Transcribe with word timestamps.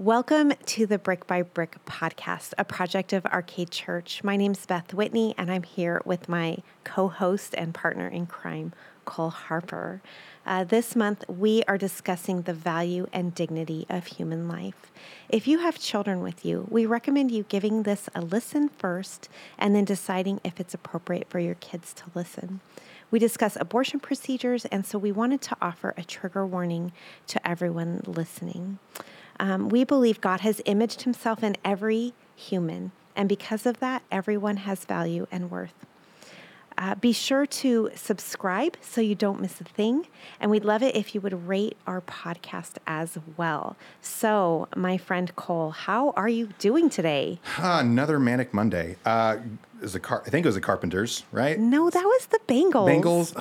Welcome 0.00 0.54
to 0.64 0.86
the 0.86 0.96
Brick 0.96 1.26
by 1.26 1.42
Brick 1.42 1.76
podcast, 1.84 2.54
a 2.56 2.64
project 2.64 3.12
of 3.12 3.26
Arcade 3.26 3.70
Church. 3.70 4.24
My 4.24 4.34
name's 4.34 4.64
Beth 4.64 4.94
Whitney, 4.94 5.34
and 5.36 5.52
I'm 5.52 5.62
here 5.62 6.00
with 6.06 6.26
my 6.26 6.56
co 6.84 7.08
host 7.08 7.54
and 7.58 7.74
partner 7.74 8.08
in 8.08 8.24
crime, 8.24 8.72
Cole 9.04 9.28
Harper. 9.28 10.00
Uh, 10.46 10.64
this 10.64 10.96
month, 10.96 11.28
we 11.28 11.62
are 11.68 11.76
discussing 11.76 12.40
the 12.40 12.54
value 12.54 13.08
and 13.12 13.34
dignity 13.34 13.84
of 13.90 14.06
human 14.06 14.48
life. 14.48 14.90
If 15.28 15.46
you 15.46 15.58
have 15.58 15.78
children 15.78 16.22
with 16.22 16.46
you, 16.46 16.66
we 16.70 16.86
recommend 16.86 17.30
you 17.30 17.42
giving 17.50 17.82
this 17.82 18.08
a 18.14 18.22
listen 18.22 18.70
first 18.70 19.28
and 19.58 19.74
then 19.74 19.84
deciding 19.84 20.40
if 20.42 20.58
it's 20.58 20.72
appropriate 20.72 21.28
for 21.28 21.40
your 21.40 21.56
kids 21.56 21.92
to 21.92 22.04
listen. 22.14 22.60
We 23.10 23.18
discuss 23.18 23.54
abortion 23.60 24.00
procedures, 24.00 24.64
and 24.64 24.86
so 24.86 24.98
we 24.98 25.12
wanted 25.12 25.42
to 25.42 25.56
offer 25.60 25.92
a 25.98 26.04
trigger 26.04 26.46
warning 26.46 26.92
to 27.26 27.46
everyone 27.46 28.00
listening. 28.06 28.78
Um, 29.40 29.70
we 29.70 29.84
believe 29.84 30.20
God 30.20 30.40
has 30.40 30.60
imaged 30.66 31.02
himself 31.02 31.42
in 31.42 31.56
every 31.64 32.12
human, 32.36 32.92
and 33.16 33.28
because 33.28 33.64
of 33.64 33.80
that, 33.80 34.02
everyone 34.12 34.58
has 34.58 34.84
value 34.84 35.26
and 35.32 35.50
worth. 35.50 35.72
Uh, 36.78 36.94
be 36.94 37.12
sure 37.12 37.44
to 37.46 37.90
subscribe 37.94 38.76
so 38.80 39.00
you 39.00 39.14
don't 39.14 39.40
miss 39.40 39.60
a 39.60 39.64
thing. 39.64 40.06
And 40.40 40.50
we'd 40.50 40.64
love 40.64 40.82
it 40.82 40.94
if 40.96 41.14
you 41.14 41.20
would 41.20 41.46
rate 41.46 41.76
our 41.86 42.00
podcast 42.00 42.76
as 42.86 43.18
well. 43.36 43.76
So, 44.00 44.68
my 44.74 44.96
friend 44.96 45.34
Cole, 45.36 45.70
how 45.72 46.10
are 46.16 46.28
you 46.28 46.50
doing 46.58 46.88
today? 46.88 47.38
Another 47.58 48.18
manic 48.18 48.54
Monday. 48.54 48.96
Uh, 49.04 49.38
is 49.82 49.94
a 49.94 50.00
car- 50.00 50.22
I 50.26 50.30
think 50.30 50.44
it 50.44 50.48
was 50.48 50.54
the 50.54 50.60
Carpenters, 50.60 51.24
right? 51.32 51.58
No, 51.58 51.90
that 51.90 52.04
was 52.04 52.26
the 52.26 52.40
Bangles. 52.46 52.86
Bangles. 52.86 53.34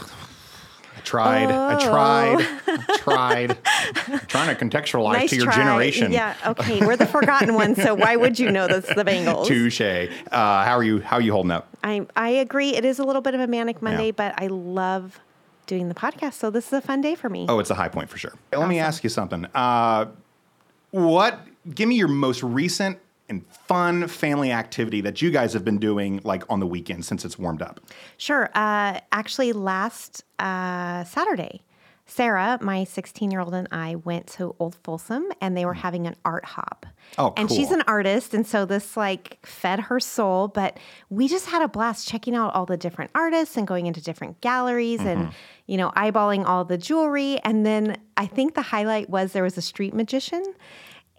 I 0.99 1.03
tried. 1.03 1.51
Oh. 1.51 1.67
I 1.77 1.79
tried. 1.79 2.47
I 2.67 2.97
tried. 2.97 4.27
trying 4.27 4.55
to 4.55 4.65
contextualize 4.65 5.13
Nice 5.13 5.29
to 5.31 5.35
your 5.37 5.45
try. 5.45 5.55
generation. 5.55 6.11
Yeah, 6.11 6.35
okay. 6.45 6.85
We're 6.85 6.97
the 6.97 7.05
forgotten 7.05 7.53
ones, 7.53 7.81
so 7.81 7.95
why 7.95 8.15
would 8.15 8.37
you 8.39 8.51
know 8.51 8.67
that's 8.67 8.93
the 8.93 9.03
Bangles? 9.05 9.47
Touche. 9.47 9.81
Uh, 9.81 10.07
how 10.31 10.75
are 10.77 10.83
you? 10.83 10.99
How 11.01 11.17
are 11.17 11.21
you 11.21 11.31
holding 11.31 11.51
up? 11.51 11.67
I 11.83 12.05
I 12.15 12.29
agree. 12.29 12.75
It 12.75 12.85
is 12.85 12.99
a 12.99 13.03
little 13.03 13.21
bit 13.21 13.33
of 13.33 13.39
a 13.41 13.47
manic 13.47 13.81
Monday, 13.81 14.07
Yeah. 14.07 14.11
but 14.11 14.33
I 14.41 14.47
love 14.47 15.19
doing 15.67 15.87
the 15.87 15.95
podcast. 15.95 16.33
So 16.33 16.49
this 16.49 16.67
is 16.67 16.73
a 16.73 16.81
fun 16.81 17.01
day 17.01 17.15
for 17.15 17.29
me. 17.29 17.45
Oh, 17.47 17.59
it's 17.59 17.69
a 17.69 17.75
high 17.75 17.89
point 17.89 18.09
for 18.09 18.17
sure. 18.17 18.33
Let 18.51 18.67
me 18.67 18.79
ask 18.79 19.03
you 19.03 19.09
something. 19.09 19.45
Uh, 19.53 20.07
what? 20.91 21.39
Give 21.73 21.87
me 21.87 21.95
your 21.95 22.07
most 22.07 22.41
recent 22.43 22.97
and 23.29 23.45
fun 23.47 24.07
family 24.07 24.51
activity 24.51 25.01
that 25.01 25.21
you 25.21 25.31
guys 25.31 25.53
have 25.53 25.63
been 25.63 25.77
doing, 25.77 26.21
like 26.23 26.43
on 26.49 26.59
the 26.59 26.67
weekend 26.67 27.05
since 27.05 27.23
it's 27.25 27.37
warmed 27.37 27.61
up. 27.61 27.79
Sure. 28.17 28.49
Uh, 28.55 28.99
actually, 29.11 29.53
last 29.53 30.23
uh, 30.39 31.03
Saturday, 31.03 31.61
Sarah, 32.09 32.57
my 32.61 32.83
16 32.83 33.29
year 33.29 33.39
old, 33.39 33.53
and 33.53 33.67
I 33.71 33.95
went 33.95 34.27
to 34.27 34.55
Old 34.59 34.75
Folsom 34.83 35.27
and 35.41 35.55
they 35.55 35.65
were 35.65 35.75
having 35.75 36.07
an 36.07 36.15
art 36.25 36.43
hop. 36.43 36.87
Oh, 37.17 37.33
And 37.37 37.51
she's 37.51 37.71
an 37.71 37.83
artist. 37.87 38.33
And 38.33 38.45
so 38.45 38.65
this 38.65 38.97
like 38.97 39.37
fed 39.45 39.79
her 39.79 39.99
soul. 39.99 40.47
But 40.47 40.79
we 41.09 41.27
just 41.27 41.45
had 41.45 41.61
a 41.61 41.67
blast 41.67 42.07
checking 42.07 42.35
out 42.35 42.53
all 42.55 42.65
the 42.65 42.77
different 42.77 43.11
artists 43.13 43.57
and 43.57 43.67
going 43.67 43.85
into 43.85 44.01
different 44.01 44.41
galleries 44.41 45.01
and, 45.01 45.31
you 45.67 45.77
know, 45.77 45.91
eyeballing 45.91 46.45
all 46.45 46.65
the 46.65 46.77
jewelry. 46.77 47.39
And 47.43 47.65
then 47.65 47.97
I 48.17 48.25
think 48.25 48.55
the 48.55 48.63
highlight 48.63 49.09
was 49.09 49.33
there 49.33 49.43
was 49.43 49.57
a 49.57 49.61
street 49.61 49.93
magician 49.93 50.43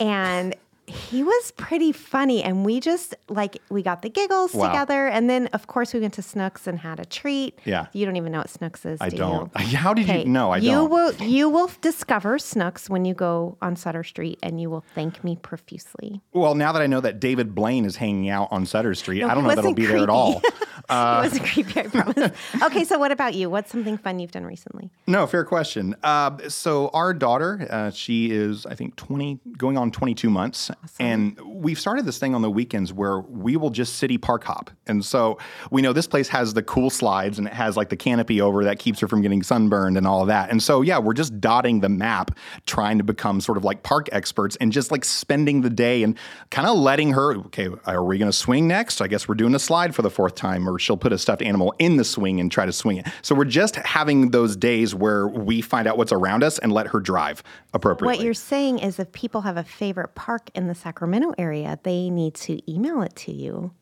and 0.01 0.57
he 0.91 1.23
was 1.23 1.53
pretty 1.57 1.93
funny 1.93 2.43
and 2.43 2.65
we 2.65 2.81
just 2.81 3.15
like 3.29 3.59
we 3.71 3.83
got 3.83 4.03
the 4.03 4.09
giggles 4.11 4.55
Wow. 4.55 4.69
together 4.69 5.07
and 5.09 5.29
then 5.31 5.47
of 5.49 5.67
course 5.67 5.95
we 5.95 6.01
went 6.01 6.15
to 6.15 6.23
Snooks 6.23 6.67
and 6.67 6.79
had 6.79 7.01
a 7.01 7.05
treat. 7.05 7.59
Yeah. 7.65 7.87
You 7.93 8.05
don't 8.07 8.17
even 8.17 8.33
know 8.33 8.39
what 8.39 8.51
Snooks 8.51 8.85
is. 8.85 9.01
I 9.01 9.09
do 9.09 9.17
don't. 9.19 9.51
You? 9.59 9.77
How 9.79 9.95
did 9.95 10.05
Okay, 10.05 10.21
you? 10.25 10.29
know? 10.29 10.51
I 10.53 10.59
you 10.59 10.71
don't. 10.73 10.91
will 10.91 11.15
you 11.15 11.49
will 11.49 11.71
discover 11.81 12.39
Snooks 12.39 12.91
when 12.91 13.05
you 13.05 13.15
go 13.15 13.57
on 13.63 13.77
Sutter 13.77 14.05
Street 14.05 14.39
and 14.43 14.61
you 14.61 14.69
will 14.71 14.85
thank 14.95 15.23
me 15.25 15.37
profusely. 15.37 16.21
Well, 16.33 16.55
now 16.55 16.73
that 16.73 16.83
I 16.83 16.87
know 16.87 17.01
that 17.01 17.21
David 17.21 17.55
Blaine 17.55 17.85
is 17.85 17.97
hanging 17.97 18.29
out 18.29 18.49
on 18.51 18.67
Sutter 18.67 18.95
Street, 18.95 19.21
No, 19.21 19.29
I 19.29 19.35
don't 19.35 19.45
know 19.45 19.51
if 19.51 19.57
that'll 19.57 19.71
wasn't 19.73 19.77
be 19.77 19.87
there 19.87 19.99
at 20.03 20.11
all. 20.11 20.43
Uh, 20.91 21.23
it 21.23 21.29
wasn't 21.29 21.47
creepy, 21.47 21.81
I 21.81 21.87
promise. 21.87 22.33
okay, 22.63 22.85
so 22.85 22.99
what 22.99 23.13
about 23.13 23.35
you? 23.35 23.49
What's 23.49 23.71
something 23.71 23.97
fun 23.97 24.19
you've 24.19 24.33
done 24.33 24.45
recently? 24.45 24.91
No, 25.07 25.27
fair 25.27 25.45
question. 25.45 25.95
Uh, 26.03 26.37
so 26.49 26.89
our 26.89 27.15
daughter, 27.15 27.67
uh, 27.71 27.91
she 27.91 28.31
is, 28.33 28.67
I 28.67 28.75
think, 28.75 28.97
20, 28.97 29.39
going 29.57 29.79
on 29.79 29.91
22 29.93 30.29
months. 30.31 30.71
And 30.99 31.39
we've 31.45 31.79
started 31.79 32.07
this 32.07 32.19
thing 32.19 32.35
on 32.35 32.43
the 32.43 32.51
weekends 32.51 32.93
where 32.93 33.21
we 33.21 33.57
will 33.57 33.71
just 33.71 33.97
city 33.97 34.19
park 34.19 34.43
hop. 34.45 34.71
And 34.87 35.05
so 35.05 35.39
we 35.71 35.81
know 35.81 35.93
this 35.93 36.07
place 36.09 36.29
has 36.29 36.55
the 36.55 36.63
cool 36.63 36.91
slides 36.91 37.39
and 37.39 37.47
it 37.47 37.53
has 37.53 37.77
like 37.77 37.89
the 37.89 37.97
canopy 37.97 38.41
over 38.41 38.65
that 38.65 38.79
keeps 38.79 38.99
her 39.01 39.07
from 39.09 39.23
getting 39.23 39.43
sunburned 39.43 39.97
and 39.97 40.07
all 40.07 40.23
of 40.23 40.29
that. 40.29 40.51
And 40.51 40.63
so, 40.63 40.83
yeah, 40.83 40.99
we're 40.99 41.15
just 41.15 41.41
dotting 41.41 41.81
the 41.81 41.89
map, 41.89 42.33
trying 42.67 42.99
to 42.99 43.05
become 43.05 43.41
sort 43.41 43.59
of 43.59 43.65
like 43.65 43.83
park 43.83 44.09
experts 44.13 44.57
and 44.57 44.73
just 44.73 44.91
like 44.91 45.05
spending 45.05 45.61
the 45.61 45.71
day 45.71 46.03
and 46.03 46.17
kind 46.51 46.67
of 46.67 46.77
letting 46.77 47.13
her, 47.13 47.37
okay, 47.47 47.69
are 47.87 48.05
we 48.05 48.19
going 48.19 48.31
to 48.31 48.37
swing 48.37 48.67
next? 48.67 49.01
I 49.01 49.07
guess 49.07 49.29
we're 49.29 49.35
doing 49.35 49.55
a 49.55 49.59
slide 49.59 49.95
for 49.95 50.03
the 50.03 50.11
fourth 50.11 50.35
time, 50.35 50.69
or 50.71 50.79
she'll 50.79 50.97
put 50.97 51.13
a 51.13 51.19
stuffed 51.19 51.43
animal 51.43 51.75
in 51.79 51.97
the 51.97 52.05
swing 52.05 52.41
and 52.41 52.51
try 52.51 52.67
to 52.67 52.73
swing 52.73 52.99
it. 52.99 53.07
So 53.23 53.35
we're 53.35 53.45
just 53.45 53.77
having 53.77 54.31
those 54.31 54.57
days 54.57 54.95
where 54.95 55.29
we 55.29 55.61
find 55.61 55.87
out 55.87 55.99
what's 55.99 56.13
around 56.13 56.43
us 56.45 56.59
and 56.59 56.73
let 56.73 56.89
her 56.89 57.01
drive 57.01 57.43
appropriately. 57.75 58.17
What 58.17 58.25
you're 58.25 58.35
saying 58.35 58.79
is 58.79 58.99
if 58.99 59.13
people 59.13 59.43
have 59.43 59.57
a 59.57 59.65
favorite 59.65 60.15
park 60.15 60.51
in 60.55 60.69
the 60.69 60.75
Sacramento 60.75 61.35
area, 61.39 61.79
they 61.83 62.11
need 62.11 62.35
to 62.35 62.73
email 62.73 63.03
it 63.03 63.15
to 63.17 63.33
you. 63.33 63.73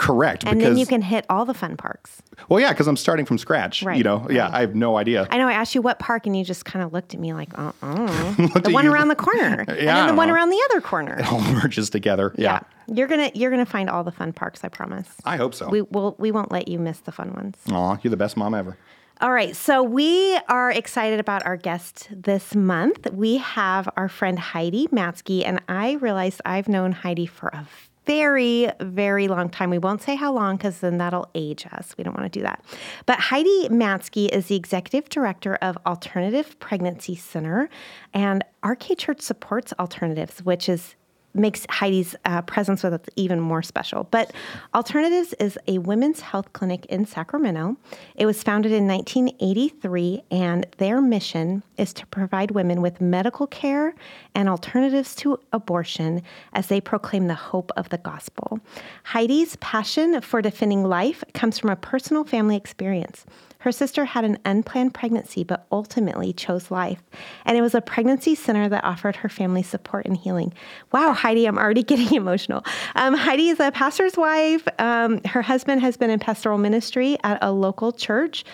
Correct. 0.00 0.44
And 0.44 0.58
because, 0.58 0.70
then 0.72 0.78
you 0.78 0.86
can 0.86 1.02
hit 1.02 1.26
all 1.28 1.44
the 1.44 1.52
fun 1.52 1.76
parks. 1.76 2.22
well, 2.48 2.58
yeah, 2.58 2.70
because 2.72 2.86
I'm 2.88 2.96
starting 2.96 3.26
from 3.26 3.36
scratch. 3.36 3.82
Right, 3.82 3.98
You 3.98 4.02
know, 4.02 4.26
yeah, 4.30 4.44
right. 4.44 4.54
I 4.54 4.60
have 4.60 4.74
no 4.74 4.96
idea. 4.96 5.28
I 5.30 5.36
know 5.36 5.46
I 5.46 5.52
asked 5.52 5.74
you 5.74 5.82
what 5.82 5.98
park, 5.98 6.26
and 6.26 6.34
you 6.36 6.42
just 6.42 6.64
kind 6.64 6.82
of 6.82 6.92
looked 6.94 7.12
at 7.12 7.20
me 7.20 7.34
like, 7.34 7.56
uh 7.58 7.72
uh 7.82 8.34
Looked 8.38 8.64
The 8.64 8.70
one 8.70 8.86
you- 8.86 8.92
around 8.92 9.08
the 9.08 9.14
corner. 9.16 9.60
and 9.68 9.78
then 9.88 10.06
the 10.08 10.14
one 10.14 10.28
know. 10.28 10.34
around 10.34 10.48
the 10.48 10.60
other 10.70 10.80
corner. 10.80 11.18
it 11.18 11.30
all 11.30 11.40
merges 11.52 11.90
together. 11.90 12.34
Yeah. 12.38 12.60
You're 12.92 13.08
gonna 13.08 13.30
you're 13.34 13.50
gonna 13.50 13.66
find 13.66 13.88
all 13.90 14.02
the 14.02 14.10
fun 14.10 14.32
parks, 14.32 14.64
I 14.64 14.68
promise. 14.68 15.08
I 15.24 15.36
hope 15.36 15.54
so. 15.54 15.68
We 15.68 15.82
will 15.82 16.16
we 16.18 16.32
won't 16.32 16.50
let 16.50 16.66
you 16.66 16.78
miss 16.78 17.00
the 17.00 17.12
fun 17.12 17.32
ones. 17.34 17.56
Aw, 17.70 17.98
you're 18.02 18.10
the 18.10 18.16
best 18.16 18.36
mom 18.36 18.54
ever. 18.54 18.76
All 19.20 19.32
right, 19.32 19.54
so 19.54 19.82
we 19.82 20.34
are 20.48 20.70
excited 20.70 21.20
about 21.20 21.44
our 21.44 21.58
guest 21.58 22.08
this 22.10 22.54
month. 22.54 23.06
We 23.12 23.36
have 23.36 23.86
our 23.98 24.08
friend 24.08 24.38
Heidi 24.38 24.86
Matzke, 24.88 25.44
and 25.44 25.60
I 25.68 25.92
realized 26.00 26.40
I've 26.46 26.68
known 26.68 26.92
Heidi 26.92 27.26
for 27.26 27.48
a 27.50 27.66
very, 28.06 28.70
very 28.80 29.28
long 29.28 29.48
time. 29.48 29.70
We 29.70 29.78
won't 29.78 30.02
say 30.02 30.16
how 30.16 30.32
long 30.32 30.56
because 30.56 30.80
then 30.80 30.98
that'll 30.98 31.30
age 31.34 31.66
us. 31.72 31.94
We 31.96 32.04
don't 32.04 32.16
want 32.16 32.32
to 32.32 32.38
do 32.38 32.42
that. 32.42 32.64
But 33.06 33.18
Heidi 33.20 33.68
Matzke 33.68 34.28
is 34.28 34.46
the 34.46 34.56
executive 34.56 35.08
director 35.08 35.56
of 35.56 35.76
Alternative 35.86 36.58
Pregnancy 36.58 37.14
Center, 37.14 37.68
and 38.14 38.44
Arcade 38.64 38.98
Church 38.98 39.20
supports 39.20 39.72
alternatives, 39.78 40.42
which 40.42 40.68
is 40.68 40.94
makes 41.34 41.66
Heidi's 41.70 42.16
uh, 42.24 42.42
presence 42.42 42.82
with 42.82 42.94
us 42.94 43.00
even 43.16 43.40
more 43.40 43.62
special. 43.62 44.04
But 44.10 44.32
Alternatives 44.74 45.32
is 45.34 45.58
a 45.66 45.78
women's 45.78 46.20
health 46.20 46.52
clinic 46.52 46.86
in 46.86 47.06
Sacramento. 47.06 47.76
It 48.16 48.26
was 48.26 48.42
founded 48.42 48.72
in 48.72 48.86
1983, 48.86 50.22
and 50.30 50.66
their 50.78 51.00
mission 51.00 51.62
is 51.76 51.92
to 51.94 52.06
provide 52.06 52.50
women 52.50 52.82
with 52.82 53.00
medical 53.00 53.46
care 53.46 53.94
and 54.34 54.48
alternatives 54.48 55.14
to 55.16 55.38
abortion 55.52 56.22
as 56.52 56.66
they 56.66 56.80
proclaim 56.80 57.26
the 57.26 57.34
hope 57.34 57.72
of 57.76 57.88
the 57.90 57.98
gospel. 57.98 58.60
Heidi's 59.04 59.56
passion 59.56 60.20
for 60.20 60.42
defending 60.42 60.84
life 60.84 61.22
comes 61.34 61.58
from 61.58 61.70
a 61.70 61.76
personal 61.76 62.24
family 62.24 62.56
experience. 62.56 63.24
Her 63.60 63.72
sister 63.72 64.06
had 64.06 64.24
an 64.24 64.38
unplanned 64.44 64.94
pregnancy, 64.94 65.44
but 65.44 65.66
ultimately 65.70 66.32
chose 66.32 66.70
life. 66.70 67.02
And 67.44 67.56
it 67.56 67.62
was 67.62 67.74
a 67.74 67.80
pregnancy 67.80 68.34
center 68.34 68.68
that 68.68 68.84
offered 68.84 69.16
her 69.16 69.28
family 69.28 69.62
support 69.62 70.06
and 70.06 70.16
healing. 70.16 70.52
Wow, 70.92 71.12
Heidi, 71.12 71.46
I'm 71.46 71.58
already 71.58 71.82
getting 71.90 72.14
emotional. 72.14 72.64
Um, 72.96 73.14
Heidi 73.14 73.48
is 73.48 73.60
a 73.60 73.70
pastor's 73.70 74.16
wife. 74.16 74.66
Um, 74.78 75.20
her 75.24 75.42
husband 75.42 75.82
has 75.82 75.96
been 75.96 76.10
in 76.10 76.18
pastoral 76.18 76.58
ministry 76.58 77.18
at 77.22 77.38
a 77.42 77.52
local 77.52 77.92
church. 77.92 78.44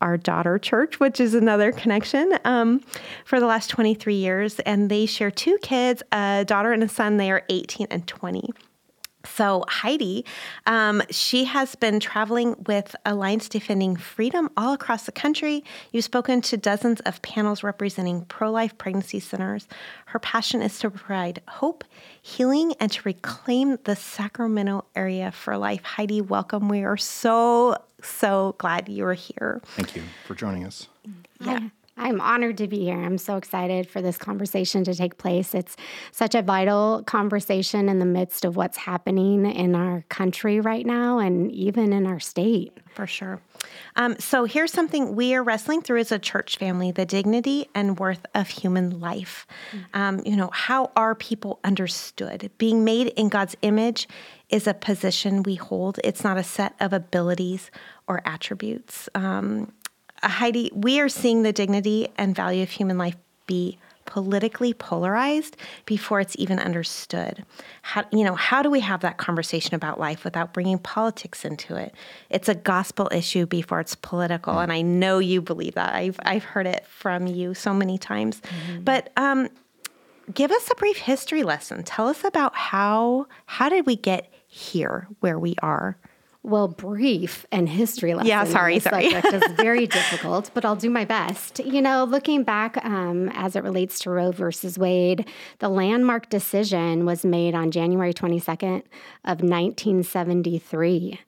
Our 0.00 0.16
daughter 0.16 0.58
church, 0.58 0.98
which 0.98 1.20
is 1.20 1.34
another 1.34 1.70
connection, 1.70 2.36
um, 2.44 2.82
for 3.24 3.38
the 3.38 3.46
last 3.46 3.70
23 3.70 4.14
years. 4.14 4.58
And 4.60 4.90
they 4.90 5.06
share 5.06 5.30
two 5.30 5.58
kids, 5.62 6.02
a 6.10 6.44
daughter 6.44 6.72
and 6.72 6.82
a 6.82 6.88
son. 6.88 7.18
They 7.18 7.30
are 7.30 7.44
18 7.48 7.86
and 7.90 8.04
20. 8.06 8.50
So, 9.34 9.64
Heidi, 9.66 10.26
um, 10.66 11.02
she 11.10 11.44
has 11.44 11.74
been 11.74 12.00
traveling 12.00 12.54
with 12.66 12.94
Alliance 13.06 13.48
Defending 13.48 13.96
Freedom 13.96 14.50
all 14.58 14.74
across 14.74 15.04
the 15.04 15.12
country. 15.12 15.64
You've 15.90 16.04
spoken 16.04 16.42
to 16.42 16.58
dozens 16.58 17.00
of 17.00 17.22
panels 17.22 17.62
representing 17.62 18.26
pro 18.26 18.50
life 18.50 18.76
pregnancy 18.76 19.20
centers. 19.20 19.66
Her 20.06 20.18
passion 20.18 20.60
is 20.60 20.78
to 20.80 20.90
provide 20.90 21.40
hope, 21.48 21.84
healing, 22.20 22.74
and 22.78 22.92
to 22.92 23.00
reclaim 23.04 23.78
the 23.84 23.96
Sacramento 23.96 24.84
area 24.94 25.32
for 25.32 25.56
life. 25.56 25.82
Heidi, 25.82 26.20
welcome. 26.20 26.68
We 26.68 26.84
are 26.84 26.98
so, 26.98 27.78
so 28.02 28.54
glad 28.58 28.90
you 28.90 29.06
are 29.06 29.14
here. 29.14 29.62
Thank 29.64 29.96
you 29.96 30.02
for 30.26 30.34
joining 30.34 30.66
us. 30.66 30.88
Yeah. 31.40 31.68
I'm 31.96 32.20
honored 32.20 32.56
to 32.58 32.68
be 32.68 32.84
here. 32.84 32.98
I'm 32.98 33.18
so 33.18 33.36
excited 33.36 33.88
for 33.88 34.00
this 34.00 34.16
conversation 34.16 34.82
to 34.84 34.94
take 34.94 35.18
place. 35.18 35.54
It's 35.54 35.76
such 36.10 36.34
a 36.34 36.40
vital 36.40 37.02
conversation 37.06 37.88
in 37.88 37.98
the 37.98 38.06
midst 38.06 38.44
of 38.44 38.56
what's 38.56 38.78
happening 38.78 39.44
in 39.44 39.74
our 39.74 40.04
country 40.08 40.58
right 40.58 40.86
now 40.86 41.18
and 41.18 41.52
even 41.52 41.92
in 41.92 42.06
our 42.06 42.18
state. 42.18 42.72
For 42.94 43.06
sure. 43.06 43.40
Um, 43.96 44.18
so, 44.18 44.44
here's 44.44 44.72
something 44.72 45.14
we 45.14 45.34
are 45.34 45.42
wrestling 45.42 45.80
through 45.80 46.00
as 46.00 46.12
a 46.12 46.18
church 46.18 46.58
family 46.58 46.92
the 46.92 47.06
dignity 47.06 47.68
and 47.74 47.98
worth 47.98 48.24
of 48.34 48.48
human 48.48 49.00
life. 49.00 49.46
Mm-hmm. 49.70 50.00
Um, 50.00 50.20
you 50.26 50.36
know, 50.36 50.50
how 50.52 50.90
are 50.96 51.14
people 51.14 51.58
understood? 51.64 52.50
Being 52.58 52.84
made 52.84 53.08
in 53.08 53.28
God's 53.28 53.56
image 53.62 54.08
is 54.50 54.66
a 54.66 54.74
position 54.74 55.42
we 55.42 55.54
hold, 55.54 56.00
it's 56.04 56.22
not 56.22 56.36
a 56.36 56.42
set 56.42 56.74
of 56.80 56.92
abilities 56.92 57.70
or 58.06 58.20
attributes. 58.26 59.08
Um, 59.14 59.72
Heidi, 60.22 60.70
we 60.74 61.00
are 61.00 61.08
seeing 61.08 61.42
the 61.42 61.52
dignity 61.52 62.08
and 62.16 62.34
value 62.34 62.62
of 62.62 62.70
human 62.70 62.98
life 62.98 63.16
be 63.46 63.78
politically 64.04 64.74
polarized 64.74 65.56
before 65.86 66.20
it's 66.20 66.34
even 66.38 66.58
understood. 66.58 67.44
How 67.82 68.04
you 68.12 68.24
know, 68.24 68.34
how 68.34 68.62
do 68.62 68.70
we 68.70 68.80
have 68.80 69.00
that 69.00 69.16
conversation 69.16 69.74
about 69.74 69.98
life 69.98 70.24
without 70.24 70.52
bringing 70.52 70.78
politics 70.78 71.44
into 71.44 71.76
it? 71.76 71.94
It's 72.28 72.48
a 72.48 72.54
gospel 72.54 73.08
issue 73.12 73.46
before 73.46 73.80
it's 73.80 73.94
political, 73.94 74.54
mm. 74.54 74.62
and 74.62 74.72
I 74.72 74.82
know 74.82 75.18
you 75.18 75.40
believe 75.40 75.74
that. 75.74 75.94
I've 75.94 76.18
I've 76.24 76.44
heard 76.44 76.66
it 76.66 76.84
from 76.86 77.26
you 77.26 77.54
so 77.54 77.72
many 77.72 77.98
times. 77.98 78.40
Mm-hmm. 78.40 78.82
But 78.82 79.12
um, 79.16 79.48
give 80.32 80.50
us 80.50 80.70
a 80.70 80.74
brief 80.74 80.98
history 80.98 81.42
lesson. 81.42 81.82
Tell 81.82 82.08
us 82.08 82.24
about 82.24 82.54
how 82.54 83.26
how 83.46 83.68
did 83.68 83.86
we 83.86 83.96
get 83.96 84.32
here 84.46 85.08
where 85.20 85.38
we 85.38 85.54
are? 85.62 85.96
Well, 86.44 86.66
brief 86.66 87.46
and 87.52 87.68
history 87.68 88.14
lesson. 88.14 88.26
Yeah, 88.26 88.44
sorry, 88.44 88.80
sorry. 88.80 89.10
Subject 89.10 89.34
is 89.34 89.52
very 89.56 89.86
difficult, 89.86 90.50
but 90.54 90.64
I'll 90.64 90.74
do 90.74 90.90
my 90.90 91.04
best. 91.04 91.60
You 91.60 91.80
know, 91.80 92.02
looking 92.04 92.42
back 92.42 92.84
um, 92.84 93.28
as 93.30 93.54
it 93.54 93.62
relates 93.62 94.00
to 94.00 94.10
Roe 94.10 94.32
versus 94.32 94.76
Wade, 94.76 95.28
the 95.60 95.68
landmark 95.68 96.28
decision 96.30 97.06
was 97.06 97.24
made 97.24 97.54
on 97.54 97.70
January 97.70 98.12
22nd 98.12 98.82
of 99.24 99.40
1973. 99.40 101.20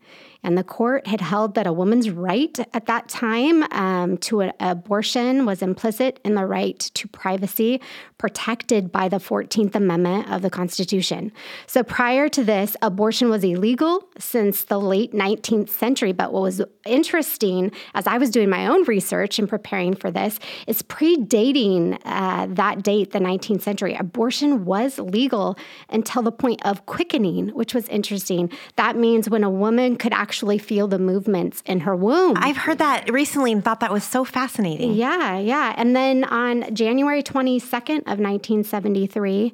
And 0.45 0.59
the 0.59 0.63
court 0.63 1.07
had 1.07 1.23
held 1.23 1.55
that 1.55 1.67
a 1.67 1.73
woman's 1.73 2.11
right 2.11 2.57
at 2.75 2.85
that 2.87 3.09
time 3.09 3.63
um, 3.73 4.19
to 4.19 4.41
an 4.41 4.53
abortion 4.61 5.47
was 5.47 5.63
implicit 5.63 6.21
in 6.23 6.35
the 6.35 6.45
right 6.45 6.79
to 6.79 7.09
privacy 7.09 7.81
protected 8.19 8.93
by 8.93 9.09
the 9.09 9.17
14th 9.17 9.75
Amendment 9.75 10.31
of 10.31 10.43
the 10.43 10.51
Constitution. 10.51 11.33
So 11.67 11.83
prior 11.83 12.29
to 12.29 12.45
this, 12.45 12.77
abortion 12.83 13.31
was 13.31 13.43
illegal 13.43 14.07
since 14.19 14.65
the 14.65 14.79
late 14.79 15.13
19th 15.13 15.71
century. 15.71 16.13
But 16.13 16.33
what 16.33 16.43
was 16.43 16.61
interesting 16.85 17.73
as 17.95 18.07
I 18.07 18.19
was 18.19 18.31
doing 18.31 18.51
my 18.51 18.67
own 18.67 18.85
research 18.85 19.39
and 19.39 19.49
preparing 19.49 19.95
for 19.95 20.11
this 20.11 20.39
is 20.67 20.83
predating 20.83 21.99
uh, 22.05 22.49
that 22.51 22.83
date, 22.83 23.13
the 23.13 23.19
19th 23.19 23.63
century, 23.63 23.95
abortion 23.95 24.67
was 24.67 24.99
legal 24.99 25.57
until 25.89 26.23
the 26.23 26.33
point 26.33 26.65
of 26.67 26.85
quickening, 26.85 27.49
which 27.49 27.75
was 27.75 27.89
interesting. 27.89 28.51
That 28.77 28.97
means 28.97 29.31
when 29.31 29.43
a 29.43 29.51
woman 29.51 29.94
could 29.97 30.13
actually 30.13 30.59
feel 30.59 30.89
the 30.89 30.99
movements 30.99 31.63
in 31.67 31.81
her 31.81 31.95
womb. 31.95 32.37
I've 32.37 32.57
heard 32.57 32.79
that 32.79 33.11
recently 33.13 33.53
and 33.53 33.65
thought 33.65 33.81
that 33.81 33.93
was 33.93 34.05
so 34.05 34.25
fascinating. 34.25 34.95
Yeah, 34.95 35.39
yeah. 35.39 35.75
And 35.77 35.95
then 35.95 36.25
on 36.25 36.75
January 36.75 37.23
22nd 37.23 37.99
of 38.01 38.19
1973, 38.19 39.53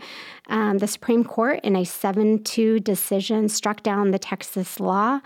um, 0.49 0.79
the 0.79 0.87
Supreme 0.87 1.25
Court, 1.25 1.61
in 1.63 1.77
a 1.77 1.85
7 1.85 2.43
2 2.43 2.81
decision, 2.81 3.49
struck 3.49 3.83
down 3.83 4.11
the 4.11 4.19
Texas 4.19 4.81
law 4.81 5.21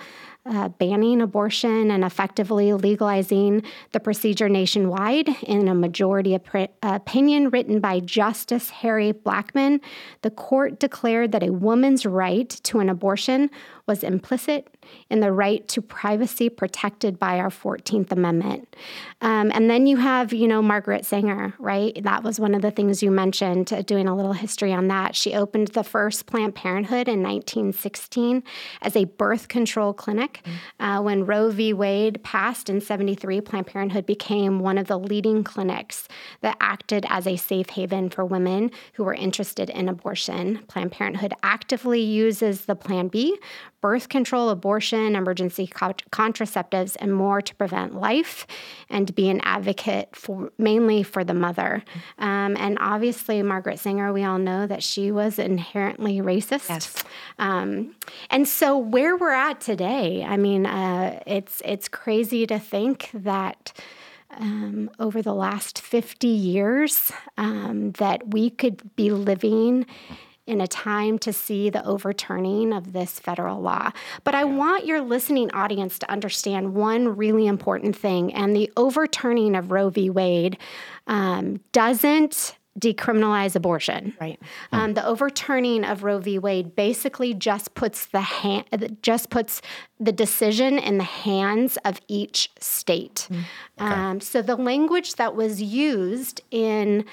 uh, 0.47 0.69
banning 0.69 1.23
abortion 1.23 1.91
and 1.91 2.05
effectively 2.05 2.73
legalizing 2.73 3.63
the 3.93 4.01
procedure 4.01 4.49
nationwide. 4.49 5.29
In 5.43 5.69
a 5.69 5.75
majority 5.75 6.35
op- 6.35 6.71
opinion 6.83 7.49
written 7.51 7.81
by 7.81 8.01
Justice 8.01 8.71
Harry 8.71 9.13
Blackmun, 9.13 9.81
the 10.23 10.31
court 10.31 10.79
declared 10.79 11.33
that 11.33 11.43
a 11.43 11.53
woman's 11.53 12.05
right 12.05 12.49
to 12.49 12.81
an 12.81 12.89
abortion 12.89 13.51
was 13.87 14.03
implicit 14.03 14.69
in 15.11 15.21
the 15.21 15.33
right 15.33 15.67
to 15.69 15.83
privacy 15.83 16.49
protected 16.49 17.19
by 17.19 17.39
our 17.39 17.51
14th 17.51 18.13
Amendment. 18.13 18.77
Um, 19.21 19.51
and 19.55 19.71
then 19.71 19.87
you 19.87 19.97
have, 19.97 20.33
you 20.33 20.49
know, 20.49 20.63
Margaret 20.63 21.07
Sanger, 21.07 21.55
right? 21.59 22.03
That 22.03 22.23
was 22.23 22.41
one 22.41 22.55
of 22.55 22.63
the 22.63 22.71
things 22.71 23.03
you 23.03 23.11
mentioned, 23.11 23.73
uh, 23.73 23.83
doing 23.83 24.09
a 24.09 24.15
little 24.15 24.33
history 24.33 24.73
on 24.73 24.89
that. 24.89 25.17
She 25.17 25.35
opened 25.35 25.69
the 25.69 25.85
first 25.85 26.27
Planned 26.27 26.55
Parenthood 26.55 27.09
in 27.09 27.23
1916 27.23 28.43
as 28.83 28.97
a 28.97 29.05
birth 29.05 29.49
control 29.49 29.93
clinic. 29.93 30.43
Mm-hmm. 30.45 30.85
Uh, 30.85 31.03
when 31.03 31.27
Roe 31.27 31.51
v. 31.51 31.73
Wade 31.73 32.23
passed 32.23 32.69
in 32.69 32.81
73, 32.81 33.41
Planned 33.41 33.67
Parenthood 33.67 34.07
became 34.07 34.59
one 34.59 34.79
of 34.79 34.87
the 34.87 34.99
leading 34.99 35.45
clinics 35.45 36.09
that 36.41 36.57
acted 36.61 37.07
as 37.09 37.27
a 37.27 37.37
safe 37.37 37.71
haven 37.71 38.11
for 38.11 38.25
women 38.25 38.71
who 38.95 39.05
were 39.05 39.15
interested 39.15 39.71
in 39.71 39.89
abortion. 39.89 40.61
Planned 40.69 40.93
Parenthood 40.93 41.33
actively 41.43 42.01
uses 42.01 42.67
the 42.67 42.77
Plan 42.77 43.09
B 43.09 43.39
birth 43.85 44.09
control, 44.09 44.49
abortion, 44.49 44.74
emergency 44.81 45.67
contraceptives, 45.67 46.97
and 47.01 47.15
more 47.15 47.41
to 47.41 47.55
prevent 47.55 47.95
life 47.95 48.47
and 48.89 49.07
to 49.07 49.13
be 49.13 49.29
an 49.29 49.41
advocate 49.43 50.15
for 50.15 50.53
mainly 50.59 51.03
for 51.03 51.25
the 51.25 51.35
mother. 51.35 51.83
Um, 52.19 52.57
and 52.57 52.79
obviously, 52.81 53.43
Margaret 53.43 53.79
Sanger, 53.79 54.13
we 54.13 54.25
all 54.25 54.39
know 54.39 54.67
that 54.67 54.83
she 54.83 55.11
was 55.11 55.39
inherently 55.39 56.19
racist. 56.19 56.69
Yes. 56.69 57.05
Um, 57.39 57.95
and 58.31 58.47
so, 58.49 58.79
where 58.79 59.17
we're 59.17 59.33
at 59.33 59.61
today, 59.61 60.25
I 60.25 60.37
mean, 60.37 60.67
uh, 60.67 61.21
it's 61.27 61.63
it's 61.65 61.89
crazy 61.89 62.47
to 62.47 62.59
think 62.59 63.11
that. 63.15 63.73
Um, 64.37 64.91
over 64.99 65.23
the 65.23 65.33
last 65.33 65.81
50 65.81 66.27
years, 66.27 67.13
um, 67.39 67.93
that 67.93 68.33
we 68.33 68.51
could 68.51 68.97
be 68.97 69.13
living 69.13 69.87
in 70.47 70.61
a 70.61 70.67
time 70.67 71.19
to 71.21 71.33
see 71.33 71.71
the 71.71 71.85
overturning 71.87 72.73
of 72.73 72.93
this 72.93 73.19
federal 73.19 73.61
law. 73.61 73.91
But 74.25 74.35
I 74.35 74.45
want 74.45 74.87
your 74.87 75.01
listening 75.01 75.51
audience 75.53 75.99
to 76.01 76.11
understand 76.11 76.75
one 76.75 77.17
really 77.17 77.47
important 77.47 77.97
thing, 77.97 78.33
and 78.35 78.55
the 78.55 78.71
overturning 78.77 79.57
of 79.57 79.71
Roe 79.71 79.91
v. 79.91 80.11
Wade 80.11 80.59
um, 81.07 81.61
doesn't 81.73 82.57
decriminalize 82.79 83.55
abortion. 83.55 84.17
Right. 84.21 84.41
Um, 84.73 84.95
the 84.95 85.07
overturning 85.07 85.85
of 85.85 86.03
Roe 86.03 86.19
v. 86.19 86.41
Wade 86.41 86.75
basically 86.75 87.33
just 87.33 87.75
puts 87.75 88.07
the 88.07 88.21
hand, 88.21 88.99
just 89.01 89.31
puts 89.31 89.63
the 90.01 90.11
decision 90.11 90.79
in 90.79 90.99
the 90.99 91.05
hands 91.05 91.79
of 91.85 92.01
each 92.09 92.51
state. 92.59 93.29
Mm. 93.31 93.39
Okay. 93.81 93.95
Um, 93.95 94.21
so 94.21 94.43
the 94.43 94.57
language 94.57 95.15
that 95.15 95.37
was 95.37 95.63
used 95.63 96.41
in 96.51 97.05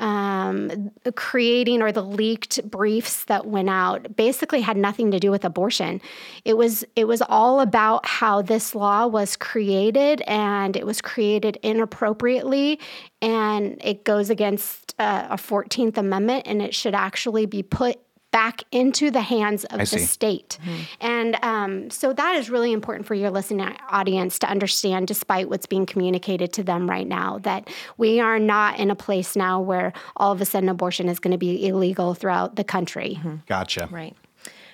um, 0.00 0.90
creating 1.14 1.82
or 1.82 1.92
the 1.92 2.02
leaked 2.02 2.68
briefs 2.68 3.24
that 3.24 3.46
went 3.46 3.68
out 3.68 4.16
basically 4.16 4.62
had 4.62 4.76
nothing 4.76 5.10
to 5.10 5.20
do 5.20 5.30
with 5.30 5.44
abortion. 5.44 6.00
It 6.44 6.56
was 6.56 6.84
it 6.96 7.04
was 7.04 7.22
all 7.22 7.60
about 7.60 8.06
how 8.06 8.42
this 8.42 8.74
law 8.74 9.06
was 9.06 9.36
created 9.36 10.22
and 10.22 10.76
it 10.76 10.86
was 10.86 11.00
created 11.00 11.58
inappropriately 11.62 12.80
and 13.20 13.78
it 13.84 14.04
goes 14.04 14.30
against 14.30 14.94
uh, 14.98 15.28
a 15.30 15.36
14th 15.36 15.98
Amendment 15.98 16.44
and 16.46 16.62
it 16.62 16.74
should 16.74 16.94
actually 16.94 17.44
be 17.44 17.62
put 17.62 18.00
back 18.30 18.62
into 18.70 19.10
the 19.10 19.20
hands 19.20 19.64
of 19.64 19.74
I 19.80 19.84
the 19.84 19.86
see. 19.86 19.98
state. 19.98 20.58
Mm-hmm. 20.62 20.82
And 21.00 21.38
um, 21.42 21.90
so 21.90 22.12
that 22.12 22.36
is 22.36 22.50
really 22.50 22.72
important 22.72 23.06
for 23.06 23.14
your 23.14 23.30
listening 23.30 23.76
audience 23.88 24.38
to 24.40 24.48
understand, 24.48 25.08
despite 25.08 25.48
what's 25.48 25.66
being 25.66 25.86
communicated 25.86 26.52
to 26.54 26.62
them 26.62 26.88
right 26.88 27.06
now, 27.06 27.38
that 27.38 27.68
we 27.96 28.20
are 28.20 28.38
not 28.38 28.78
in 28.78 28.90
a 28.90 28.96
place 28.96 29.36
now 29.36 29.60
where 29.60 29.92
all 30.16 30.32
of 30.32 30.40
a 30.40 30.44
sudden 30.44 30.68
abortion 30.68 31.08
is 31.08 31.18
going 31.18 31.32
to 31.32 31.38
be 31.38 31.66
illegal 31.66 32.14
throughout 32.14 32.56
the 32.56 32.64
country. 32.64 33.16
Mm-hmm. 33.18 33.36
Gotcha. 33.46 33.88
Right. 33.90 34.16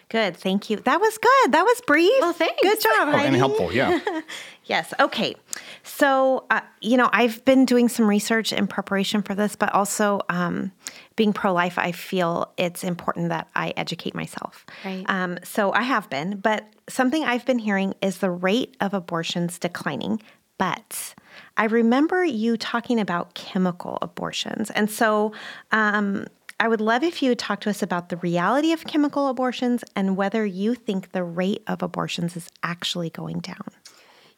Good. 0.09 0.37
Thank 0.37 0.71
you. 0.71 0.77
That 0.77 1.01
was 1.01 1.19
good. 1.19 1.53
That 1.53 1.65
was 1.65 1.81
brief. 1.85 2.13
Well, 2.21 2.33
thanks. 2.33 2.63
Good 2.63 2.81
job. 2.81 3.09
Oh, 3.09 3.17
and 3.17 3.35
helpful. 3.35 3.73
Yeah. 3.73 3.99
yes. 4.65 4.95
Okay. 5.01 5.35
So, 5.83 6.47
uh, 6.49 6.61
you 6.81 6.97
know, 6.97 7.11
I've 7.13 7.45
been 7.45 7.65
doing 7.65 7.89
some 7.89 8.07
research 8.07 8.53
in 8.53 8.69
preparation 8.69 9.23
for 9.23 9.35
this, 9.35 9.57
but 9.57 9.75
also 9.75 10.21
um, 10.29 10.71
being 11.17 11.33
pro 11.33 11.53
life, 11.53 11.79
I 11.79 11.93
feel 11.93 12.53
it's 12.57 12.85
important 12.85 13.31
that 13.31 13.49
I 13.55 13.73
educate 13.77 14.15
myself. 14.15 14.65
Right. 14.85 15.05
Um, 15.09 15.39
so 15.43 15.73
I 15.73 15.83
have 15.83 16.09
been, 16.11 16.39
but 16.39 16.67
something 16.89 17.25
I've 17.25 17.47
been 17.47 17.59
hearing 17.59 17.95
is 18.03 18.19
the 18.19 18.31
rate 18.31 18.77
of 18.81 18.95
abortions 18.95 19.59
declining. 19.59 20.23
But 20.59 21.15
I 21.57 21.65
remember 21.65 22.25
you 22.25 22.57
talking 22.57 23.01
about 23.01 23.35
chemical 23.35 23.99
abortions. 24.01 24.71
And 24.71 24.91
so, 24.91 25.33
um, 25.73 26.27
I 26.59 26.69
would 26.69 26.81
love 26.81 27.03
if 27.03 27.23
you 27.23 27.31
would 27.31 27.39
talk 27.39 27.61
to 27.63 27.71
us 27.71 27.83
about 27.83 28.09
the 28.09 28.17
reality 28.17 28.73
of 28.73 28.85
chemical 28.87 29.29
abortions 29.29 29.85
and 29.95 30.17
whether 30.17 30.47
you 30.47 30.75
think 30.75 31.13
the 31.13 31.23
rate 31.23 31.63
of 31.67 31.83
abortions 31.83 32.35
is 32.35 32.49
actually 32.63 33.11
going 33.11 33.41
down. 33.41 33.69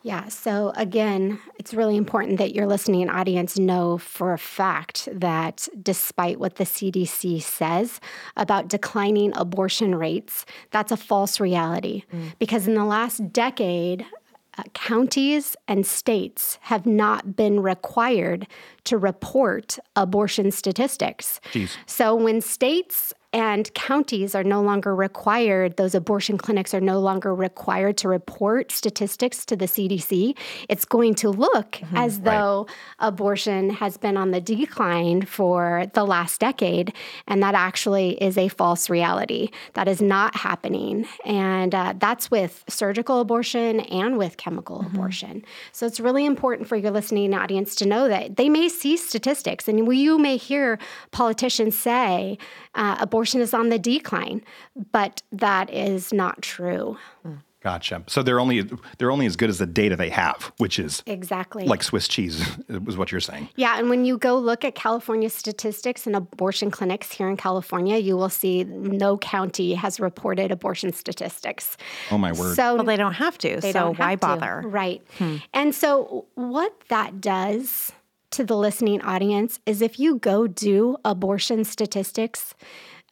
Yeah, 0.02 0.28
so 0.28 0.72
again, 0.76 1.40
it's 1.58 1.74
really 1.74 1.96
important 1.96 2.38
that 2.38 2.54
your 2.54 2.66
listening 2.66 3.10
audience 3.10 3.58
know 3.58 3.98
for 3.98 4.32
a 4.32 4.38
fact 4.38 5.08
that 5.12 5.68
despite 5.82 6.38
what 6.38 6.54
the 6.54 6.64
CDC 6.64 7.42
says 7.42 8.00
about 8.36 8.68
declining 8.68 9.32
abortion 9.34 9.96
rates, 9.96 10.46
that's 10.70 10.92
a 10.92 10.96
false 10.96 11.40
reality. 11.40 12.04
Mm. 12.14 12.32
Because 12.38 12.68
in 12.68 12.74
the 12.74 12.84
last 12.84 13.32
decade, 13.32 14.06
uh, 14.56 14.62
counties 14.72 15.56
and 15.66 15.84
states 15.84 16.58
have 16.62 16.86
not 16.86 17.34
been 17.34 17.60
required 17.60 18.46
to 18.84 18.98
report 18.98 19.78
abortion 19.96 20.50
statistics. 20.50 21.40
Jeez. 21.52 21.76
So 21.86 22.14
when 22.14 22.40
states 22.40 23.14
and 23.32 23.72
counties 23.74 24.34
are 24.34 24.44
no 24.44 24.62
longer 24.62 24.94
required, 24.94 25.76
those 25.76 25.94
abortion 25.94 26.38
clinics 26.38 26.72
are 26.72 26.80
no 26.80 26.98
longer 26.98 27.34
required 27.34 27.98
to 27.98 28.08
report 28.08 28.72
statistics 28.72 29.44
to 29.44 29.56
the 29.56 29.66
CDC. 29.66 30.34
It's 30.70 30.86
going 30.86 31.14
to 31.16 31.28
look 31.28 31.72
mm-hmm, 31.72 31.96
as 31.96 32.20
though 32.20 32.66
right. 32.66 32.76
abortion 33.00 33.68
has 33.68 33.98
been 33.98 34.16
on 34.16 34.30
the 34.30 34.40
decline 34.40 35.26
for 35.26 35.84
the 35.92 36.04
last 36.04 36.40
decade, 36.40 36.94
and 37.26 37.42
that 37.42 37.54
actually 37.54 38.22
is 38.22 38.38
a 38.38 38.48
false 38.48 38.88
reality. 38.88 39.50
That 39.74 39.88
is 39.88 40.00
not 40.00 40.34
happening. 40.34 41.06
And 41.26 41.74
uh, 41.74 41.94
that's 41.98 42.30
with 42.30 42.64
surgical 42.66 43.20
abortion 43.20 43.80
and 43.80 44.16
with 44.16 44.38
chemical 44.38 44.78
mm-hmm. 44.78 44.96
abortion. 44.96 45.44
So 45.72 45.84
it's 45.84 46.00
really 46.00 46.24
important 46.24 46.66
for 46.66 46.76
your 46.76 46.92
listening 46.92 47.34
audience 47.34 47.74
to 47.76 47.86
know 47.86 48.08
that 48.08 48.36
they 48.36 48.48
may 48.48 48.70
see 48.70 48.96
statistics, 48.96 49.68
and 49.68 49.78
you 49.78 50.18
may 50.18 50.38
hear 50.38 50.78
politicians 51.10 51.76
say 51.76 52.38
uh, 52.74 52.96
abortion 53.00 53.17
is 53.24 53.54
on 53.54 53.68
the 53.68 53.78
decline, 53.78 54.42
but 54.92 55.22
that 55.32 55.70
is 55.70 56.12
not 56.12 56.42
true. 56.42 56.96
Gotcha. 57.60 58.04
So 58.06 58.22
they're 58.22 58.38
only 58.38 58.70
they're 58.98 59.10
only 59.10 59.26
as 59.26 59.34
good 59.34 59.50
as 59.50 59.58
the 59.58 59.66
data 59.66 59.96
they 59.96 60.10
have, 60.10 60.52
which 60.58 60.78
is 60.78 61.02
exactly 61.06 61.64
like 61.64 61.82
Swiss 61.82 62.06
cheese, 62.06 62.40
is 62.68 62.96
what 62.96 63.10
you're 63.10 63.20
saying. 63.20 63.48
Yeah, 63.56 63.78
and 63.78 63.90
when 63.90 64.04
you 64.04 64.16
go 64.16 64.38
look 64.38 64.64
at 64.64 64.76
California 64.76 65.28
statistics 65.28 66.06
and 66.06 66.14
abortion 66.14 66.70
clinics 66.70 67.10
here 67.10 67.28
in 67.28 67.36
California, 67.36 67.96
you 67.96 68.16
will 68.16 68.28
see 68.28 68.62
no 68.62 69.18
county 69.18 69.74
has 69.74 69.98
reported 69.98 70.52
abortion 70.52 70.92
statistics. 70.92 71.76
Oh 72.12 72.18
my 72.18 72.32
word! 72.32 72.54
So 72.54 72.76
well, 72.76 72.84
they 72.84 72.96
don't 72.96 73.14
have 73.14 73.36
to. 73.38 73.60
so 73.72 73.92
why 73.94 74.14
bother? 74.14 74.60
To. 74.62 74.68
Right. 74.68 75.02
Hmm. 75.18 75.36
And 75.52 75.74
so 75.74 76.26
what 76.34 76.72
that 76.88 77.20
does 77.20 77.90
to 78.30 78.44
the 78.44 78.56
listening 78.56 79.00
audience 79.02 79.58
is 79.66 79.82
if 79.82 79.98
you 79.98 80.18
go 80.18 80.46
do 80.46 80.96
abortion 81.04 81.64
statistics 81.64 82.54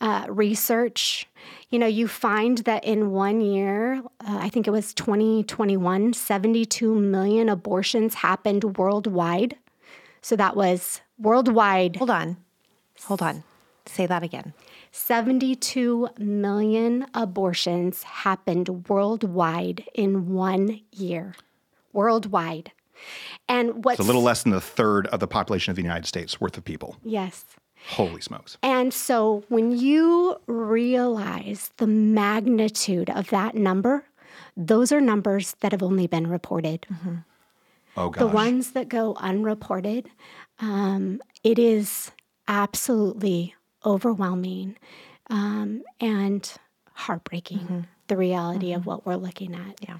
uh, 0.00 0.26
research, 0.29 1.26
you 1.71 1.79
know, 1.79 1.87
you 1.87 2.09
find 2.09 2.59
that 2.59 2.85
in 2.85 3.11
one 3.11 3.41
year, 3.41 4.03
uh, 4.21 4.38
I 4.41 4.49
think 4.49 4.67
it 4.67 4.71
was 4.71 4.93
2021, 4.95 6.12
72 6.12 6.95
million 6.95 7.49
abortions 7.49 8.15
happened 8.15 8.76
worldwide. 8.76 9.57
So 10.21 10.37
that 10.37 10.57
was 10.57 11.00
worldwide. 11.19 11.97
Hold 11.97 12.11
on. 12.11 12.37
Hold 13.05 13.23
on. 13.23 13.45
Say 13.87 14.07
that 14.07 14.23
again. 14.23 14.53
72 14.91 16.09
million 16.19 17.07
abortions 17.15 18.03
happened 18.03 18.88
worldwide 18.88 19.85
in 19.95 20.33
one 20.33 20.81
year. 20.93 21.35
Worldwide. 21.93 22.73
And 23.49 23.85
what's 23.85 24.00
it's 24.00 24.05
a 24.05 24.07
little 24.07 24.23
less 24.23 24.43
than 24.43 24.53
a 24.53 24.61
third 24.61 25.07
of 25.09 25.21
the 25.21 25.29
population 25.29 25.71
of 25.71 25.76
the 25.76 25.83
United 25.83 26.07
States 26.07 26.41
worth 26.41 26.57
of 26.57 26.65
people. 26.65 26.97
Yes. 27.05 27.45
Holy 27.88 28.21
smokes. 28.21 28.59
And 28.62 28.92
so 28.92 29.45
when 29.49 29.71
you 29.71 30.37
realize 30.47 31.71
the 31.76 31.87
magnitude 31.87 33.11
of 33.11 33.30
that 33.30 33.54
number, 33.54 34.04
those 34.56 34.90
are 34.92 35.00
numbers 35.00 35.54
that 35.61 35.73
have 35.73 35.83
only 35.83 36.06
been 36.06 36.26
reported. 36.26 36.87
Mm-hmm. 36.92 37.14
Oh, 37.97 38.11
gosh. 38.11 38.18
The 38.18 38.26
ones 38.26 38.73
that 38.73 38.88
go 38.88 39.14
unreported, 39.18 40.11
um, 40.59 41.21
it 41.42 41.59
is 41.59 42.11
absolutely 42.49 43.54
overwhelming 43.85 44.76
um, 45.30 45.83
and 46.00 46.52
heartbreaking, 46.92 47.59
mm-hmm. 47.59 47.80
the 48.09 48.16
reality 48.16 48.71
mm-hmm. 48.71 48.80
of 48.80 48.87
what 48.87 49.06
we're 49.06 49.16
looking 49.16 49.54
at. 49.54 49.76
Yeah. 49.80 49.99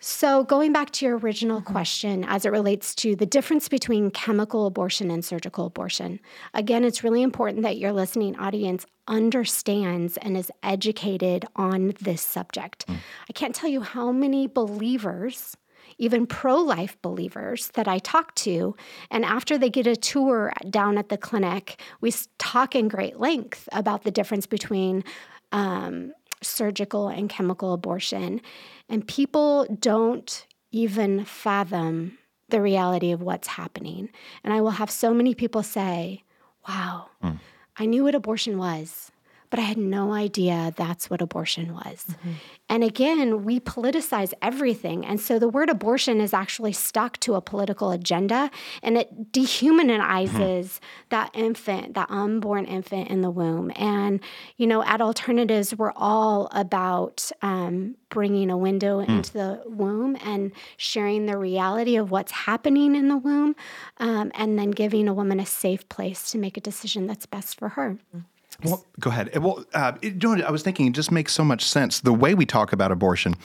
So, 0.00 0.44
going 0.44 0.72
back 0.72 0.90
to 0.92 1.06
your 1.06 1.18
original 1.18 1.60
mm-hmm. 1.60 1.72
question 1.72 2.24
as 2.24 2.44
it 2.44 2.50
relates 2.50 2.94
to 2.96 3.16
the 3.16 3.26
difference 3.26 3.68
between 3.68 4.10
chemical 4.12 4.66
abortion 4.66 5.10
and 5.10 5.24
surgical 5.24 5.66
abortion, 5.66 6.20
again, 6.54 6.84
it's 6.84 7.02
really 7.02 7.22
important 7.22 7.62
that 7.62 7.78
your 7.78 7.92
listening 7.92 8.36
audience 8.36 8.86
understands 9.08 10.16
and 10.18 10.36
is 10.36 10.52
educated 10.62 11.46
on 11.56 11.94
this 12.00 12.22
subject. 12.22 12.86
Mm. 12.86 12.96
I 13.28 13.32
can't 13.32 13.54
tell 13.54 13.70
you 13.70 13.80
how 13.80 14.12
many 14.12 14.46
believers, 14.46 15.56
even 15.98 16.26
pro 16.26 16.56
life 16.58 16.96
believers, 17.02 17.70
that 17.74 17.88
I 17.88 17.98
talk 17.98 18.36
to, 18.36 18.76
and 19.10 19.24
after 19.24 19.58
they 19.58 19.70
get 19.70 19.88
a 19.88 19.96
tour 19.96 20.52
down 20.70 20.96
at 20.96 21.08
the 21.08 21.18
clinic, 21.18 21.80
we 22.00 22.12
talk 22.38 22.76
in 22.76 22.86
great 22.86 23.18
length 23.18 23.68
about 23.72 24.04
the 24.04 24.12
difference 24.12 24.46
between 24.46 25.02
um, 25.50 26.12
surgical 26.42 27.08
and 27.08 27.28
chemical 27.28 27.72
abortion. 27.72 28.40
And 28.88 29.06
people 29.06 29.66
don't 29.80 30.46
even 30.70 31.24
fathom 31.24 32.18
the 32.48 32.60
reality 32.60 33.12
of 33.12 33.22
what's 33.22 33.48
happening. 33.48 34.08
And 34.42 34.52
I 34.52 34.60
will 34.60 34.70
have 34.70 34.90
so 34.90 35.12
many 35.12 35.34
people 35.34 35.62
say, 35.62 36.24
Wow, 36.68 37.06
mm. 37.22 37.38
I 37.78 37.86
knew 37.86 38.04
what 38.04 38.14
abortion 38.14 38.58
was, 38.58 39.10
but 39.50 39.58
I 39.58 39.62
had 39.62 39.78
no 39.78 40.12
idea 40.12 40.72
that's 40.76 41.08
what 41.08 41.20
abortion 41.20 41.72
was. 41.74 42.04
Mm-hmm. 42.08 42.30
And 42.70 42.84
again, 42.84 43.44
we 43.44 43.60
politicize 43.60 44.34
everything. 44.42 45.04
And 45.06 45.20
so 45.20 45.38
the 45.38 45.48
word 45.48 45.70
abortion 45.70 46.20
is 46.20 46.34
actually 46.34 46.72
stuck 46.72 47.18
to 47.20 47.34
a 47.34 47.40
political 47.40 47.90
agenda 47.90 48.50
and 48.82 48.98
it 48.98 49.32
dehumanizes 49.32 50.28
mm-hmm. 50.28 50.84
that 51.08 51.30
infant, 51.32 51.94
that 51.94 52.10
unborn 52.10 52.66
infant 52.66 53.08
in 53.08 53.22
the 53.22 53.30
womb. 53.30 53.72
And, 53.74 54.20
you 54.56 54.66
know, 54.66 54.82
at 54.84 55.00
Alternatives, 55.00 55.74
we're 55.74 55.92
all 55.96 56.48
about 56.52 57.30
um, 57.40 57.96
bringing 58.10 58.50
a 58.50 58.58
window 58.58 59.00
mm. 59.00 59.08
into 59.08 59.32
the 59.32 59.62
womb 59.66 60.16
and 60.22 60.52
sharing 60.76 61.26
the 61.26 61.36
reality 61.36 61.96
of 61.96 62.10
what's 62.10 62.32
happening 62.32 62.94
in 62.94 63.08
the 63.08 63.16
womb 63.16 63.54
um, 63.98 64.30
and 64.34 64.58
then 64.58 64.70
giving 64.70 65.08
a 65.08 65.14
woman 65.14 65.40
a 65.40 65.46
safe 65.46 65.88
place 65.88 66.30
to 66.30 66.38
make 66.38 66.56
a 66.56 66.60
decision 66.60 67.06
that's 67.06 67.26
best 67.26 67.58
for 67.58 67.70
her. 67.70 67.98
Mm. 68.14 68.24
Well, 68.64 68.84
go 68.98 69.10
ahead. 69.10 69.36
Well, 69.36 69.64
uh, 69.72 69.92
you 70.02 70.12
know, 70.14 70.42
I 70.44 70.50
was 70.50 70.62
thinking 70.62 70.86
it 70.86 70.92
just 70.92 71.12
makes 71.12 71.32
so 71.32 71.44
much 71.44 71.64
sense 71.64 72.00
the 72.00 72.12
way 72.12 72.34
we 72.34 72.44
talk 72.44 72.72
about 72.72 72.90
abortion. 72.90 73.36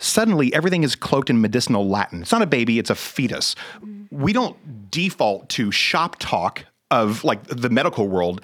Suddenly, 0.00 0.52
everything 0.54 0.82
is 0.82 0.96
cloaked 0.96 1.30
in 1.30 1.40
medicinal 1.40 1.88
Latin. 1.88 2.22
It's 2.22 2.32
not 2.32 2.42
a 2.42 2.46
baby; 2.46 2.78
it's 2.78 2.90
a 2.90 2.94
fetus. 2.94 3.54
We 4.10 4.32
don't 4.32 4.90
default 4.90 5.48
to 5.50 5.70
shop 5.70 6.16
talk 6.18 6.64
of 6.90 7.22
like 7.22 7.44
the 7.44 7.70
medical 7.70 8.08
world 8.08 8.40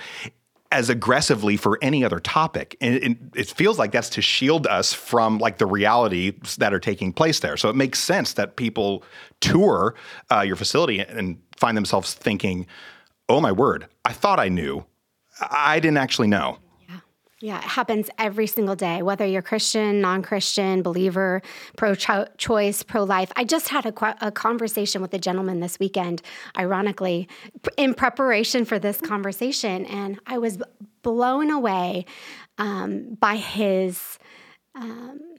as 0.70 0.90
aggressively 0.90 1.56
for 1.56 1.78
any 1.82 2.04
other 2.04 2.20
topic. 2.20 2.76
And 2.80 2.94
it, 2.94 3.16
it, 3.34 3.48
feels 3.48 3.78
like 3.78 3.92
that's 3.92 4.08
to 4.10 4.22
shield 4.22 4.66
us 4.66 4.92
from 4.92 5.38
like 5.38 5.58
the 5.58 5.66
realities 5.66 6.56
that 6.58 6.74
are 6.74 6.80
taking 6.80 7.12
place 7.12 7.40
there. 7.40 7.56
So 7.56 7.68
it 7.68 7.76
makes 7.76 7.98
sense 7.98 8.34
that 8.34 8.56
people 8.56 9.04
tour 9.40 9.94
uh, 10.30 10.40
your 10.40 10.56
facility 10.56 11.00
and 11.00 11.40
find 11.56 11.76
themselves 11.76 12.14
thinking, 12.14 12.66
oh 13.28 13.40
my 13.40 13.52
word, 13.52 13.86
I 14.04 14.12
thought 14.12 14.40
I 14.40 14.48
knew. 14.48 14.84
I 15.40 15.80
didn't 15.80 15.98
actually 15.98 16.28
know. 16.28 16.58
Yeah. 16.88 17.00
Yeah, 17.40 17.58
it 17.58 17.64
happens 17.64 18.08
every 18.18 18.46
single 18.46 18.76
day, 18.76 19.02
whether 19.02 19.26
you're 19.26 19.42
Christian, 19.42 20.00
non 20.00 20.22
Christian, 20.22 20.82
believer, 20.82 21.42
pro 21.76 21.94
choice, 21.94 22.82
pro 22.82 23.04
life. 23.04 23.30
I 23.36 23.44
just 23.44 23.68
had 23.68 23.86
a, 23.86 24.26
a, 24.26 24.30
conversation 24.32 25.02
with 25.02 25.12
a 25.14 25.18
gentleman 25.18 25.60
this 25.60 25.78
weekend, 25.78 26.22
ironically, 26.56 27.28
in 27.76 27.94
preparation 27.94 28.64
for 28.64 28.78
this 28.78 29.00
conversation, 29.00 29.84
and 29.86 30.18
I 30.26 30.38
was 30.38 30.58
blown 31.02 31.50
away 31.50 32.06
um, 32.58 33.16
by 33.20 33.36
his. 33.36 34.18
Um, 34.74 35.35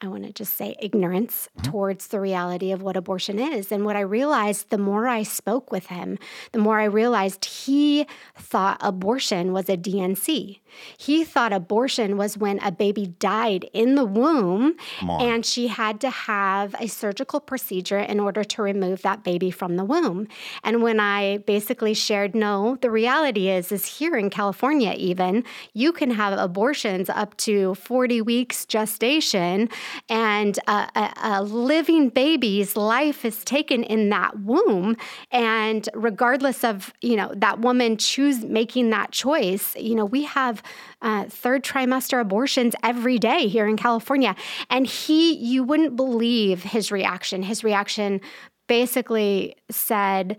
I 0.00 0.06
want 0.06 0.22
to 0.22 0.32
just 0.32 0.54
say 0.54 0.76
ignorance 0.78 1.48
mm-hmm. 1.58 1.72
towards 1.72 2.06
the 2.08 2.20
reality 2.20 2.70
of 2.70 2.82
what 2.82 2.96
abortion 2.96 3.40
is. 3.40 3.72
And 3.72 3.84
what 3.84 3.96
I 3.96 4.00
realized 4.00 4.70
the 4.70 4.78
more 4.78 5.08
I 5.08 5.24
spoke 5.24 5.72
with 5.72 5.86
him, 5.86 6.18
the 6.52 6.60
more 6.60 6.78
I 6.78 6.84
realized 6.84 7.44
he 7.44 8.06
thought 8.36 8.78
abortion 8.80 9.52
was 9.52 9.68
a 9.68 9.76
D&C. 9.76 10.60
He 10.96 11.24
thought 11.24 11.52
abortion 11.52 12.16
was 12.16 12.38
when 12.38 12.60
a 12.60 12.70
baby 12.70 13.08
died 13.18 13.68
in 13.72 13.96
the 13.96 14.04
womb 14.04 14.76
and 15.02 15.44
she 15.44 15.66
had 15.66 16.00
to 16.02 16.10
have 16.10 16.74
a 16.78 16.86
surgical 16.86 17.40
procedure 17.40 17.98
in 17.98 18.20
order 18.20 18.44
to 18.44 18.62
remove 18.62 19.02
that 19.02 19.24
baby 19.24 19.50
from 19.50 19.76
the 19.76 19.84
womb. 19.84 20.28
And 20.62 20.82
when 20.82 21.00
I 21.00 21.38
basically 21.38 21.94
shared, 21.94 22.36
no, 22.36 22.76
the 22.82 22.90
reality 22.90 23.48
is, 23.48 23.72
is 23.72 23.86
here 23.86 24.16
in 24.16 24.30
California, 24.30 24.94
even, 24.96 25.42
you 25.72 25.90
can 25.90 26.10
have 26.12 26.38
abortions 26.38 27.08
up 27.08 27.36
to 27.38 27.74
40 27.74 28.22
weeks 28.22 28.64
gestation 28.64 29.68
and 30.08 30.58
a, 30.66 30.88
a, 30.94 31.12
a 31.22 31.42
living 31.42 32.08
baby's 32.08 32.76
life 32.76 33.24
is 33.24 33.44
taken 33.44 33.82
in 33.84 34.08
that 34.10 34.40
womb. 34.40 34.96
And 35.30 35.88
regardless 35.94 36.64
of, 36.64 36.92
you 37.00 37.16
know, 37.16 37.32
that 37.36 37.60
woman 37.60 37.96
choose 37.96 38.44
making 38.44 38.90
that 38.90 39.12
choice, 39.12 39.76
you 39.76 39.94
know, 39.94 40.04
we 40.04 40.24
have 40.24 40.62
uh, 41.02 41.24
third 41.24 41.64
trimester 41.64 42.20
abortions 42.20 42.74
every 42.82 43.18
day 43.18 43.48
here 43.48 43.66
in 43.66 43.76
California. 43.76 44.34
And 44.70 44.86
he, 44.86 45.34
you 45.34 45.62
wouldn't 45.62 45.96
believe 45.96 46.62
his 46.62 46.90
reaction. 46.90 47.42
His 47.42 47.64
reaction 47.64 48.20
basically 48.66 49.56
said, 49.70 50.36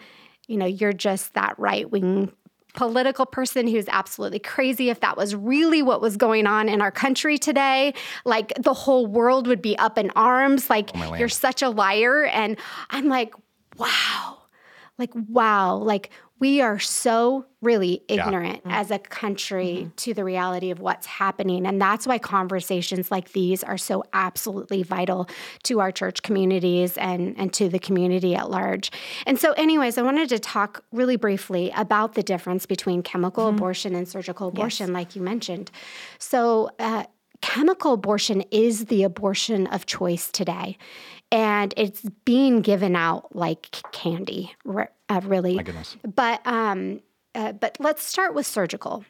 you 0.47 0.57
know, 0.57 0.65
you're 0.65 0.93
just 0.93 1.33
that 1.35 1.57
right 1.59 1.89
wing 1.89 2.31
political 2.75 3.25
person 3.25 3.67
who's 3.67 3.87
absolutely 3.87 4.39
crazy 4.39 4.89
if 4.89 4.99
that 4.99 5.17
was 5.17 5.35
really 5.35 5.81
what 5.81 6.01
was 6.01 6.17
going 6.17 6.47
on 6.47 6.69
in 6.69 6.81
our 6.81 6.91
country 6.91 7.37
today. 7.37 7.93
Like 8.25 8.53
the 8.59 8.73
whole 8.73 9.07
world 9.07 9.47
would 9.47 9.61
be 9.61 9.77
up 9.77 9.97
in 9.97 10.11
arms. 10.11 10.69
Like, 10.69 10.91
Oh, 10.95 11.15
you're 11.15 11.29
such 11.29 11.61
a 11.61 11.69
liar. 11.69 12.25
And 12.25 12.57
I'm 12.89 13.07
like, 13.07 13.33
wow. 13.77 14.37
Like, 14.97 15.11
wow. 15.13 15.75
Like, 15.77 16.11
we 16.39 16.61
are 16.61 16.79
so 16.79 17.45
really 17.61 18.01
ignorant 18.07 18.63
mm. 18.63 18.71
as 18.71 18.91
a 18.91 18.97
country 18.97 19.79
mm-hmm. 19.79 19.89
to 19.97 20.13
the 20.13 20.23
reality 20.23 20.71
of 20.71 20.79
what's 20.79 21.05
happening. 21.05 21.65
And 21.65 21.81
that's 21.81 22.07
why 22.07 22.17
conversations 22.17 23.11
like 23.11 23.33
these 23.33 23.63
are 23.63 23.77
so 23.77 24.03
absolutely 24.13 24.83
vital 24.83 25.29
to 25.63 25.81
our 25.81 25.91
church 25.91 26.23
communities 26.23 26.97
and, 26.97 27.35
and 27.37 27.53
to 27.53 27.67
the 27.67 27.79
community 27.79 28.35
at 28.35 28.49
large. 28.49 28.91
And 29.25 29.37
so, 29.37 29.51
anyways, 29.53 29.97
I 29.97 30.01
wanted 30.01 30.29
to 30.29 30.39
talk 30.39 30.83
really 30.93 31.17
briefly 31.17 31.71
about 31.75 32.13
the 32.13 32.23
difference 32.23 32.65
between 32.65 33.03
chemical 33.03 33.45
mm-hmm. 33.45 33.57
abortion 33.57 33.93
and 33.95 34.07
surgical 34.07 34.47
abortion, 34.47 34.93
like 34.93 35.15
you 35.15 35.21
mentioned. 35.21 35.71
So, 36.17 36.69
uh, 36.79 37.03
chemical 37.41 37.93
abortion 37.93 38.41
is 38.51 38.85
the 38.85 39.03
abortion 39.03 39.67
of 39.67 39.85
choice 39.85 40.29
today. 40.31 40.77
And 41.31 41.73
it's 41.77 42.01
being 42.25 42.61
given 42.61 42.95
out 42.95 43.35
like 43.35 43.69
candy, 43.91 44.53
re- 44.65 44.87
uh, 45.09 45.21
really. 45.23 45.55
My 45.55 45.63
goodness. 45.63 45.97
But 46.03 46.45
um, 46.45 47.01
uh, 47.35 47.53
but 47.53 47.77
let's 47.79 48.03
start 48.03 48.33
with 48.33 48.47
surgical. 48.47 49.03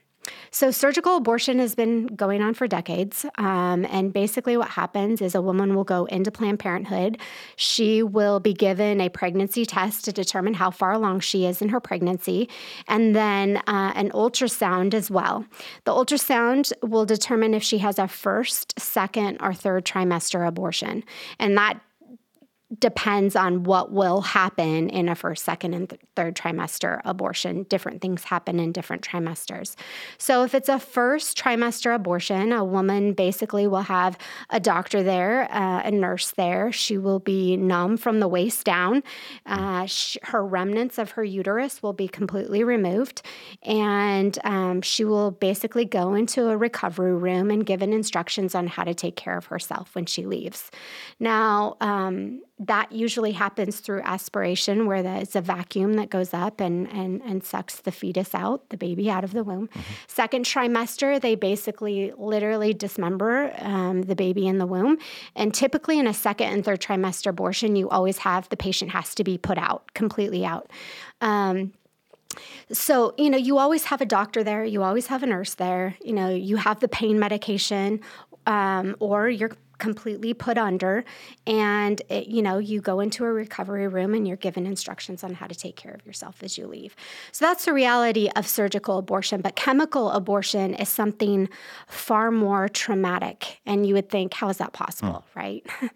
So 0.52 0.72
surgical 0.72 1.16
abortion 1.16 1.60
has 1.60 1.76
been 1.76 2.08
going 2.08 2.42
on 2.42 2.54
for 2.54 2.68
decades, 2.68 3.26
um, 3.38 3.86
and 3.90 4.12
basically 4.12 4.58
what 4.58 4.70
happens 4.70 5.22
is 5.22 5.34
a 5.34 5.42
woman 5.42 5.76
will 5.76 5.84
go 5.84 6.06
into 6.06 6.30
Planned 6.30 6.60
Parenthood. 6.60 7.20
She 7.56 8.04
will 8.04 8.40
be 8.40 8.54
given 8.54 9.00
a 9.02 9.10
pregnancy 9.10 9.66
test 9.66 10.06
to 10.06 10.12
determine 10.12 10.56
how 10.56 10.72
far 10.72 10.92
along 10.92 11.22
she 11.22 11.46
is 11.46 11.62
in 11.62 11.70
her 11.70 11.80
pregnancy, 11.80 12.50
and 12.88 13.16
then 13.16 13.58
uh, 13.68 13.94
an 13.96 14.12
ultrasound 14.12 14.94
as 14.94 15.10
well. 15.10 15.46
The 15.86 15.94
ultrasound 15.94 16.74
will 16.84 17.06
determine 17.06 17.54
if 17.54 17.64
she 17.64 17.80
has 17.80 17.98
a 17.98 18.08
first, 18.08 18.80
second, 18.80 19.38
or 19.42 19.54
third 19.54 19.86
trimester 19.86 20.48
abortion, 20.48 21.04
and 21.40 21.58
that 21.58 21.80
depends 22.78 23.36
on 23.36 23.64
what 23.64 23.92
will 23.92 24.22
happen 24.22 24.90
in 24.90 25.10
a 25.10 25.16
first, 25.16 25.44
second, 25.44 25.74
and 25.74 25.90
th- 25.90 26.02
third 26.16 26.36
trimester 26.36 27.02
abortion. 27.04 27.64
Different 27.64 28.00
things 28.02 28.24
happen 28.24 28.60
in 28.60 28.72
different 28.72 29.02
trimesters. 29.02 29.76
So, 30.20 30.44
if 30.44 30.54
it's 30.54 30.70
a 30.70 30.80
first 30.80 31.38
trimester 31.38 31.96
abortion, 31.96 32.52
a 32.52 32.64
woman 32.64 33.14
basically 33.14 33.66
will 33.66 33.82
have 33.82 34.18
a 34.52 34.60
doctor 34.60 35.02
there, 35.02 35.52
uh, 35.52 35.82
a 35.84 35.90
nurse 35.90 36.32
there. 36.32 36.72
She 36.72 36.98
will 36.98 37.20
be 37.20 37.58
numb 37.58 37.98
from 37.98 38.20
the 38.20 38.28
waist 38.28 38.66
down. 38.66 39.02
Uh, 39.48 39.88
her 40.24 40.46
remnants 40.46 41.00
of 41.00 41.12
her 41.12 41.24
uterus 41.24 41.82
will 41.82 41.94
be 41.94 42.08
completely 42.08 42.64
removed. 42.64 43.24
And 43.64 44.38
um, 44.44 44.82
she 44.82 45.04
will 45.04 45.32
basically 45.32 45.86
go 45.86 46.14
into 46.14 46.50
a 46.50 46.58
recovery 46.58 47.16
room 47.16 47.50
and 47.50 47.66
given 47.66 47.94
instructions 47.94 48.54
on 48.54 48.68
how 48.68 48.84
to 48.84 48.94
take 48.94 49.16
care 49.16 49.38
of 49.38 49.48
herself 49.48 49.96
when 49.96 50.06
she 50.06 50.26
leaves. 50.26 50.70
Now, 51.20 51.78
um, 51.82 52.42
that 52.60 52.92
usually 52.92 53.32
happens 53.32 53.80
through 53.80 54.02
aspiration, 54.02 54.86
where 54.86 55.02
there's 55.02 55.36
a 55.36 55.42
vacuum 55.42 55.94
that 55.94 56.10
goes 56.10 56.34
up 56.34 56.60
and, 56.60 56.88
and, 56.92 57.22
and 57.22 57.42
sucks 57.42 57.78
the 57.78 57.92
fetus 57.92 58.36
out, 58.36 58.70
the 58.70 58.76
baby 58.76 59.10
out 59.10 59.24
of 59.24 59.32
the 59.32 59.46
womb. 59.46 59.70
Second 60.08 60.44
trimester, 60.44 61.22
they 61.22 61.36
basically 61.36 62.12
literally 62.18 62.74
dismember 62.74 63.54
um, 63.60 64.02
the 64.02 64.16
baby 64.16 64.46
in 64.46 64.58
the 64.58 64.66
womb. 64.66 64.98
And 65.38 65.54
typically, 65.54 66.00
in 66.00 66.08
a 66.08 66.14
second 66.14 66.52
and 66.52 66.66
third 66.66 66.82
trimester 66.82 67.28
abortion, 67.28 67.78
you 67.78 67.88
always 67.90 68.18
have 68.20 68.50
the 68.50 68.58
patient 68.58 68.92
has 68.92 69.16
to 69.16 69.24
be 69.24 69.38
put 69.38 69.58
out, 69.58 69.94
completely 69.94 70.46
out. 70.46 70.70
Um, 71.22 71.72
so, 72.72 73.16
you 73.18 73.30
know, 73.30 73.38
you 73.38 73.58
always 73.58 73.86
have 73.86 74.02
a 74.02 74.06
doctor 74.06 74.44
there, 74.44 74.66
you 74.66 74.84
always 74.84 75.08
have 75.08 75.24
a 75.24 75.26
nurse 75.26 75.54
there, 75.56 75.96
you 76.04 76.14
know, 76.14 76.30
you 76.30 76.58
have 76.58 76.80
the 76.80 76.88
pain 76.88 77.20
medication, 77.20 78.02
um, 78.46 78.96
or 79.00 79.30
you're 79.30 79.52
completely 79.80 80.34
put 80.34 80.58
under 80.58 81.04
and 81.48 82.02
it, 82.10 82.28
you 82.28 82.42
know 82.42 82.58
you 82.58 82.82
go 82.82 83.00
into 83.00 83.26
a 83.26 83.32
recovery 83.32 83.88
room 83.88 84.14
and 84.14 84.28
you're 84.28 84.38
given 84.38 84.66
instructions 84.66 85.24
on 85.24 85.34
how 85.34 85.48
to 85.48 85.56
take 85.56 85.76
care 85.76 85.94
of 85.94 86.06
yourself 86.06 86.44
as 86.44 86.58
you 86.58 86.68
leave. 86.68 86.96
So 87.32 87.46
that's 87.46 87.66
the 87.66 87.74
reality 87.74 88.30
of 88.36 88.48
surgical 88.48 88.98
abortion 88.98 89.42
but 89.42 89.56
chemical 89.56 90.12
abortion 90.12 90.74
is 90.76 90.90
something 90.90 91.50
far 91.88 92.32
more 92.32 92.68
traumatic 92.68 93.62
and 93.66 93.86
you 93.86 93.94
would 93.94 94.10
think 94.10 94.34
how 94.34 94.50
is 94.50 94.58
that 94.58 94.74
possible 94.74 95.26
right? 95.36 95.66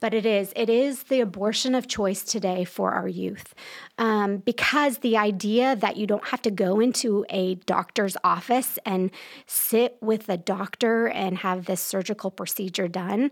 But 0.00 0.14
it 0.14 0.26
is. 0.26 0.52
It 0.56 0.68
is 0.68 1.04
the 1.04 1.20
abortion 1.20 1.74
of 1.74 1.86
choice 1.86 2.22
today 2.22 2.64
for 2.64 2.92
our 2.92 3.08
youth 3.08 3.54
um, 3.98 4.38
because 4.38 4.98
the 4.98 5.16
idea 5.16 5.76
that 5.76 5.96
you 5.96 6.06
don't 6.06 6.26
have 6.28 6.42
to 6.42 6.50
go 6.50 6.80
into 6.80 7.24
a 7.30 7.56
doctor's 7.66 8.16
office 8.22 8.78
and 8.84 9.10
sit 9.46 9.96
with 10.00 10.28
a 10.28 10.36
doctor 10.36 11.08
and 11.08 11.38
have 11.38 11.66
this 11.66 11.80
surgical 11.80 12.30
procedure 12.30 12.88
done 12.88 13.23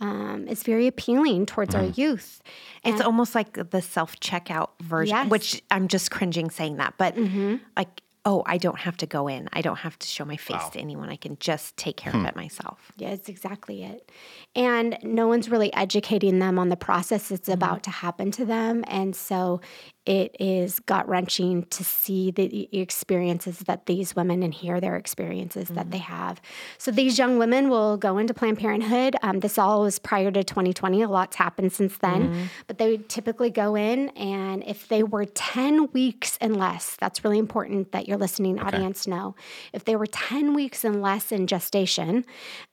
um, 0.00 0.46
is 0.48 0.62
very 0.62 0.86
appealing 0.86 1.46
towards 1.46 1.74
our 1.74 1.84
youth. 1.84 2.42
It's 2.84 3.00
almost 3.00 3.34
like 3.34 3.70
the 3.70 3.82
self 3.82 4.18
checkout 4.20 4.70
version, 4.80 5.16
Yes. 5.16 5.30
which 5.30 5.62
I'm 5.70 5.88
just 5.88 6.10
cringing 6.10 6.50
saying 6.50 6.76
that, 6.76 6.94
but 6.98 7.16
mm-hmm. 7.16 7.56
like, 7.76 8.02
oh, 8.26 8.42
I 8.44 8.58
don't 8.58 8.80
have 8.80 8.96
to 8.98 9.06
go 9.06 9.28
in. 9.28 9.48
I 9.52 9.62
don't 9.62 9.78
have 9.78 9.96
to 10.00 10.06
show 10.06 10.24
my 10.24 10.36
face 10.36 10.68
to 10.72 10.80
anyone. 10.80 11.08
I 11.08 11.16
can 11.16 11.36
just 11.38 11.76
take 11.76 11.96
care 11.96 12.12
of 12.12 12.20
hmm. 12.20 12.26
it 12.26 12.34
myself. 12.34 12.90
Yeah, 12.96 13.10
it's 13.10 13.28
exactly 13.28 13.84
it. 13.84 14.10
And 14.56 14.98
no 15.04 15.28
one's 15.28 15.48
really 15.48 15.72
educating 15.74 16.40
them 16.40 16.58
on 16.58 16.68
the 16.68 16.76
process 16.76 17.28
that's 17.28 17.42
mm-hmm. 17.42 17.52
about 17.52 17.84
to 17.84 17.90
happen 17.90 18.32
to 18.32 18.44
them. 18.44 18.84
And 18.88 19.14
so 19.14 19.60
it 20.06 20.36
is 20.38 20.78
gut 20.80 21.08
wrenching 21.08 21.64
to 21.64 21.84
see 21.84 22.30
the 22.30 22.68
experiences 22.72 23.58
that 23.60 23.86
these 23.86 24.14
women 24.14 24.42
and 24.42 24.54
hear 24.54 24.80
their 24.80 24.96
experiences 24.96 25.68
that 25.70 25.90
they 25.90 25.98
have. 25.98 26.40
So 26.78 26.90
these 26.90 27.18
young 27.18 27.38
women 27.38 27.68
will 27.68 27.96
go 27.96 28.18
into 28.18 28.32
Planned 28.32 28.58
Parenthood. 28.58 29.16
Um, 29.22 29.40
this 29.40 29.58
all 29.58 29.82
was 29.82 29.98
prior 29.98 30.30
to 30.30 30.44
2020. 30.44 31.02
A 31.02 31.08
lot's 31.08 31.36
happened 31.36 31.72
since 31.72 31.98
then. 31.98 32.50
But 32.66 32.78
they 32.78 32.90
would 32.90 33.08
typically 33.08 33.50
go 33.50 33.74
in, 33.74 34.10
and 34.10 34.62
if 34.64 34.88
they 34.88 35.02
were 35.02 35.24
10 35.24 35.90
weeks 35.92 36.38
and 36.40 36.56
less, 36.56 36.96
that's 37.00 37.24
really 37.24 37.38
important 37.38 37.92
that 37.92 38.06
your 38.06 38.16
listening 38.16 38.58
audience 38.58 39.06
know. 39.06 39.34
If 39.72 39.84
they 39.84 39.96
were 39.96 40.06
10 40.06 40.54
weeks 40.54 40.84
and 40.84 41.02
less 41.02 41.32
in 41.32 41.46
gestation, 41.46 42.24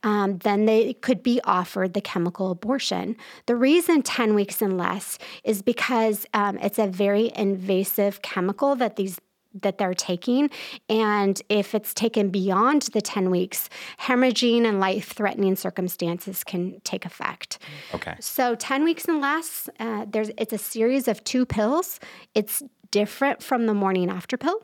um, 0.04 0.38
then 0.40 0.66
they 0.66 0.94
could 0.94 1.24
be 1.24 1.42
offered 1.44 1.94
the 1.94 2.02
chemical 2.02 2.52
abortion. 2.52 3.16
The 3.48 3.56
reason 3.56 4.02
10 4.04 4.36
weeks 4.36 4.62
and 4.62 4.78
less 4.78 5.18
is 5.44 5.62
because 5.62 6.26
um, 6.34 6.58
it's 6.60 6.80
a 6.80 6.88
very 6.88 7.23
invasive 7.36 8.22
chemical 8.22 8.76
that 8.76 8.96
these 8.96 9.20
that 9.62 9.78
they're 9.78 9.94
taking 9.94 10.50
and 10.90 11.40
if 11.48 11.76
it's 11.76 11.94
taken 11.94 12.30
beyond 12.32 12.82
the 12.94 13.02
10 13.02 13.30
weeks 13.30 13.70
hemorrhaging 14.00 14.66
and 14.66 14.80
life-threatening 14.80 15.56
circumstances 15.56 16.44
can 16.44 16.82
take 16.84 17.06
effect 17.06 17.60
Okay. 17.94 18.16
so 18.20 18.56
10 18.56 18.84
weeks 18.84 19.06
and 19.06 19.22
less, 19.22 19.70
uh, 19.80 20.08
there's 20.10 20.32
it's 20.40 20.54
a 20.54 20.58
series 20.58 21.08
of 21.08 21.24
two 21.24 21.46
pills. 21.46 22.00
It's 22.34 22.64
different 22.94 23.42
from 23.42 23.66
the 23.66 23.74
morning 23.74 24.10
after 24.12 24.38
pill. 24.38 24.60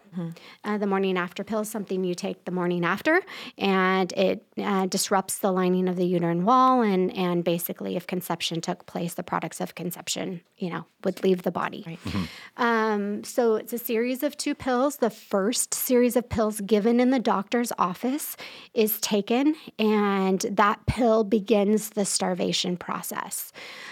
Uh, 0.63 0.77
the 0.77 0.85
morning 0.85 1.17
after 1.17 1.43
pill 1.43 1.61
is 1.61 1.69
something 1.69 2.03
you 2.03 2.13
take 2.13 2.45
the 2.45 2.51
morning 2.51 2.83
after, 2.85 3.21
and 3.57 4.11
it 4.13 4.43
uh, 4.57 4.85
disrupts 4.85 5.39
the 5.39 5.51
lining 5.51 5.87
of 5.89 5.95
the 5.95 6.05
uterine 6.05 6.45
wall, 6.45 6.81
and 6.81 7.11
and 7.15 7.43
basically, 7.43 7.95
if 7.95 8.05
conception 8.05 8.61
took 8.61 8.85
place, 8.85 9.15
the 9.15 9.23
products 9.23 9.59
of 9.61 9.73
conception, 9.75 10.41
you 10.57 10.69
know, 10.69 10.85
would 11.03 11.23
leave 11.23 11.41
the 11.43 11.51
body. 11.51 11.83
Um, 12.57 13.23
so 13.23 13.55
it's 13.55 13.73
a 13.73 13.77
series 13.79 14.21
of 14.23 14.35
two 14.37 14.53
pills. 14.55 14.97
The 14.97 15.09
first 15.09 15.73
series 15.73 16.15
of 16.15 16.29
pills 16.29 16.61
given 16.61 16.99
in 16.99 17.09
the 17.11 17.19
doctor's 17.19 17.71
office 17.77 18.35
is 18.73 18.99
taken, 18.99 19.55
and 19.79 20.41
that 20.51 20.85
pill 20.85 21.23
begins 21.23 21.91
the 21.91 22.05
starvation 22.05 22.77
process. 22.77 23.51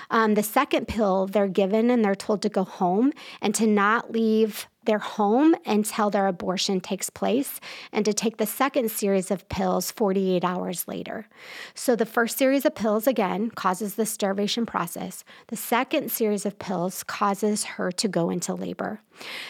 Um, 0.10 0.36
the 0.36 0.44
second 0.44 0.88
pill 0.88 1.28
they're 1.28 1.48
given, 1.48 1.90
and 1.90 2.04
they're 2.04 2.16
told 2.16 2.42
to 2.44 2.50
go 2.50 2.64
home 2.64 3.14
and 3.42 3.54
to 3.56 3.68
not 3.68 4.12
leave 4.12 4.68
their 4.88 5.00
home 5.00 5.54
until 5.66 6.10
their 6.10 6.28
abortion 6.28 6.80
takes 6.80 7.10
place 7.10 7.60
and 7.92 8.06
to 8.06 8.14
take 8.14 8.38
the 8.38 8.46
second 8.46 8.90
series 8.90 9.30
of 9.30 9.48
pills 9.50 9.92
48 9.92 10.44
hours 10.44 10.88
later. 10.88 11.28
So 11.76 11.96
the 11.96 12.06
first 12.06 12.38
series 12.38 12.66
of 12.66 12.74
pills 12.74 13.06
again 13.06 13.52
causes 13.52 13.96
the 13.96 14.06
starvation 14.06 14.66
process. 14.66 15.24
The 15.48 15.58
second 15.58 16.10
series 16.10 16.46
of 16.46 16.58
pills 16.58 17.04
causes 17.04 17.66
her 17.66 17.92
to 17.92 18.08
go 18.08 18.30
into 18.30 18.56
labor. 18.56 19.02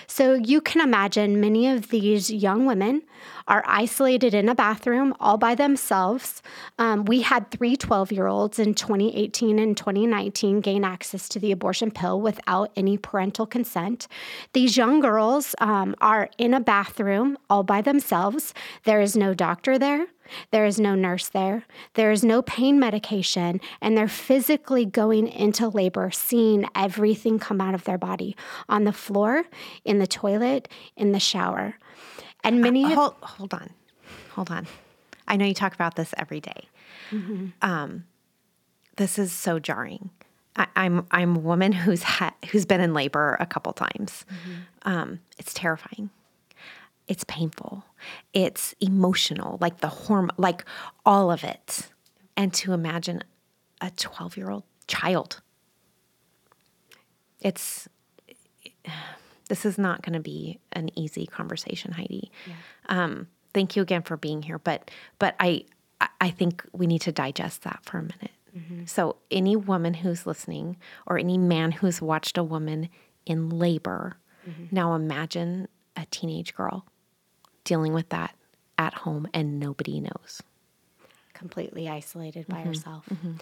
So 0.07 0.33
you 0.33 0.61
can 0.61 0.81
imagine 0.81 1.39
many 1.39 1.67
of 1.67 1.89
these 1.89 2.29
young 2.31 2.65
women 2.65 3.03
are 3.47 3.63
isolated 3.65 4.33
in 4.33 4.49
a 4.49 4.55
bathroom 4.55 5.13
all 5.19 5.37
by 5.37 5.55
themselves. 5.55 6.41
Um, 6.77 7.05
we 7.05 7.21
had 7.21 7.49
three 7.49 7.75
12 7.75 8.11
year 8.11 8.27
olds 8.27 8.59
in 8.59 8.73
2018 8.73 9.59
and 9.59 9.75
2019 9.77 10.61
gain 10.61 10.83
access 10.83 11.29
to 11.29 11.39
the 11.39 11.51
abortion 11.51 11.91
pill 11.91 12.19
without 12.19 12.71
any 12.75 12.97
parental 12.97 13.45
consent. 13.45 14.07
These 14.53 14.77
young 14.77 14.99
girls 14.99 15.55
um, 15.59 15.95
are 16.01 16.29
in 16.37 16.53
a 16.53 16.59
bathroom 16.59 17.37
all 17.49 17.63
by 17.63 17.81
themselves. 17.81 18.53
There 18.83 19.01
is 19.01 19.15
no 19.15 19.33
doctor 19.33 19.77
there. 19.77 20.07
There 20.51 20.65
is 20.65 20.79
no 20.79 20.95
nurse 20.95 21.29
there. 21.29 21.65
There 21.95 22.11
is 22.11 22.23
no 22.23 22.41
pain 22.41 22.79
medication. 22.79 23.59
And 23.81 23.97
they're 23.97 24.07
physically 24.07 24.85
going 24.85 25.27
into 25.27 25.67
labor, 25.67 26.11
seeing 26.11 26.65
everything 26.75 27.39
come 27.39 27.61
out 27.61 27.73
of 27.73 27.83
their 27.85 27.97
body 27.97 28.35
on 28.69 28.83
the 28.83 28.93
floor, 28.93 29.43
in 29.85 29.99
the 29.99 30.07
toilet, 30.07 30.67
in 30.95 31.11
the 31.11 31.19
shower. 31.19 31.75
And 32.43 32.61
many 32.61 32.83
of- 32.85 32.91
hold, 32.91 33.15
hold 33.21 33.53
on, 33.53 33.69
hold 34.31 34.51
on. 34.51 34.67
I 35.27 35.35
know 35.35 35.45
you 35.45 35.53
talk 35.53 35.73
about 35.73 35.95
this 35.95 36.13
every 36.17 36.39
day. 36.39 36.67
Um, 37.61 38.05
this 38.95 39.19
is 39.19 39.31
so 39.31 39.59
jarring. 39.59 40.09
I, 40.55 40.67
I'm 40.75 41.05
I'm 41.11 41.35
a 41.35 41.39
woman 41.39 41.71
who's 41.83 42.03
had 42.03 42.33
who's 42.51 42.65
been 42.65 42.81
in 42.81 42.93
labor 42.93 43.37
a 43.39 43.45
couple 43.45 43.73
times. 43.73 44.25
Um, 44.83 45.19
it's 45.37 45.53
terrifying. 45.53 46.09
It's 47.07 47.23
painful. 47.25 47.85
It's 48.33 48.75
emotional, 48.81 49.57
like 49.61 49.79
the 49.79 49.87
hormone, 49.87 50.31
like 50.37 50.65
all 51.05 51.31
of 51.31 51.43
it. 51.43 51.89
And 52.35 52.53
to 52.55 52.73
imagine 52.73 53.23
a 53.81 53.91
12 53.91 54.37
year 54.37 54.49
old 54.49 54.63
child, 54.87 55.41
it's 57.41 57.87
this 59.49 59.65
is 59.65 59.77
not 59.77 60.01
going 60.01 60.13
to 60.13 60.19
be 60.19 60.59
an 60.73 60.89
easy 60.97 61.25
conversation, 61.25 61.93
Heidi. 61.93 62.31
Um, 62.89 63.27
thank 63.53 63.75
you 63.75 63.81
again 63.81 64.01
for 64.01 64.17
being 64.17 64.41
here, 64.41 64.59
but 64.59 64.91
but 65.19 65.35
I 65.39 65.65
I- 66.01 66.09
I 66.21 66.29
think 66.29 66.63
we 66.73 66.85
need 66.85 67.01
to 67.01 67.11
digest 67.11 67.63
that 67.63 67.79
for 67.83 67.97
a 67.97 68.01
minute. 68.03 68.31
So 68.87 69.17
any 69.29 69.55
woman 69.55 69.93
who's 69.95 70.25
listening, 70.25 70.77
or 71.05 71.17
any 71.19 71.37
man 71.37 71.71
who's 71.73 72.01
watched 72.01 72.37
a 72.39 72.43
woman 72.43 72.89
in 73.25 73.49
labor, 73.49 74.17
now 74.71 74.95
imagine 74.95 75.67
a 75.95 76.05
teenage 76.09 76.53
girl 76.55 76.85
dealing 77.67 77.93
with 77.93 78.09
that 78.09 78.33
at 78.77 78.93
home 78.93 79.27
and 79.33 79.59
nobody 79.59 79.99
knows. 79.99 80.41
completely 81.33 81.87
isolated 81.87 82.47
by 82.47 82.57
mm-hmm. 82.57 82.69
herself. 82.69 83.05
Mm-hmm. 83.13 83.33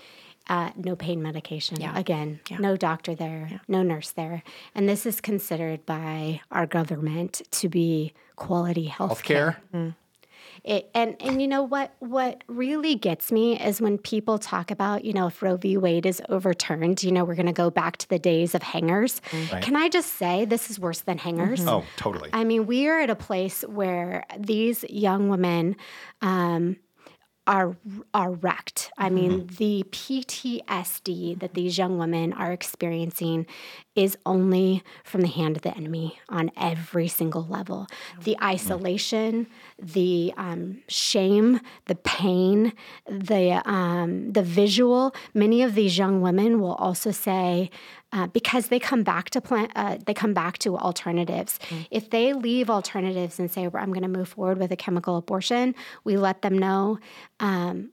Uh, 0.50 0.72
no 0.76 0.98
pain 0.98 1.22
medication. 1.24 1.82
Again, 1.82 2.42
Yeah. 2.50 2.58
no 2.58 2.76
doctor 2.76 3.16
there, 3.16 3.62
no 3.70 3.84
nurse 3.84 4.12
there. 4.12 4.44
And 4.76 4.90
this 4.90 5.06
is 5.06 5.22
considered 5.22 5.86
by 5.86 6.42
our 6.52 6.66
government 6.66 7.42
to 7.52 7.70
be 7.70 8.12
quality 8.36 8.88
health 8.88 9.24
care. 9.24 9.62
Healthcare. 9.74 9.80
Mm. 9.80 9.96
It, 10.66 10.90
and 10.96 11.16
and 11.20 11.40
you 11.40 11.48
know 11.48 11.62
what 11.62 11.94
what 12.00 12.44
really 12.48 12.96
gets 12.96 13.32
me 13.32 13.60
is 13.60 13.80
when 13.80 14.00
people 14.00 14.40
talk 14.40 14.72
about 14.72 15.06
you 15.06 15.14
know 15.14 15.28
if 15.28 15.44
Roe 15.44 15.58
v. 15.58 15.78
Wade 15.78 16.08
is 16.08 16.24
overturned, 16.28 17.04
you 17.04 17.12
know 17.12 17.24
we're 17.24 17.36
going 17.36 17.46
to 17.46 17.54
go 17.54 17.70
back 17.70 17.98
to 17.98 18.10
the 18.10 18.18
days 18.18 18.56
of 18.56 18.64
hangers. 18.64 19.22
Mm-hmm. 19.30 19.60
Can 19.60 19.76
I 19.76 19.90
just 19.90 20.14
say 20.14 20.44
this 20.44 20.72
is 20.72 20.80
worse 20.80 21.02
than 21.02 21.20
mm-hmm. 21.20 21.38
hangers? 21.38 21.68
Oh, 21.68 21.86
totally. 21.98 22.32
I 22.34 22.44
mean, 22.46 22.66
we 22.66 22.88
are 22.88 23.00
at 23.00 23.12
a 23.12 23.16
place 23.16 23.62
where 23.62 24.26
these 24.40 24.84
young 24.90 25.30
women 25.30 25.76
um, 26.24 26.78
are 27.46 27.78
are 28.16 28.32
wrecked. 28.32 28.92
I 28.98 29.12
mean, 29.12 29.42
mm-hmm. 29.42 29.56
the 29.58 29.84
PTSD 29.92 31.40
that 31.42 31.54
these 31.54 31.78
young 31.78 32.00
women 32.00 32.34
are 32.34 32.52
experiencing 32.52 33.46
is 33.96 34.18
only 34.26 34.84
from 35.04 35.22
the 35.22 35.28
hand 35.28 35.56
of 35.56 35.62
the 35.64 35.76
enemy 35.76 36.20
on 36.30 36.52
every 36.58 37.08
single 37.08 37.46
level. 37.46 37.88
The 38.24 38.38
isolation, 38.44 39.48
the 39.82 40.34
um, 40.38 40.82
shame, 40.88 41.62
the 41.86 41.96
pain, 41.96 42.74
the 43.08 43.62
um, 43.66 44.34
the 44.34 44.44
visual. 44.44 45.16
Many 45.34 45.64
of 45.64 45.76
these 45.76 45.98
young 45.98 46.22
women 46.22 46.60
will 46.60 46.76
also 46.76 47.12
say. 47.12 47.70
Uh, 48.14 48.28
because 48.28 48.68
they 48.68 48.80
come 48.80 49.04
back 49.04 49.30
to 49.30 49.42
plan, 49.42 49.68
uh, 49.76 49.98
they 50.06 50.14
come 50.14 50.34
back 50.34 50.58
to 50.58 50.78
alternatives. 50.78 51.60
If 51.92 52.12
they 52.12 52.32
leave 52.32 52.70
alternatives 52.70 53.40
and 53.40 53.52
say, 53.52 53.66
"I'm 53.66 53.92
going 53.92 54.04
to 54.04 54.08
move 54.08 54.30
forward 54.30 54.58
with 54.58 54.72
a 54.72 54.78
chemical 54.78 55.18
abortion," 55.18 55.76
we 56.06 56.16
let 56.16 56.42
them 56.42 56.58
know 56.58 57.00
um, 57.42 57.92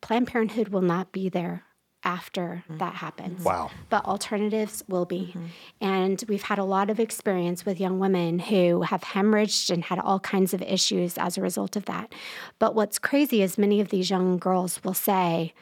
Planned 0.00 0.28
Parenthood 0.28 0.68
will 0.68 0.80
not 0.80 1.12
be 1.12 1.28
there 1.28 1.64
after 2.08 2.64
mm. 2.70 2.78
that 2.78 2.94
happens. 2.94 3.44
Wow. 3.44 3.70
But 3.90 4.06
alternatives 4.06 4.82
will 4.88 5.04
be. 5.04 5.34
Mm-hmm. 5.34 5.46
And 5.82 6.24
we've 6.26 6.42
had 6.42 6.58
a 6.58 6.64
lot 6.64 6.88
of 6.88 6.98
experience 6.98 7.66
with 7.66 7.78
young 7.78 7.98
women 7.98 8.38
who 8.38 8.80
have 8.82 9.02
hemorrhaged 9.02 9.68
and 9.68 9.84
had 9.84 9.98
all 9.98 10.18
kinds 10.18 10.54
of 10.54 10.62
issues 10.62 11.18
as 11.18 11.36
a 11.36 11.42
result 11.42 11.76
of 11.76 11.84
that. 11.84 12.14
But 12.58 12.74
what's 12.74 12.98
crazy 12.98 13.42
is 13.42 13.58
many 13.58 13.78
of 13.80 13.90
these 13.90 14.08
young 14.08 14.38
girls 14.38 14.82
will 14.82 14.94
say, 14.94 15.52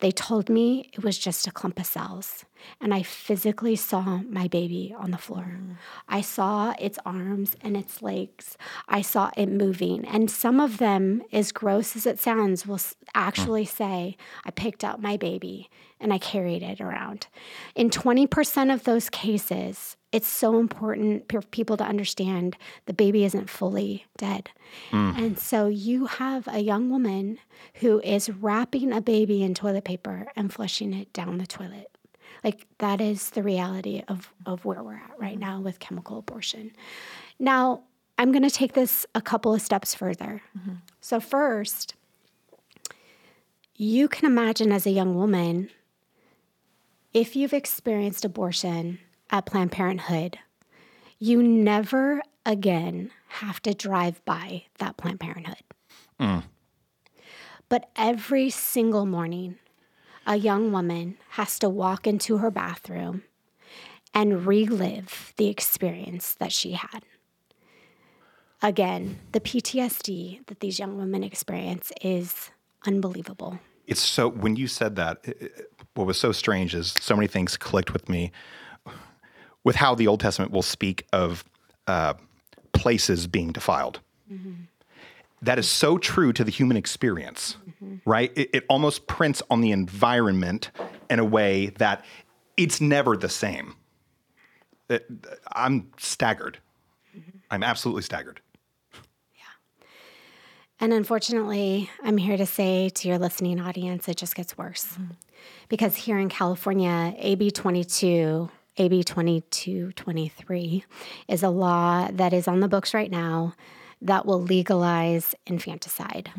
they 0.00 0.10
told 0.10 0.48
me 0.48 0.90
it 0.92 1.04
was 1.04 1.18
just 1.18 1.46
a 1.46 1.52
clump 1.52 1.78
of 1.78 1.86
cells. 1.86 2.44
And 2.80 2.92
I 2.92 3.02
physically 3.02 3.76
saw 3.76 4.20
my 4.28 4.48
baby 4.48 4.94
on 4.98 5.10
the 5.10 5.18
floor. 5.18 5.58
Mm. 5.60 5.76
I 6.08 6.20
saw 6.20 6.74
its 6.78 6.98
arms 7.04 7.56
and 7.60 7.76
its 7.76 8.02
legs. 8.02 8.56
I 8.88 9.02
saw 9.02 9.30
it 9.36 9.46
moving. 9.46 10.04
And 10.06 10.30
some 10.30 10.60
of 10.60 10.78
them, 10.78 11.22
as 11.32 11.52
gross 11.52 11.94
as 11.94 12.06
it 12.06 12.18
sounds, 12.18 12.66
will 12.66 12.80
actually 13.14 13.64
say, 13.64 14.16
I 14.44 14.50
picked 14.50 14.82
up 14.82 15.00
my 15.00 15.16
baby 15.16 15.70
and 16.00 16.12
I 16.12 16.18
carried 16.18 16.62
it 16.62 16.80
around. 16.80 17.28
In 17.74 17.90
20% 17.90 18.72
of 18.72 18.84
those 18.84 19.08
cases, 19.08 19.96
it's 20.14 20.28
so 20.28 20.60
important 20.60 21.28
for 21.28 21.42
people 21.42 21.76
to 21.76 21.82
understand 21.82 22.56
the 22.86 22.92
baby 22.92 23.24
isn't 23.24 23.50
fully 23.50 24.06
dead. 24.16 24.48
Mm. 24.92 25.18
And 25.18 25.38
so 25.40 25.66
you 25.66 26.06
have 26.06 26.46
a 26.46 26.60
young 26.60 26.88
woman 26.88 27.40
who 27.74 28.00
is 28.00 28.30
wrapping 28.30 28.92
a 28.92 29.00
baby 29.00 29.42
in 29.42 29.54
toilet 29.54 29.82
paper 29.82 30.28
and 30.36 30.52
flushing 30.52 30.94
it 30.94 31.12
down 31.12 31.38
the 31.38 31.48
toilet. 31.48 31.90
Like 32.44 32.64
that 32.78 33.00
is 33.00 33.30
the 33.30 33.42
reality 33.42 34.04
of, 34.06 34.32
of 34.46 34.64
where 34.64 34.84
we're 34.84 34.94
at 34.94 35.18
right 35.18 35.36
now 35.36 35.60
with 35.60 35.80
chemical 35.80 36.18
abortion. 36.18 36.70
Now, 37.40 37.82
I'm 38.16 38.30
going 38.30 38.44
to 38.44 38.50
take 38.50 38.74
this 38.74 39.04
a 39.16 39.20
couple 39.20 39.52
of 39.52 39.62
steps 39.62 39.96
further. 39.96 40.42
Mm-hmm. 40.56 40.74
So, 41.00 41.18
first, 41.18 41.96
you 43.74 44.06
can 44.06 44.26
imagine 44.26 44.70
as 44.70 44.86
a 44.86 44.92
young 44.92 45.16
woman, 45.16 45.70
if 47.12 47.34
you've 47.34 47.52
experienced 47.52 48.24
abortion 48.24 49.00
at 49.34 49.46
Planned 49.46 49.72
Parenthood, 49.72 50.38
you 51.18 51.42
never 51.42 52.22
again 52.46 53.10
have 53.26 53.60
to 53.62 53.74
drive 53.74 54.24
by 54.24 54.62
that 54.78 54.96
Planned 54.96 55.18
Parenthood. 55.18 55.64
Mm. 56.20 56.44
But 57.68 57.90
every 57.96 58.48
single 58.48 59.06
morning, 59.06 59.56
a 60.24 60.36
young 60.36 60.70
woman 60.70 61.16
has 61.30 61.58
to 61.58 61.68
walk 61.68 62.06
into 62.06 62.36
her 62.36 62.50
bathroom 62.52 63.24
and 64.14 64.46
relive 64.46 65.32
the 65.36 65.48
experience 65.48 66.34
that 66.34 66.52
she 66.52 66.72
had. 66.72 67.02
Again, 68.62 69.18
the 69.32 69.40
PTSD 69.40 70.46
that 70.46 70.60
these 70.60 70.78
young 70.78 70.96
women 70.96 71.24
experience 71.24 71.90
is 72.00 72.50
unbelievable. 72.86 73.58
It's 73.88 74.00
so 74.00 74.28
when 74.28 74.54
you 74.54 74.68
said 74.68 74.94
that, 74.94 75.18
it- 75.24 75.72
what 75.94 76.06
was 76.06 76.18
so 76.20 76.30
strange 76.30 76.72
is 76.72 76.94
so 77.00 77.16
many 77.16 77.26
things 77.26 77.56
clicked 77.56 77.92
with 77.92 78.08
me 78.08 78.30
with 79.64 79.76
how 79.76 79.94
the 79.94 80.06
Old 80.06 80.20
Testament 80.20 80.52
will 80.52 80.62
speak 80.62 81.06
of 81.12 81.42
uh, 81.86 82.14
places 82.72 83.26
being 83.26 83.50
defiled. 83.50 84.00
Mm-hmm. 84.30 84.52
That 85.42 85.58
is 85.58 85.68
so 85.68 85.98
true 85.98 86.32
to 86.32 86.44
the 86.44 86.50
human 86.50 86.76
experience, 86.76 87.56
mm-hmm. 87.68 87.96
right? 88.08 88.32
It, 88.36 88.50
it 88.52 88.64
almost 88.68 89.06
prints 89.06 89.42
on 89.50 89.60
the 89.60 89.72
environment 89.72 90.70
in 91.10 91.18
a 91.18 91.24
way 91.24 91.66
that 91.78 92.04
it's 92.56 92.80
never 92.80 93.16
the 93.16 93.28
same. 93.28 93.74
It- 94.88 95.06
I'm 95.52 95.90
staggered. 95.98 96.58
Mm-hmm. 97.16 97.38
I'm 97.50 97.62
absolutely 97.62 98.02
staggered. 98.02 98.40
Yeah. 98.94 99.86
And 100.80 100.92
unfortunately, 100.92 101.90
I'm 102.02 102.16
here 102.16 102.36
to 102.36 102.46
say 102.46 102.88
to 102.90 103.08
your 103.08 103.18
listening 103.18 103.60
audience, 103.60 104.08
it 104.08 104.16
just 104.16 104.34
gets 104.34 104.56
worse. 104.56 104.98
Because 105.68 105.94
here 105.96 106.18
in 106.18 106.28
California, 106.28 107.14
AB 107.18 107.50
22, 107.50 108.50
AB 108.76 109.04
2223 109.04 110.84
is 111.28 111.42
a 111.42 111.48
law 111.48 112.08
that 112.12 112.32
is 112.32 112.48
on 112.48 112.60
the 112.60 112.68
books 112.68 112.92
right 112.92 113.10
now 113.10 113.54
that 114.02 114.26
will 114.26 114.40
legalize 114.42 115.34
infanticide. 115.46 116.30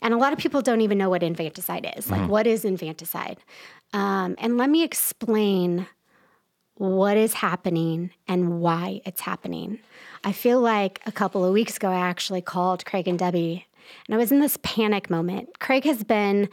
And 0.00 0.14
a 0.14 0.16
lot 0.16 0.32
of 0.32 0.38
people 0.38 0.62
don't 0.62 0.80
even 0.80 0.98
know 0.98 1.10
what 1.10 1.22
infanticide 1.22 1.92
is. 1.96 2.10
Like, 2.10 2.28
what 2.28 2.46
is 2.46 2.64
infanticide? 2.64 3.38
Um, 3.92 4.34
and 4.38 4.56
let 4.56 4.70
me 4.70 4.82
explain 4.82 5.86
what 6.74 7.16
is 7.16 7.34
happening 7.34 8.10
and 8.28 8.60
why 8.60 9.00
it's 9.04 9.22
happening. 9.22 9.78
I 10.24 10.32
feel 10.32 10.60
like 10.60 11.00
a 11.06 11.12
couple 11.12 11.44
of 11.44 11.52
weeks 11.52 11.76
ago, 11.76 11.88
I 11.88 11.96
actually 11.96 12.42
called 12.42 12.84
Craig 12.84 13.08
and 13.08 13.18
Debbie, 13.18 13.66
and 14.06 14.14
I 14.14 14.18
was 14.18 14.32
in 14.32 14.40
this 14.40 14.58
panic 14.62 15.08
moment. 15.08 15.58
Craig 15.58 15.84
has 15.84 16.04
been, 16.04 16.48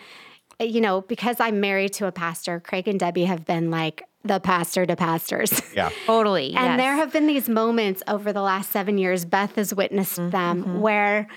you 0.59 0.79
know, 0.79 1.01
because 1.01 1.39
I'm 1.39 1.59
married 1.59 1.93
to 1.93 2.07
a 2.07 2.11
pastor, 2.11 2.59
Craig 2.59 2.87
and 2.87 2.99
Debbie 2.99 3.25
have 3.25 3.45
been 3.45 3.69
like 3.69 4.03
the 4.23 4.39
pastor 4.39 4.85
to 4.85 4.95
pastors. 4.95 5.61
Yeah. 5.73 5.89
Totally. 6.05 6.47
And 6.53 6.53
yes. 6.53 6.77
there 6.77 6.93
have 6.93 7.11
been 7.11 7.25
these 7.25 7.49
moments 7.49 8.03
over 8.07 8.31
the 8.31 8.43
last 8.43 8.69
seven 8.69 8.99
years, 8.99 9.25
Beth 9.25 9.55
has 9.55 9.73
witnessed 9.73 10.19
mm-hmm. 10.19 10.29
them, 10.29 10.61
mm-hmm. 10.61 10.79
where 10.81 11.27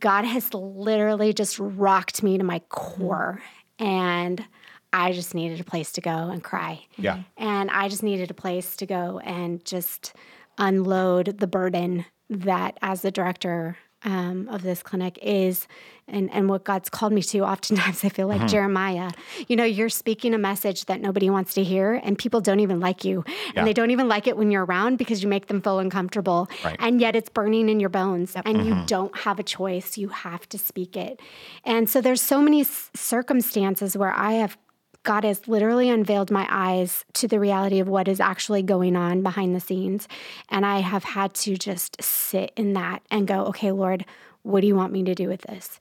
God 0.00 0.26
has 0.26 0.52
literally 0.52 1.32
just 1.32 1.58
rocked 1.58 2.22
me 2.22 2.36
to 2.36 2.44
my 2.44 2.58
core. 2.68 3.40
Mm-hmm. 3.78 3.86
And 3.86 4.44
I 4.92 5.12
just 5.12 5.34
needed 5.34 5.60
a 5.60 5.64
place 5.64 5.92
to 5.92 6.02
go 6.02 6.10
and 6.10 6.44
cry. 6.44 6.84
Yeah. 6.96 7.22
And 7.38 7.70
I 7.70 7.88
just 7.88 8.02
needed 8.02 8.30
a 8.30 8.34
place 8.34 8.76
to 8.76 8.86
go 8.86 9.18
and 9.20 9.64
just 9.64 10.12
unload 10.58 11.38
the 11.38 11.46
burden 11.46 12.04
that, 12.28 12.76
as 12.82 13.00
the 13.00 13.10
director 13.10 13.78
um, 14.04 14.48
of 14.48 14.62
this 14.62 14.82
clinic 14.82 15.18
is, 15.22 15.66
and, 16.06 16.30
and 16.32 16.48
what 16.48 16.64
God's 16.64 16.90
called 16.90 17.12
me 17.12 17.22
to, 17.22 17.40
oftentimes 17.40 18.04
I 18.04 18.10
feel 18.10 18.28
like 18.28 18.46
Jeremiah. 18.46 19.10
You 19.48 19.56
know, 19.56 19.64
you're 19.64 19.88
speaking 19.88 20.34
a 20.34 20.38
message 20.38 20.84
that 20.86 21.00
nobody 21.00 21.30
wants 21.30 21.54
to 21.54 21.64
hear, 21.64 21.94
and 21.94 22.18
people 22.18 22.40
don't 22.40 22.60
even 22.60 22.80
like 22.80 23.04
you. 23.04 23.24
Yeah. 23.26 23.60
And 23.60 23.66
they 23.66 23.72
don't 23.72 23.90
even 23.90 24.06
like 24.08 24.26
it 24.26 24.36
when 24.36 24.50
you're 24.50 24.64
around 24.64 24.98
because 24.98 25.22
you 25.22 25.28
make 25.28 25.46
them 25.46 25.62
feel 25.62 25.78
uncomfortable. 25.78 26.48
Right. 26.64 26.76
And 26.78 27.00
yet 27.00 27.16
it's 27.16 27.28
burning 27.28 27.68
in 27.68 27.80
your 27.80 27.88
bones, 27.88 28.36
and 28.44 28.66
you 28.66 28.76
don't 28.86 29.16
have 29.16 29.38
a 29.38 29.42
choice. 29.42 29.96
You 29.96 30.08
have 30.08 30.48
to 30.50 30.58
speak 30.58 30.96
it. 30.96 31.20
And 31.64 31.88
so 31.88 32.00
there's 32.00 32.20
so 32.20 32.42
many 32.42 32.60
s- 32.60 32.90
circumstances 32.94 33.96
where 33.96 34.12
I 34.12 34.32
have 34.34 34.58
God 35.04 35.24
has 35.24 35.46
literally 35.46 35.88
unveiled 35.88 36.30
my 36.30 36.46
eyes 36.50 37.04
to 37.14 37.28
the 37.28 37.38
reality 37.38 37.78
of 37.78 37.88
what 37.88 38.08
is 38.08 38.20
actually 38.20 38.62
going 38.62 38.96
on 38.96 39.22
behind 39.22 39.54
the 39.54 39.60
scenes. 39.60 40.08
And 40.48 40.66
I 40.66 40.80
have 40.80 41.04
had 41.04 41.34
to 41.34 41.56
just 41.56 42.02
sit 42.02 42.52
in 42.56 42.72
that 42.72 43.02
and 43.10 43.26
go, 43.26 43.44
okay, 43.46 43.70
Lord, 43.70 44.04
what 44.42 44.60
do 44.60 44.66
you 44.66 44.74
want 44.74 44.92
me 44.92 45.02
to 45.04 45.14
do 45.14 45.28
with 45.28 45.42
this? 45.42 45.78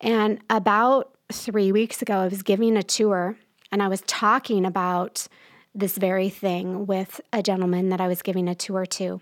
And 0.00 0.40
about 0.50 1.10
three 1.32 1.72
weeks 1.72 2.02
ago, 2.02 2.18
I 2.18 2.28
was 2.28 2.42
giving 2.42 2.76
a 2.76 2.82
tour 2.82 3.36
and 3.72 3.82
I 3.82 3.88
was 3.88 4.02
talking 4.02 4.64
about 4.64 5.26
this 5.74 5.96
very 5.98 6.28
thing 6.28 6.86
with 6.86 7.20
a 7.32 7.42
gentleman 7.42 7.88
that 7.90 8.00
I 8.00 8.08
was 8.08 8.22
giving 8.22 8.48
a 8.48 8.54
tour 8.54 8.86
to. 8.86 9.20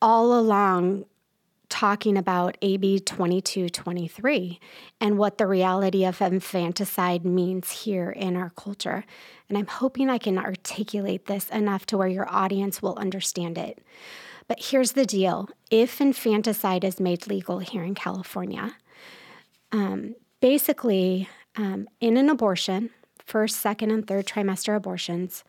All 0.00 0.38
along, 0.38 1.04
talking 1.68 2.16
about 2.16 2.56
AB 2.62 3.00
2223 3.00 4.58
and 5.00 5.18
what 5.18 5.38
the 5.38 5.46
reality 5.46 6.04
of 6.04 6.20
infanticide 6.20 7.24
means 7.24 7.70
here 7.70 8.10
in 8.10 8.36
our 8.36 8.50
culture. 8.50 9.04
And 9.48 9.58
I'm 9.58 9.66
hoping 9.66 10.08
I 10.10 10.18
can 10.18 10.38
articulate 10.38 11.26
this 11.26 11.48
enough 11.50 11.86
to 11.86 11.98
where 11.98 12.08
your 12.08 12.28
audience 12.30 12.80
will 12.82 12.96
understand 12.96 13.58
it. 13.58 13.78
But 14.46 14.64
here's 14.64 14.92
the 14.92 15.04
deal 15.04 15.48
if 15.70 16.00
infanticide 16.00 16.84
is 16.84 16.98
made 16.98 17.26
legal 17.26 17.58
here 17.58 17.84
in 17.84 17.94
California, 17.94 18.74
um, 19.72 20.14
basically, 20.40 21.28
um, 21.56 21.88
in 22.00 22.16
an 22.16 22.30
abortion, 22.30 22.90
first, 23.24 23.56
second, 23.56 23.90
and 23.90 24.06
third 24.06 24.26
trimester 24.26 24.74
abortions, 24.74 25.44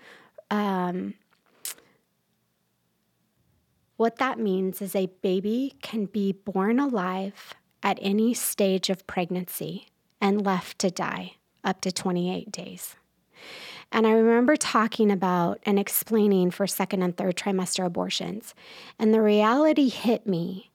What 4.00 4.16
that 4.20 4.40
means 4.40 4.82
is 4.82 4.96
a 4.96 5.12
baby 5.22 5.74
can 5.82 6.06
be 6.06 6.32
born 6.32 6.80
alive 6.80 7.54
at 7.84 8.00
any 8.02 8.34
stage 8.34 8.90
of 8.90 9.06
pregnancy 9.08 9.88
and 10.22 10.46
left 10.46 10.80
to 10.80 10.90
die 10.90 11.34
up 11.66 11.82
to 11.82 11.92
28 11.92 12.50
days. 12.50 12.96
And 13.92 14.08
I 14.08 14.12
remember 14.12 14.56
talking 14.56 15.12
about 15.12 15.60
and 15.66 15.78
explaining 15.78 16.52
for 16.52 16.66
second 16.66 17.04
and 17.04 17.18
third 17.18 17.36
trimester 17.36 17.86
abortions. 17.86 18.56
And 18.98 19.14
the 19.14 19.22
reality 19.22 19.90
hit 19.90 20.26
me 20.26 20.72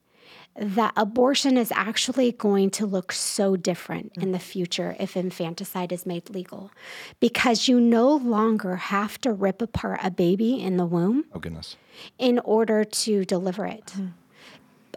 that 0.56 0.92
abortion 0.96 1.56
is 1.56 1.72
actually 1.72 2.32
going 2.32 2.70
to 2.70 2.86
look 2.86 3.10
so 3.10 3.56
different 3.56 4.12
in 4.14 4.32
the 4.32 4.38
mm-hmm. 4.38 4.44
future 4.44 4.96
if 5.00 5.16
infanticide 5.16 5.92
is 5.92 6.06
made 6.06 6.30
legal 6.30 6.70
because 7.18 7.66
you 7.66 7.80
no 7.80 8.14
longer 8.14 8.76
have 8.76 9.20
to 9.20 9.32
rip 9.32 9.60
apart 9.60 9.98
a 10.02 10.10
baby 10.10 10.60
in 10.60 10.76
the 10.76 10.86
womb 10.86 11.24
Oh 11.32 11.40
goodness. 11.40 11.76
in 12.18 12.38
order 12.40 12.84
to 12.84 13.24
deliver 13.24 13.66
it. 13.66 13.86
Mm-hmm. 13.86 14.06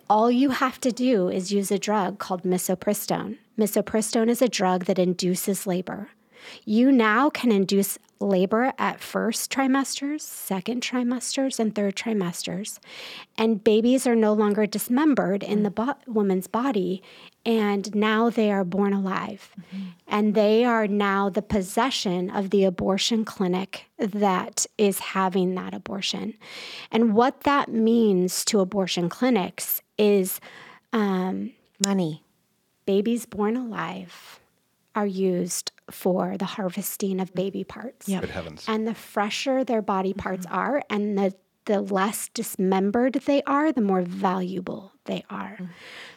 All 0.10 0.32
you 0.32 0.52
have 0.52 0.80
to 0.82 0.92
do 0.92 1.28
is 1.28 1.52
use 1.52 1.72
a 1.72 1.80
drug 1.80 2.18
called 2.18 2.44
misoprostone. 2.44 3.38
Misoprostone 3.58 4.30
is 4.30 4.42
a 4.42 4.48
drug 4.48 4.86
that 4.86 5.00
induces 5.00 5.68
labor. 5.68 6.12
You 6.64 6.92
now 6.92 7.30
can 7.30 7.52
induce 7.52 7.98
labor 8.20 8.74
at 8.78 9.00
first 9.00 9.52
trimesters, 9.52 10.22
second 10.22 10.82
trimesters, 10.82 11.60
and 11.60 11.74
third 11.74 11.96
trimesters. 11.96 12.80
And 13.38 13.64
babies 13.64 14.08
are 14.08 14.16
no 14.16 14.34
longer 14.34 14.66
dismembered 14.66 15.44
in 15.44 15.64
the 15.64 15.70
bo- 15.70 15.96
woman's 16.08 16.48
body, 16.48 17.04
and 17.46 17.94
now 17.96 18.30
they 18.30 18.52
are 18.52 18.64
born 18.64 18.94
alive. 18.94 19.52
Mm-hmm. 19.60 19.86
And 20.08 20.36
they 20.36 20.66
are 20.66 20.88
now 20.88 21.30
the 21.30 21.42
possession 21.42 22.30
of 22.30 22.50
the 22.50 22.64
abortion 22.64 23.26
clinic 23.26 23.86
that 23.98 24.66
is 24.78 25.00
having 25.00 25.56
that 25.56 25.74
abortion. 25.74 26.34
And 26.92 27.14
what 27.14 27.42
that 27.42 27.70
means 27.70 28.44
to 28.46 28.60
abortion 28.60 29.10
clinics 29.10 29.82
is 29.98 30.40
um, 30.94 31.52
Money. 31.86 32.24
babies 32.86 33.28
born 33.28 33.56
alive 33.56 34.40
are 34.96 35.06
used 35.06 35.72
for 35.90 36.38
the 36.38 36.46
harvesting 36.46 37.20
of 37.20 37.32
mm. 37.32 37.36
baby 37.36 37.64
parts. 37.64 38.08
Yep. 38.08 38.22
Good 38.22 38.30
heavens. 38.30 38.66
And 38.68 38.88
the 38.88 38.96
fresher 38.96 39.64
their 39.64 39.82
body 39.82 40.12
mm-hmm. 40.12 40.20
parts 40.20 40.46
are 40.48 40.84
and 40.90 41.18
the 41.18 41.34
the 41.68 41.82
less 41.82 42.30
dismembered 42.30 43.14
they 43.26 43.44
are, 43.44 43.72
the 43.72 43.82
more 43.82 44.02
valuable 44.02 44.94
they 45.04 45.24
are. 45.30 45.58
Mm-hmm. 45.60 45.66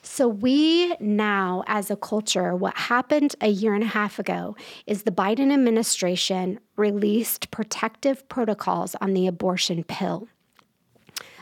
So, 0.01 0.29
we 0.29 0.95
now, 1.01 1.65
as 1.67 1.91
a 1.91 1.97
culture, 1.97 2.55
what 2.55 2.77
happened 2.77 3.35
a 3.41 3.49
year 3.49 3.75
and 3.75 3.83
a 3.83 3.89
half 3.89 4.19
ago 4.19 4.57
is 4.87 5.03
the 5.03 5.11
Biden 5.11 5.53
administration 5.53 6.61
released 6.77 7.51
protective 7.51 8.27
protocols 8.29 8.95
on 9.01 9.13
the 9.13 9.27
abortion 9.27 9.85
pill. 9.85 10.29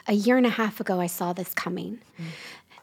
A 0.09 0.15
year 0.15 0.39
and 0.39 0.47
a 0.47 0.51
half 0.51 0.81
ago, 0.81 1.01
I 1.01 1.07
saw 1.07 1.35
this 1.35 1.53
coming. 1.53 2.01
Mm. 2.19 2.25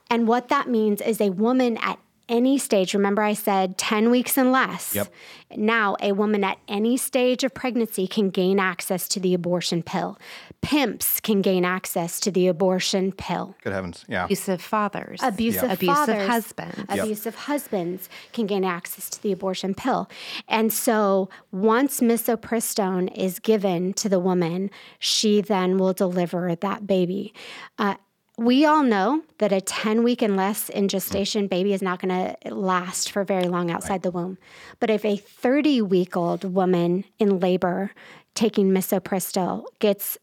And 0.10 0.28
what 0.28 0.50
that 0.50 0.70
means 0.70 1.02
is 1.02 1.20
a 1.20 1.32
woman 1.32 1.78
at 1.78 1.98
any 2.28 2.58
stage, 2.58 2.94
remember 2.94 3.22
I 3.22 3.34
said 3.34 3.78
10 3.78 4.10
weeks 4.10 4.38
and 4.38 4.52
less. 4.52 4.96
Yep. 4.96 5.14
Now, 5.56 5.96
a 6.02 6.12
woman 6.12 6.44
at 6.44 6.58
any 6.68 6.98
stage 6.98 7.44
of 7.44 7.54
pregnancy 7.54 8.08
can 8.08 8.30
gain 8.30 8.60
access 8.60 9.08
to 9.10 9.20
the 9.20 9.34
abortion 9.34 9.84
pill. 9.84 10.18
Pimps 10.62 11.20
can 11.20 11.42
gain 11.42 11.64
access 11.64 12.20
to 12.22 12.32
the 12.32 12.48
abortion 12.48 13.12
pill. 13.12 13.56
Good 13.64 13.74
heavens. 13.74 14.06
Yeah. 14.08 14.26
Abusive 14.26 14.62
fathers. 14.62 15.20
Abusive 15.22 15.72
Abusive 15.72 15.96
fathers, 15.96 16.28
husbands. 16.28 16.86
abusive 16.90 17.36
husbands 17.36 18.10
can 18.34 18.48
gain 18.48 18.64
access 18.64 19.10
to 19.12 19.22
the 19.22 19.32
abortion 19.32 19.76
pill. 19.76 20.10
And 20.48 20.74
so 20.74 21.30
once 21.52 22.00
misoprostone 22.00 23.16
is 23.16 23.40
given 23.40 23.94
to 23.94 24.10
the 24.10 24.20
woman, 24.20 24.72
she 25.00 25.42
then 25.42 25.78
will 25.78 25.94
deliver 25.94 26.56
that 26.56 26.88
baby. 26.88 27.34
Uh, 27.78 27.96
we 28.38 28.66
all 28.66 28.84
know 28.84 29.24
that 29.38 29.52
a 29.52 29.62
10 29.62 30.04
week 30.04 30.22
and 30.22 30.36
less 30.36 30.70
in 30.70 30.88
gestation 30.88 31.48
baby 31.48 31.74
is 31.74 31.82
not 31.82 32.02
going 32.02 32.36
to 32.44 32.54
last 32.54 33.12
for 33.12 33.24
very 33.24 33.48
long 33.48 33.72
outside 33.72 34.04
the 34.04 34.12
womb. 34.12 34.38
But 34.80 34.90
if 34.90 35.06
a 35.06 35.16
30 35.16 35.82
week 35.82 36.18
old 36.18 36.44
woman 36.44 37.06
in 37.18 37.40
labor 37.40 37.92
taking 38.34 38.72
misoprostol 38.72 39.64
gets 39.80 40.18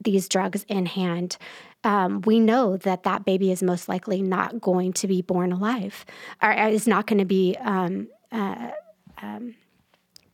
these 0.00 0.28
drugs 0.28 0.64
in 0.68 0.86
hand, 0.86 1.36
um, 1.84 2.22
we 2.22 2.40
know 2.40 2.76
that 2.78 3.04
that 3.04 3.24
baby 3.24 3.52
is 3.52 3.62
most 3.62 3.88
likely 3.88 4.22
not 4.22 4.60
going 4.60 4.92
to 4.94 5.06
be 5.06 5.22
born 5.22 5.52
alive 5.52 6.04
or 6.42 6.50
is 6.52 6.88
not 6.88 7.06
going 7.06 7.18
to 7.18 7.24
be 7.24 7.56
um, 7.60 8.08
uh, 8.32 8.70
um, 9.22 9.54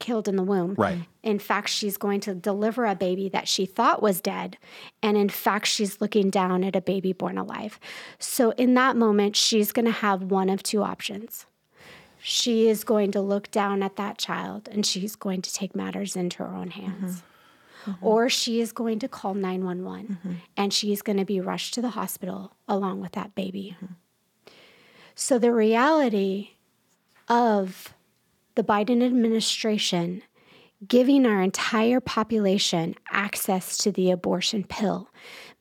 killed 0.01 0.27
in 0.27 0.37
the 0.37 0.43
womb. 0.43 0.75
Right. 0.77 1.03
In 1.23 1.39
fact, 1.39 1.69
she's 1.69 1.97
going 1.97 2.21
to 2.21 2.35
deliver 2.35 2.87
a 2.87 2.95
baby 2.95 3.29
that 3.29 3.47
she 3.47 3.67
thought 3.67 4.03
was 4.03 4.21
dead. 4.21 4.57
And 5.03 5.17
in 5.17 5.29
fact, 5.29 5.67
she's 5.67 6.01
looking 6.01 6.31
down 6.31 6.65
at 6.65 6.75
a 6.75 6.81
baby 6.81 7.13
born 7.13 7.39
alive. 7.39 7.79
So 8.19 8.51
in 8.53 8.75
that 8.75 8.97
moment, 8.97 9.37
she's 9.37 9.71
going 9.71 9.85
to 9.85 9.93
have 9.93 10.25
one 10.25 10.49
of 10.49 10.63
two 10.63 10.83
options. 10.83 11.47
She 12.23 12.69
is 12.69 12.85
going 12.85 13.13
to 13.13 13.21
look 13.21 13.51
down 13.51 13.83
at 13.83 13.97
that 13.97 14.19
child 14.19 14.69
and 14.71 14.85
she's 14.85 15.15
going 15.15 15.43
to 15.43 15.55
take 15.55 15.75
matters 15.75 16.17
into 16.17 16.39
her 16.39 16.55
own 16.55 16.71
hands. 16.71 17.23
Mm-hmm. 17.87 18.05
Or 18.05 18.29
she 18.29 18.61
is 18.61 18.73
going 18.73 18.99
to 18.99 19.09
call 19.09 19.33
911 19.35 20.07
mm-hmm. 20.07 20.33
and 20.57 20.73
she's 20.73 21.01
going 21.01 21.17
to 21.17 21.25
be 21.25 21.41
rushed 21.41 21.73
to 21.75 21.83
the 21.83 21.91
hospital 21.91 22.53
along 22.69 23.01
with 23.01 23.13
that 23.13 23.35
baby. 23.35 23.77
Mm-hmm. 23.77 23.95
So 25.15 25.39
the 25.39 25.53
reality 25.53 26.51
of 27.29 27.95
the 28.61 28.65
Biden 28.65 29.03
administration 29.03 30.23
giving 30.87 31.25
our 31.25 31.41
entire 31.41 31.99
population 31.99 32.95
access 33.11 33.79
to 33.79 33.91
the 33.91 34.11
abortion 34.11 34.65
pill 34.65 35.09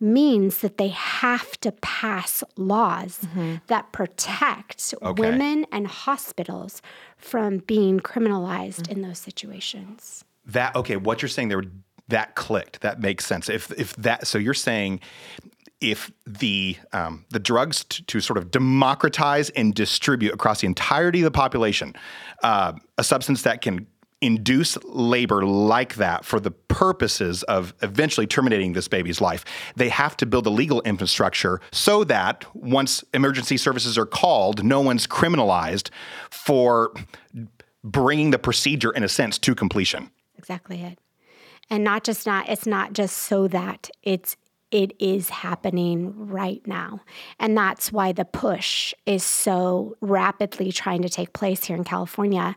means 0.02 0.58
that 0.58 0.78
they 0.78 0.90
have 0.90 1.58
to 1.62 1.72
pass 1.82 2.44
laws 2.58 3.20
mm-hmm. 3.20 3.56
that 3.68 3.90
protect 3.94 4.94
Okay. 5.02 5.22
women 5.22 5.66
and 5.72 5.88
hospitals 5.88 6.82
from 7.16 7.60
being 7.60 8.02
criminalized 8.02 8.82
mm-hmm. 8.82 8.92
in 8.98 9.02
those 9.02 9.20
situations. 9.20 10.26
That 10.46 10.76
okay, 10.76 10.98
what 10.98 11.22
you're 11.22 11.30
saying 11.30 11.48
there 11.48 11.64
that 12.10 12.36
clicked. 12.36 12.82
That 12.82 13.00
makes 13.00 13.26
sense. 13.26 13.48
If 13.48 13.72
if 13.80 13.96
that 13.96 14.28
so 14.28 14.38
you're 14.38 14.54
saying 14.54 15.00
if 15.82 16.12
the 16.26 16.78
um, 16.92 17.26
the 17.30 17.40
drugs 17.40 17.84
to, 17.86 18.04
to 18.06 18.20
sort 18.20 18.38
of 18.38 18.52
democratize 18.52 19.50
and 19.52 19.74
distribute 19.74 20.34
across 20.34 20.62
the 20.62 20.68
entirety 20.68 21.20
of 21.20 21.24
the 21.24 21.32
population, 21.32 21.96
uh, 22.44 22.74
a 22.98 23.04
substance 23.04 23.44
that 23.44 23.62
can 23.62 23.88
induce 24.22 24.78
labor 24.84 25.46
like 25.46 25.96
that 25.96 26.26
for 26.26 26.40
the 26.40 26.52
purposes 26.52 27.44
of 27.44 27.74
eventually 27.82 28.28
terminating 28.28 28.74
this 28.74 28.88
baby's 28.88 29.22
life, 29.22 29.46
they 29.76 29.90
have 29.90 30.18
to 30.18 30.26
build 30.26 30.46
a 30.46 30.50
legal 30.50 30.82
infrastructure 30.82 31.62
so 31.72 32.04
that 32.04 32.46
once 32.54 33.04
emergency 33.14 33.56
services 33.56 33.98
are 33.98 34.06
called, 34.06 34.64
no 34.64 34.82
one's 34.82 35.08
criminalized 35.08 35.90
for 36.30 36.94
bringing 37.84 38.32
the 38.32 38.40
procedure 38.40 38.92
in 38.92 39.04
a 39.04 39.10
sense 39.10 39.38
to 39.38 39.56
completion. 39.56 40.12
Exactly 40.38 40.82
it. 40.82 41.00
And 41.70 41.84
not 41.84 42.04
just 42.04 42.26
not 42.26 42.50
it's 42.50 42.66
not 42.66 42.94
just 42.94 43.16
so 43.16 43.48
that 43.48 43.90
it's 44.04 44.36
it 44.72 44.94
is 45.00 45.30
happening 45.30 46.14
right 46.16 46.62
now. 46.68 47.02
And 47.40 47.58
that's 47.58 47.92
why 47.92 48.12
the 48.12 48.26
push 48.26 48.94
is 49.06 49.24
so 49.24 49.96
rapidly 50.02 50.72
trying 50.72 51.02
to 51.02 51.10
take 51.10 51.34
place 51.34 51.64
here 51.64 51.76
in 51.76 51.84
California 51.84 52.56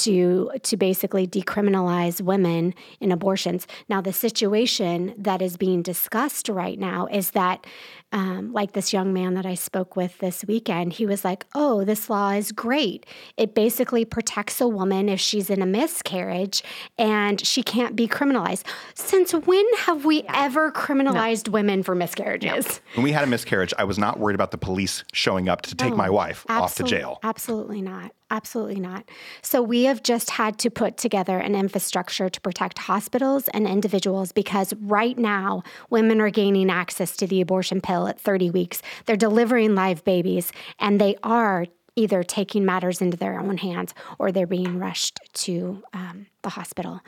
to, 0.00 0.50
to 0.62 0.76
basically 0.76 1.26
decriminalize 1.26 2.20
women 2.20 2.74
in 3.00 3.12
abortions. 3.12 3.66
Now, 3.88 4.00
the 4.00 4.12
situation 4.12 5.14
that 5.16 5.40
is 5.40 5.56
being 5.56 5.82
discussed 5.82 6.48
right 6.48 6.78
now 6.78 7.06
is 7.06 7.30
that, 7.32 7.66
um, 8.14 8.52
like 8.52 8.72
this 8.72 8.92
young 8.92 9.12
man 9.12 9.34
that 9.34 9.44
I 9.44 9.54
spoke 9.54 9.96
with 9.96 10.16
this 10.18 10.44
weekend, 10.46 10.94
he 10.94 11.04
was 11.04 11.24
like, 11.24 11.44
Oh, 11.54 11.84
this 11.84 12.08
law 12.08 12.30
is 12.30 12.52
great. 12.52 13.04
It 13.36 13.54
basically 13.54 14.04
protects 14.04 14.60
a 14.60 14.68
woman 14.68 15.08
if 15.08 15.18
she's 15.20 15.50
in 15.50 15.60
a 15.60 15.66
miscarriage 15.66 16.62
and 16.96 17.44
she 17.44 17.62
can't 17.64 17.96
be 17.96 18.06
criminalized. 18.06 18.62
Since 18.94 19.32
when 19.32 19.66
have 19.78 20.04
we 20.04 20.22
ever 20.32 20.70
criminalized 20.70 21.48
women 21.48 21.82
for 21.82 21.96
miscarriages? 21.96 22.80
When 22.94 23.02
we 23.02 23.10
had 23.10 23.24
a 23.24 23.26
miscarriage, 23.26 23.74
I 23.76 23.84
was 23.84 23.98
not 23.98 24.20
worried 24.20 24.36
about 24.36 24.52
the 24.52 24.58
police 24.58 25.02
showing 25.12 25.48
up 25.48 25.62
to 25.62 25.74
take 25.74 25.96
my 25.96 26.08
wife 26.08 26.46
off 26.48 26.76
to 26.76 26.84
jail. 26.84 27.18
Absolutely 27.24 27.82
not. 27.82 28.12
Absolutely 28.30 28.80
not. 28.80 29.08
So 29.42 29.62
we 29.62 29.84
have 29.84 30.02
just 30.02 30.30
had 30.30 30.58
to 30.60 30.70
put 30.70 30.96
together 30.96 31.38
an 31.38 31.54
infrastructure 31.54 32.28
to 32.28 32.40
protect 32.40 32.78
hospitals 32.78 33.48
and 33.48 33.66
individuals 33.68 34.32
because 34.32 34.72
right 34.80 35.16
now 35.18 35.62
women 35.90 36.20
are 36.20 36.30
gaining 36.30 36.70
access 36.70 37.16
to 37.18 37.26
the 37.26 37.40
abortion 37.40 37.80
pill 37.80 38.08
at 38.08 38.18
30 38.18 38.50
weeks. 38.50 38.82
They're 39.04 39.16
delivering 39.16 39.74
live 39.74 40.04
babies 40.04 40.52
and 40.78 41.00
they 41.00 41.16
are 41.22 41.66
either 41.96 42.24
taking 42.24 42.64
matters 42.64 43.00
into 43.00 43.16
their 43.16 43.38
own 43.38 43.56
hands 43.56 43.94
or 44.18 44.32
they're 44.32 44.48
being 44.48 44.80
rushed 44.80 45.20
to 45.34 45.80
um, 45.92 46.26
the 46.42 46.48
hospital. 46.48 47.00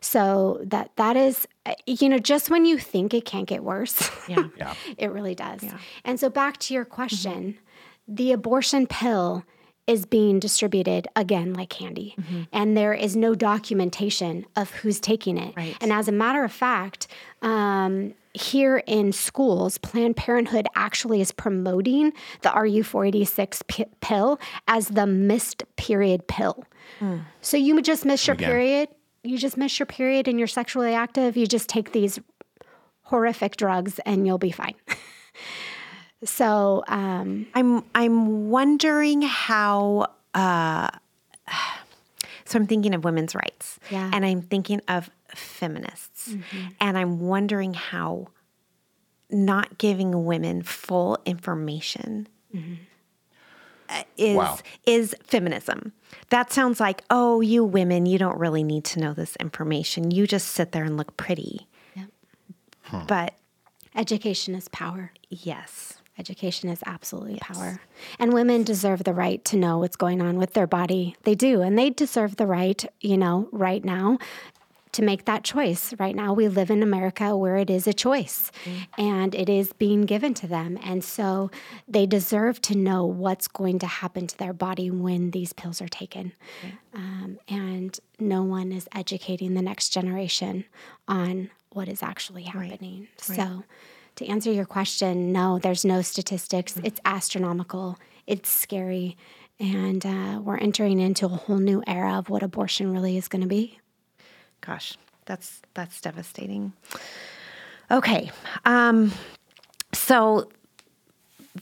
So 0.00 0.60
that 0.64 0.92
that 0.96 1.16
is, 1.16 1.48
uh, 1.66 1.74
you 1.86 2.08
know, 2.08 2.18
just 2.18 2.48
when 2.50 2.64
you 2.64 2.78
think 2.78 3.14
it 3.14 3.24
can't 3.24 3.48
get 3.48 3.64
worse, 3.64 4.10
Yeah. 4.28 4.44
Yeah. 4.56 4.74
it 4.96 5.10
really 5.10 5.34
does. 5.34 5.64
And 6.04 6.20
so 6.20 6.28
back 6.30 6.58
to 6.58 6.74
your 6.74 6.84
question, 6.84 7.58
the 8.06 8.30
abortion 8.30 8.86
pill 8.86 9.44
is 9.88 10.04
being 10.06 10.38
distributed 10.38 11.08
again 11.16 11.54
like 11.54 11.70
candy. 11.70 12.14
And 12.52 12.76
there 12.76 12.92
is 12.92 13.16
no 13.16 13.34
documentation 13.34 14.44
of 14.54 14.70
who's 14.70 15.00
taking 15.00 15.38
it. 15.38 15.54
Right. 15.56 15.76
And 15.80 15.92
as 15.92 16.06
a 16.06 16.12
matter 16.12 16.44
of 16.44 16.52
fact, 16.52 17.08
um, 17.42 18.14
here 18.34 18.82
in 18.86 19.12
schools, 19.12 19.78
Planned 19.78 20.16
Parenthood 20.16 20.66
actually 20.76 21.20
is 21.20 21.32
promoting 21.32 22.12
the 22.42 22.50
RU486 22.50 23.66
p- 23.66 23.86
pill 24.00 24.38
as 24.68 24.88
the 24.88 25.06
missed 25.06 25.64
period 25.76 26.28
pill. 26.28 26.64
So 27.40 27.56
you 27.56 27.80
just 27.82 28.04
miss 28.04 28.26
your 28.26 28.34
Again. 28.34 28.50
period. 28.50 28.88
You 29.24 29.38
just 29.38 29.56
miss 29.56 29.78
your 29.78 29.86
period 29.86 30.28
and 30.28 30.38
you're 30.38 30.46
sexually 30.48 30.94
active. 30.94 31.36
You 31.36 31.46
just 31.46 31.68
take 31.68 31.92
these 31.92 32.18
horrific 33.02 33.56
drugs 33.56 33.98
and 34.04 34.26
you'll 34.26 34.38
be 34.38 34.50
fine. 34.52 34.74
so, 36.24 36.82
um, 36.88 37.46
I'm 37.54 37.84
I'm 37.94 38.48
wondering 38.50 39.22
how. 39.22 40.06
Uh, 40.34 40.88
so 42.44 42.58
I'm 42.58 42.66
thinking 42.66 42.94
of 42.94 43.04
women's 43.04 43.34
rights, 43.34 43.78
Yeah. 43.90 44.10
and 44.12 44.24
I'm 44.24 44.42
thinking 44.42 44.80
of 44.88 45.10
feminists, 45.34 46.34
and 46.80 46.96
I'm 46.98 47.20
wondering 47.20 47.74
how 47.74 48.28
not 49.30 49.76
giving 49.78 50.24
women 50.24 50.62
full 50.62 51.18
information 51.26 52.26
uh, 53.90 54.02
is 54.16 54.36
Wow. 54.36 54.58
is 54.86 55.14
feminism. 55.24 55.92
That 56.30 56.50
sounds 56.52 56.80
like, 56.80 57.02
oh, 57.10 57.40
you 57.42 57.62
women, 57.64 58.06
you 58.06 58.18
don't 58.18 58.38
really 58.38 58.62
need 58.62 58.84
to 58.86 59.00
know 59.00 59.12
this 59.12 59.36
information. 59.36 60.10
You 60.10 60.26
just 60.26 60.48
sit 60.48 60.72
there 60.72 60.84
and 60.84 60.96
look 60.96 61.16
pretty. 61.18 61.66
But 63.06 63.34
education 63.94 64.54
is 64.54 64.66
power. 64.68 65.12
yes, 65.28 65.97
Education 66.18 66.68
is 66.68 66.82
absolutely 66.84 67.38
power. 67.40 67.80
And 68.18 68.32
women 68.32 68.64
deserve 68.64 69.04
the 69.04 69.14
right 69.14 69.44
to 69.46 69.56
know 69.56 69.78
what's 69.78 69.96
going 69.96 70.20
on 70.20 70.36
with 70.36 70.54
their 70.54 70.66
body. 70.66 71.16
They 71.22 71.34
do. 71.34 71.62
And 71.62 71.78
they 71.78 71.90
deserve 71.90 72.36
the 72.36 72.46
right, 72.46 72.84
you 73.00 73.16
know, 73.16 73.48
right 73.52 73.84
now 73.84 74.18
to 74.92 75.02
make 75.02 75.26
that 75.26 75.44
choice. 75.44 75.94
Right 75.98 76.16
now, 76.16 76.32
we 76.32 76.48
live 76.48 76.70
in 76.70 76.82
America 76.82 77.36
where 77.36 77.56
it 77.56 77.70
is 77.70 77.86
a 77.86 77.92
choice 77.92 78.50
and 78.96 79.34
it 79.34 79.48
is 79.48 79.72
being 79.74 80.02
given 80.02 80.34
to 80.34 80.46
them. 80.46 80.78
And 80.82 81.04
so 81.04 81.50
they 81.86 82.06
deserve 82.06 82.60
to 82.62 82.76
know 82.76 83.04
what's 83.04 83.48
going 83.48 83.78
to 83.80 83.86
happen 83.86 84.26
to 84.26 84.38
their 84.38 84.52
body 84.52 84.90
when 84.90 85.30
these 85.30 85.52
pills 85.52 85.80
are 85.80 85.88
taken. 85.88 86.32
Um, 86.94 87.38
and 87.48 87.98
no 88.18 88.42
one 88.42 88.72
is 88.72 88.88
educating 88.94 89.54
the 89.54 89.62
next 89.62 89.90
generation 89.90 90.64
on 91.06 91.50
what 91.70 91.86
is 91.88 92.02
actually 92.02 92.44
happening. 92.44 93.08
So, 93.18 93.64
to 94.18 94.26
answer 94.26 94.50
your 94.50 94.64
question, 94.64 95.32
no, 95.32 95.58
there's 95.58 95.84
no 95.84 96.02
statistics. 96.02 96.74
It's 96.82 97.00
astronomical, 97.04 97.98
it's 98.26 98.50
scary. 98.50 99.16
And 99.60 100.04
uh, 100.04 100.40
we're 100.42 100.58
entering 100.58 101.00
into 101.00 101.26
a 101.26 101.28
whole 101.28 101.58
new 101.58 101.82
era 101.86 102.18
of 102.18 102.28
what 102.28 102.42
abortion 102.42 102.92
really 102.92 103.16
is 103.16 103.28
going 103.28 103.42
to 103.42 103.48
be. 103.48 103.80
Gosh, 104.60 104.96
that's 105.24 105.62
that's 105.74 106.00
devastating. 106.00 106.72
Okay. 107.90 108.30
Um, 108.64 109.12
so 109.92 110.48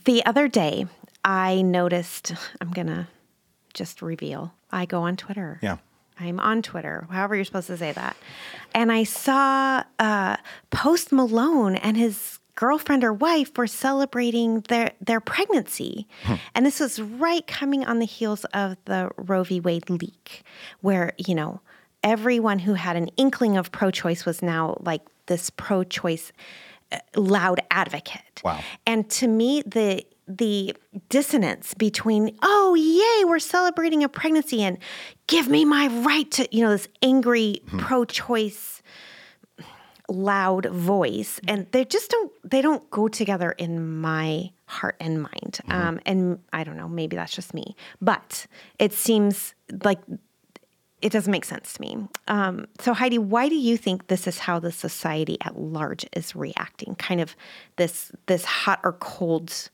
the 0.05 0.25
other 0.25 0.47
day 0.47 0.87
I 1.23 1.61
noticed 1.61 2.33
I'm 2.59 2.71
gonna 2.71 3.07
just 3.73 4.01
reveal. 4.01 4.53
I 4.71 4.85
go 4.85 5.03
on 5.03 5.15
Twitter. 5.15 5.59
Yeah. 5.61 5.77
I'm 6.19 6.39
on 6.39 6.63
Twitter, 6.63 7.07
however 7.11 7.35
you're 7.35 7.45
supposed 7.45 7.67
to 7.67 7.77
say 7.77 7.91
that. 7.91 8.17
And 8.73 8.91
I 8.91 9.03
saw 9.03 9.83
uh, 9.99 10.37
Post 10.71 11.11
Malone 11.11 11.75
and 11.75 11.95
his 11.95 12.39
girlfriend 12.57 13.03
or 13.03 13.13
wife 13.13 13.55
were 13.55 13.67
celebrating 13.67 14.61
their, 14.61 14.91
their 14.99 15.21
pregnancy. 15.21 16.07
Hmm. 16.23 16.33
And 16.55 16.65
this 16.65 16.81
was 16.81 16.99
right 16.99 17.45
coming 17.47 17.85
on 17.85 17.99
the 17.99 18.05
heels 18.05 18.43
of 18.45 18.75
the 18.85 19.09
Roe 19.15 19.43
v. 19.43 19.61
Wade 19.61 19.89
leak, 19.89 20.43
where, 20.81 21.13
you 21.17 21.35
know, 21.35 21.61
everyone 22.03 22.59
who 22.59 22.73
had 22.73 22.95
an 22.97 23.07
inkling 23.15 23.55
of 23.55 23.71
pro 23.71 23.91
choice 23.91 24.25
was 24.25 24.41
now 24.41 24.75
like 24.81 25.01
this 25.27 25.51
pro 25.51 25.83
choice 25.83 26.33
uh, 26.91 26.97
loud 27.15 27.61
advocate. 27.69 28.41
Wow. 28.43 28.59
And 28.85 29.09
to 29.11 29.27
me, 29.27 29.61
the 29.61 30.03
the 30.27 30.75
dissonance 31.07 31.73
between 31.73 32.37
oh 32.41 32.75
yay 32.75 33.23
we're 33.23 33.39
celebrating 33.39 34.03
a 34.03 34.09
pregnancy 34.09 34.61
and 34.61 34.77
give 35.27 35.47
me 35.47 35.63
my 35.63 35.87
right 36.03 36.29
to 36.31 36.45
you 36.53 36.61
know 36.61 36.71
this 36.71 36.89
angry 37.01 37.61
hmm. 37.69 37.77
pro-choice 37.79 38.76
loud 40.09 40.65
voice 40.67 41.39
and 41.47 41.67
they 41.71 41.83
just 41.83 42.09
don't 42.09 42.31
they 42.43 42.61
don't 42.61 42.89
go 42.91 43.07
together 43.07 43.51
in 43.51 43.99
my 43.99 44.49
heart 44.65 44.95
and 45.01 45.21
mind 45.21 45.59
um, 45.69 45.99
and 46.05 46.39
i 46.53 46.63
don't 46.63 46.77
know 46.77 46.87
maybe 46.87 47.15
that's 47.17 47.33
just 47.33 47.53
me 47.53 47.75
but 48.01 48.47
it 48.79 48.93
seems 48.93 49.53
like 49.83 49.99
it 51.01 51.11
doesn't 51.11 51.31
make 51.31 51.45
sense 51.45 51.73
to 51.73 51.81
me. 51.81 52.07
Um, 52.27 52.65
so, 52.79 52.91
Heidi, 52.91 53.19
why 53.19 53.49
do 53.49 53.55
you 53.55 53.77
think 53.77 54.07
this 54.07 54.25
is 54.25 54.39
how 54.39 54.57
the 54.57 54.71
society 54.71 55.37
at 55.41 55.55
large 55.55 56.07
is 56.13 56.35
reacting? 56.35 56.95
Kind 56.95 57.21
of 57.21 57.35
this 57.75 58.11
this 58.25 58.43
hot 58.43 58.79
or 58.83 58.93
cold. 58.93 59.69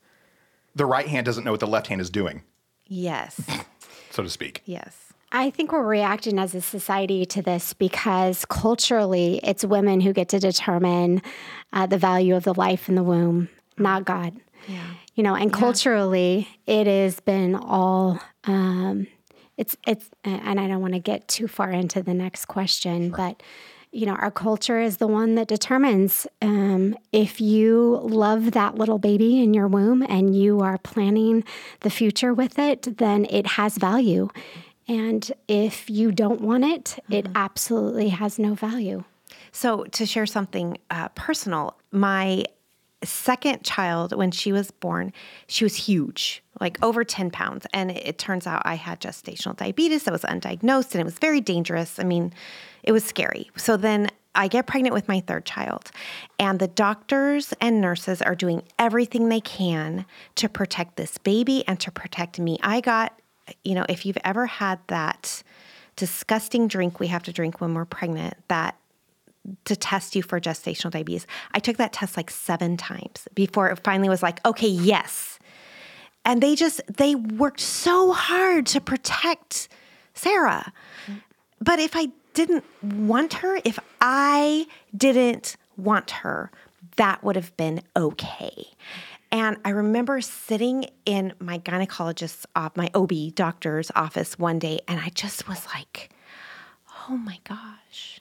The 0.74 0.84
right 0.84 1.08
hand 1.08 1.24
doesn't 1.24 1.42
know 1.44 1.52
what 1.52 1.60
the 1.60 1.66
left 1.66 1.86
hand 1.86 2.02
is 2.02 2.10
doing, 2.10 2.42
Yes, 2.86 3.40
so 4.10 4.22
to 4.22 4.28
speak. 4.28 4.60
yes, 4.66 5.03
I 5.34 5.50
think 5.50 5.72
we're 5.72 5.82
reacting 5.82 6.38
as 6.38 6.54
a 6.54 6.60
society 6.60 7.26
to 7.26 7.42
this 7.42 7.74
because 7.74 8.44
culturally, 8.44 9.40
it's 9.42 9.64
women 9.64 10.00
who 10.00 10.12
get 10.12 10.28
to 10.28 10.38
determine 10.38 11.22
uh, 11.72 11.86
the 11.86 11.98
value 11.98 12.36
of 12.36 12.44
the 12.44 12.54
life 12.54 12.88
in 12.88 12.94
the 12.94 13.02
womb, 13.02 13.48
not 13.76 14.04
God. 14.04 14.34
yeah, 14.68 14.86
You 15.16 15.24
know, 15.24 15.34
and 15.34 15.52
culturally, 15.52 16.48
it 16.66 16.86
has 16.86 17.18
been 17.18 17.56
all. 17.56 18.20
Um, 18.44 19.08
it's 19.56 19.76
it's, 19.88 20.08
and 20.22 20.60
I 20.60 20.68
don't 20.68 20.80
want 20.80 20.94
to 20.94 21.00
get 21.00 21.26
too 21.26 21.48
far 21.48 21.72
into 21.72 22.00
the 22.00 22.14
next 22.14 22.44
question, 22.44 23.10
but 23.10 23.42
you 23.90 24.06
know, 24.06 24.14
our 24.14 24.30
culture 24.30 24.80
is 24.80 24.98
the 24.98 25.06
one 25.06 25.34
that 25.34 25.48
determines 25.48 26.28
um, 26.42 26.96
if 27.12 27.40
you 27.40 28.00
love 28.02 28.52
that 28.52 28.76
little 28.76 28.98
baby 28.98 29.40
in 29.40 29.54
your 29.54 29.68
womb 29.68 30.04
and 30.08 30.36
you 30.36 30.60
are 30.60 30.78
planning 30.78 31.44
the 31.80 31.90
future 31.90 32.34
with 32.34 32.58
it, 32.58 32.98
then 32.98 33.24
it 33.30 33.46
has 33.46 33.78
value. 33.78 34.28
And 34.86 35.30
if 35.48 35.88
you 35.88 36.12
don't 36.12 36.40
want 36.40 36.64
it, 36.64 36.98
it 37.10 37.26
absolutely 37.34 38.10
has 38.10 38.38
no 38.38 38.54
value. 38.54 39.04
So, 39.52 39.84
to 39.84 40.04
share 40.04 40.26
something 40.26 40.78
uh, 40.90 41.08
personal, 41.10 41.76
my 41.90 42.44
second 43.02 43.62
child, 43.62 44.16
when 44.16 44.30
she 44.30 44.52
was 44.52 44.70
born, 44.70 45.12
she 45.46 45.64
was 45.64 45.76
huge, 45.76 46.42
like 46.60 46.82
over 46.82 47.04
10 47.04 47.30
pounds. 47.30 47.66
And 47.72 47.90
it, 47.90 48.06
it 48.06 48.18
turns 48.18 48.46
out 48.46 48.62
I 48.64 48.74
had 48.74 49.00
gestational 49.00 49.56
diabetes 49.56 50.04
that 50.04 50.12
was 50.12 50.22
undiagnosed 50.22 50.92
and 50.92 51.00
it 51.00 51.04
was 51.04 51.18
very 51.18 51.40
dangerous. 51.40 51.98
I 51.98 52.04
mean, 52.04 52.32
it 52.82 52.92
was 52.92 53.04
scary. 53.04 53.50
So 53.56 53.76
then 53.76 54.08
I 54.34 54.48
get 54.48 54.66
pregnant 54.66 54.94
with 54.94 55.06
my 55.06 55.20
third 55.20 55.44
child, 55.44 55.90
and 56.40 56.58
the 56.58 56.66
doctors 56.66 57.54
and 57.60 57.80
nurses 57.80 58.20
are 58.20 58.34
doing 58.34 58.62
everything 58.78 59.28
they 59.28 59.40
can 59.40 60.06
to 60.34 60.48
protect 60.48 60.96
this 60.96 61.18
baby 61.18 61.62
and 61.68 61.78
to 61.80 61.92
protect 61.92 62.40
me. 62.40 62.58
I 62.60 62.80
got, 62.80 63.16
you 63.62 63.74
know, 63.74 63.84
if 63.88 64.06
you've 64.06 64.18
ever 64.24 64.46
had 64.46 64.78
that 64.88 65.42
disgusting 65.96 66.66
drink 66.66 66.98
we 66.98 67.06
have 67.06 67.22
to 67.22 67.32
drink 67.32 67.60
when 67.60 67.74
we're 67.74 67.84
pregnant, 67.84 68.34
that 68.48 68.76
to 69.66 69.76
test 69.76 70.16
you 70.16 70.22
for 70.22 70.40
gestational 70.40 70.90
diabetes. 70.90 71.26
I 71.52 71.58
took 71.58 71.76
that 71.76 71.92
test 71.92 72.16
like 72.16 72.30
seven 72.30 72.76
times 72.76 73.28
before 73.34 73.68
it 73.70 73.78
finally 73.84 74.08
was 74.08 74.22
like, 74.22 74.44
okay, 74.46 74.68
yes. 74.68 75.38
And 76.24 76.42
they 76.42 76.54
just 76.54 76.80
they 76.96 77.14
worked 77.14 77.60
so 77.60 78.12
hard 78.12 78.66
to 78.66 78.80
protect 78.80 79.68
Sarah. 80.14 80.72
But 81.60 81.78
if 81.78 81.94
I 81.94 82.08
didn't 82.32 82.64
want 82.82 83.34
her, 83.34 83.60
if 83.64 83.78
I 84.00 84.66
didn't 84.96 85.56
want 85.76 86.10
her, 86.10 86.50
that 86.96 87.22
would 87.22 87.36
have 87.36 87.54
been 87.56 87.82
okay. 87.96 88.68
And 89.34 89.56
I 89.64 89.70
remember 89.70 90.20
sitting 90.20 90.86
in 91.04 91.32
my 91.40 91.58
gynecologist's, 91.58 92.46
off, 92.54 92.76
my 92.76 92.88
OB 92.94 93.34
doctor's 93.34 93.90
office 93.96 94.38
one 94.38 94.60
day, 94.60 94.78
and 94.86 95.00
I 95.00 95.08
just 95.08 95.48
was 95.48 95.66
like, 95.74 96.10
oh 97.08 97.16
my 97.16 97.40
gosh, 97.42 98.20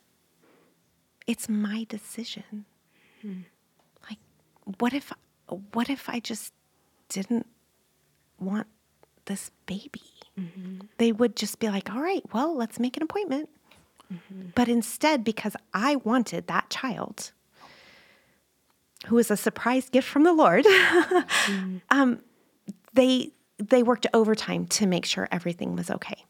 it's 1.27 1.47
my 1.47 1.85
decision. 1.87 2.65
Hmm. 3.21 3.41
Like, 4.09 4.17
what 4.79 4.95
if, 4.95 5.13
what 5.73 5.87
if 5.87 6.09
I 6.09 6.19
just 6.19 6.51
didn't 7.09 7.45
want 8.39 8.65
this 9.25 9.51
baby? 9.67 10.01
Mm-hmm. 10.35 10.87
They 10.97 11.11
would 11.11 11.35
just 11.35 11.59
be 11.59 11.69
like, 11.69 11.93
all 11.93 12.01
right, 12.01 12.23
well, 12.33 12.57
let's 12.57 12.79
make 12.79 12.97
an 12.97 13.03
appointment. 13.03 13.49
Mm-hmm. 14.11 14.47
But 14.55 14.67
instead, 14.67 15.23
because 15.23 15.55
I 15.75 15.97
wanted 15.97 16.47
that 16.47 16.71
child, 16.71 17.33
who 19.05 19.15
was 19.15 19.31
a 19.31 19.37
surprise 19.37 19.89
gift 19.89 20.07
from 20.07 20.23
the 20.23 20.33
Lord, 20.33 20.65
mm. 20.65 21.81
um, 21.89 22.19
they 22.93 23.31
they 23.57 23.83
worked 23.83 24.07
overtime 24.13 24.65
to 24.67 24.85
make 24.85 25.05
sure 25.05 25.27
everything 25.31 25.75
was 25.75 25.89
okay. 25.89 26.25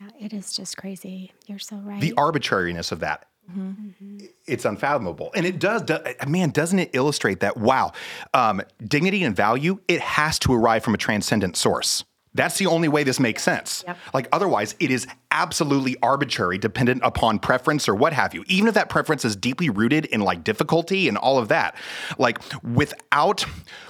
Yeah, 0.00 0.08
it 0.20 0.32
is 0.32 0.52
just 0.52 0.76
crazy. 0.76 1.32
You're 1.46 1.58
so 1.58 1.76
right. 1.76 2.00
The 2.00 2.14
arbitrariness 2.16 2.92
of 2.92 3.00
that. 3.00 3.26
Mm-hmm. 3.50 4.18
It's 4.46 4.64
unfathomable. 4.64 5.30
And 5.34 5.46
it 5.46 5.58
does, 5.58 5.82
man, 6.26 6.50
doesn't 6.50 6.78
it 6.78 6.90
illustrate 6.92 7.40
that, 7.40 7.56
wow, 7.56 7.92
um, 8.34 8.60
dignity 8.86 9.24
and 9.24 9.34
value, 9.34 9.80
it 9.88 10.00
has 10.00 10.38
to 10.40 10.52
arrive 10.52 10.84
from 10.84 10.94
a 10.94 10.98
transcendent 10.98 11.56
source. 11.56 12.04
That's 12.38 12.56
the 12.56 12.66
only 12.66 12.86
way 12.86 13.02
this 13.02 13.18
makes 13.18 13.42
sense. 13.42 13.82
Yep. 13.84 13.98
Like 14.14 14.28
otherwise, 14.30 14.76
it 14.78 14.92
is 14.92 15.08
absolutely 15.32 15.96
arbitrary, 16.04 16.56
dependent 16.56 17.00
upon 17.02 17.40
preference 17.40 17.88
or 17.88 17.96
what 17.96 18.12
have 18.12 18.32
you. 18.32 18.44
Even 18.46 18.68
if 18.68 18.74
that 18.74 18.88
preference 18.88 19.24
is 19.24 19.34
deeply 19.34 19.70
rooted 19.70 20.04
in 20.06 20.20
like 20.20 20.44
difficulty 20.44 21.08
and 21.08 21.18
all 21.18 21.38
of 21.38 21.48
that, 21.48 21.74
like 22.16 22.38
without 22.62 23.44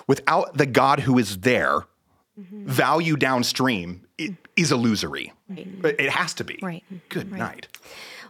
without 0.06 0.56
the 0.56 0.64
God 0.64 1.00
who 1.00 1.18
is 1.18 1.40
there, 1.40 1.82
mm-hmm. 2.40 2.66
value 2.66 3.16
downstream 3.16 4.06
it 4.16 4.32
is 4.56 4.72
illusory. 4.72 5.30
Right. 5.50 5.94
It 5.98 6.08
has 6.08 6.32
to 6.34 6.44
be. 6.44 6.58
Right. 6.62 6.84
Good 7.10 7.30
right. 7.30 7.38
night. 7.38 7.68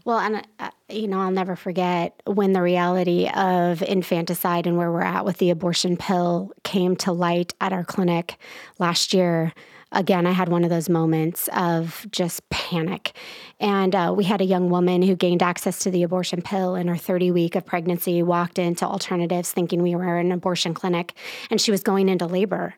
Well, 0.05 0.19
and 0.19 0.45
uh, 0.59 0.71
you 0.89 1.07
know, 1.07 1.21
I'll 1.21 1.31
never 1.31 1.55
forget 1.55 2.21
when 2.27 2.55
the 2.55 2.63
reality 2.63 3.29
of 3.29 3.83
infanticide 3.83 4.67
and 4.67 4.77
where 4.77 4.91
we're 4.91 5.03
at 5.03 5.25
with 5.25 5.39
the 5.39 5.51
abortion 5.51 5.97
pill 5.97 6.51
came 6.65 6.97
to 6.97 7.13
light 7.13 7.55
at 7.61 7.73
our 7.73 7.85
clinic 7.85 8.37
last 8.81 9.15
year 9.15 9.53
again, 9.93 10.27
I 10.27 10.33
had 10.33 10.49
one 10.49 10.65
of 10.65 10.71
those 10.71 10.89
moments 10.89 11.49
of 11.55 12.07
just 12.11 12.49
panic. 12.51 13.13
And 13.59 13.95
uh, 13.95 14.15
we 14.17 14.25
had 14.25 14.41
a 14.41 14.45
young 14.45 14.71
woman 14.71 15.03
who 15.03 15.17
gained 15.17 15.43
access 15.43 15.79
to 15.81 15.91
the 15.91 16.03
abortion 16.03 16.43
pill 16.43 16.75
in 16.75 16.89
her 16.89 16.97
30 16.97 17.31
week 17.31 17.55
of 17.55 17.65
pregnancy, 17.65 18.23
walked 18.23 18.59
into 18.59 18.85
alternatives 18.85 19.53
thinking 19.53 19.83
we 19.83 19.95
were 19.95 20.19
an 20.19 20.33
abortion 20.33 20.75
clinic, 20.75 21.15
and 21.51 21.61
she 21.61 21.71
was 21.71 21.83
going 21.83 22.09
into 22.09 22.27
labor. 22.27 22.75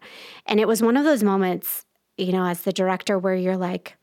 And 0.47 0.61
it 0.61 0.69
was 0.69 0.83
one 0.83 0.97
of 0.97 1.05
those 1.05 1.23
moments, 1.23 1.85
you 2.17 2.33
know, 2.33 2.47
as 2.47 2.63
the 2.63 2.73
director, 2.73 3.19
where 3.19 3.35
you're 3.35 3.57
like, 3.57 3.97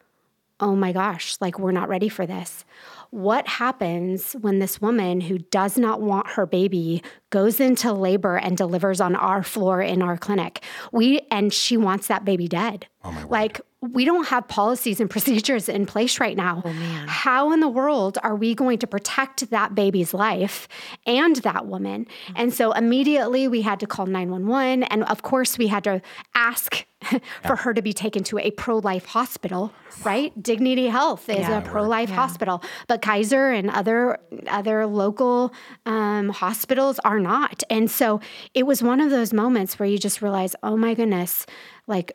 oh 0.59 0.75
my 0.75 0.91
gosh, 0.91 1.37
like 1.39 1.59
we're 1.59 1.71
not 1.71 1.89
ready 1.89 2.09
for 2.09 2.25
this 2.25 2.65
what 3.11 3.47
happens 3.47 4.33
when 4.33 4.59
this 4.59 4.81
woman 4.81 5.21
who 5.21 5.37
does 5.37 5.77
not 5.77 6.01
want 6.01 6.27
her 6.27 6.45
baby 6.45 7.01
goes 7.29 7.59
into 7.59 7.91
labor 7.93 8.37
and 8.37 8.57
delivers 8.57 9.01
on 9.01 9.15
our 9.15 9.43
floor 9.43 9.81
in 9.81 10.01
our 10.01 10.17
clinic 10.17 10.63
we 10.91 11.21
and 11.31 11.53
she 11.53 11.77
wants 11.77 12.07
that 12.07 12.25
baby 12.25 12.47
dead 12.47 12.87
oh 13.03 13.25
like 13.29 13.61
we 13.81 14.05
don't 14.05 14.27
have 14.27 14.47
policies 14.47 14.99
and 14.99 15.09
procedures 15.17 15.69
in 15.69 15.85
place 15.85 16.19
right 16.19 16.35
now. 16.35 16.61
Oh, 16.65 16.73
man. 16.73 17.07
How 17.07 17.51
in 17.51 17.59
the 17.59 17.67
world 17.67 18.17
are 18.23 18.35
we 18.35 18.55
going 18.55 18.79
to 18.79 18.87
protect 18.87 19.49
that 19.49 19.75
baby's 19.75 20.13
life 20.13 20.67
and 21.05 21.35
that 21.37 21.67
woman? 21.67 22.05
Mm-hmm. 22.05 22.33
And 22.35 22.53
so 22.53 22.71
immediately 22.71 23.47
we 23.47 23.61
had 23.61 23.79
to 23.81 23.87
call 23.87 24.05
911. 24.05 24.83
And 24.83 25.03
of 25.03 25.21
course, 25.21 25.57
we 25.57 25.67
had 25.67 25.83
to 25.83 26.01
ask 26.33 26.85
for 27.43 27.49
yeah. 27.49 27.55
her 27.55 27.73
to 27.73 27.81
be 27.81 27.93
taken 27.93 28.23
to 28.25 28.39
a 28.39 28.51
pro 28.51 28.77
life 28.77 29.05
hospital, 29.05 29.73
right? 30.03 30.31
Dignity 30.41 30.87
Health 30.87 31.29
is 31.29 31.39
yeah, 31.39 31.59
a 31.59 31.61
pro 31.61 31.83
life 31.83 32.09
yeah. 32.09 32.15
hospital, 32.15 32.63
but 32.87 33.01
Kaiser 33.01 33.49
and 33.49 33.69
other, 33.69 34.19
other 34.47 34.85
local 34.85 35.53
um, 35.85 36.29
hospitals 36.29 36.99
are 36.99 37.19
not. 37.19 37.63
And 37.69 37.89
so 37.89 38.19
it 38.53 38.65
was 38.65 38.83
one 38.83 38.99
of 38.99 39.09
those 39.09 39.33
moments 39.33 39.79
where 39.79 39.87
you 39.87 39.97
just 39.97 40.21
realize, 40.21 40.55
oh 40.63 40.77
my 40.77 40.93
goodness, 40.93 41.45
like, 41.87 42.11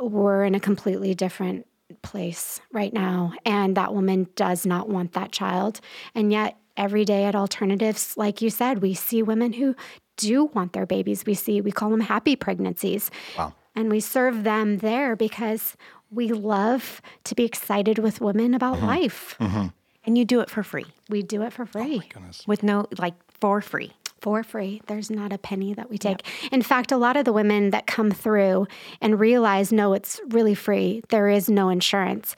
we're 0.00 0.44
in 0.44 0.54
a 0.54 0.60
completely 0.60 1.14
different 1.14 1.66
place 2.02 2.60
right 2.72 2.92
now. 2.92 3.32
And 3.44 3.76
that 3.76 3.94
woman 3.94 4.28
does 4.36 4.66
not 4.66 4.88
want 4.88 5.12
that 5.12 5.32
child. 5.32 5.80
And 6.14 6.32
yet, 6.32 6.56
every 6.76 7.04
day 7.04 7.24
at 7.24 7.34
Alternatives, 7.34 8.16
like 8.16 8.42
you 8.42 8.50
said, 8.50 8.82
we 8.82 8.94
see 8.94 9.22
women 9.22 9.52
who 9.52 9.76
do 10.16 10.46
want 10.46 10.72
their 10.72 10.86
babies. 10.86 11.24
We 11.26 11.34
see, 11.34 11.60
we 11.60 11.72
call 11.72 11.90
them 11.90 12.00
happy 12.00 12.36
pregnancies. 12.36 13.10
Wow. 13.36 13.54
And 13.74 13.90
we 13.90 14.00
serve 14.00 14.44
them 14.44 14.78
there 14.78 15.16
because 15.16 15.76
we 16.10 16.28
love 16.28 17.02
to 17.24 17.34
be 17.34 17.44
excited 17.44 17.98
with 17.98 18.20
women 18.20 18.54
about 18.54 18.76
mm-hmm. 18.76 18.86
life. 18.86 19.36
Mm-hmm. 19.40 19.66
And 20.06 20.18
you 20.18 20.24
do 20.24 20.40
it 20.40 20.50
for 20.50 20.62
free. 20.62 20.86
We 21.08 21.22
do 21.22 21.42
it 21.42 21.52
for 21.52 21.66
free. 21.66 22.02
Oh 22.16 22.20
with 22.46 22.62
no, 22.62 22.86
like, 22.98 23.14
for 23.40 23.60
free 23.60 23.92
for 24.24 24.42
free. 24.42 24.80
There's 24.86 25.10
not 25.10 25.34
a 25.34 25.38
penny 25.38 25.74
that 25.74 25.90
we 25.90 25.98
take. 25.98 26.26
Yep. 26.44 26.52
In 26.52 26.62
fact, 26.62 26.90
a 26.90 26.96
lot 26.96 27.18
of 27.18 27.26
the 27.26 27.32
women 27.32 27.72
that 27.72 27.86
come 27.86 28.10
through 28.10 28.66
and 29.02 29.20
realize, 29.20 29.70
no, 29.70 29.92
it's 29.92 30.18
really 30.28 30.54
free, 30.54 31.02
there 31.10 31.28
is 31.28 31.50
no 31.50 31.68
insurance. 31.68 32.34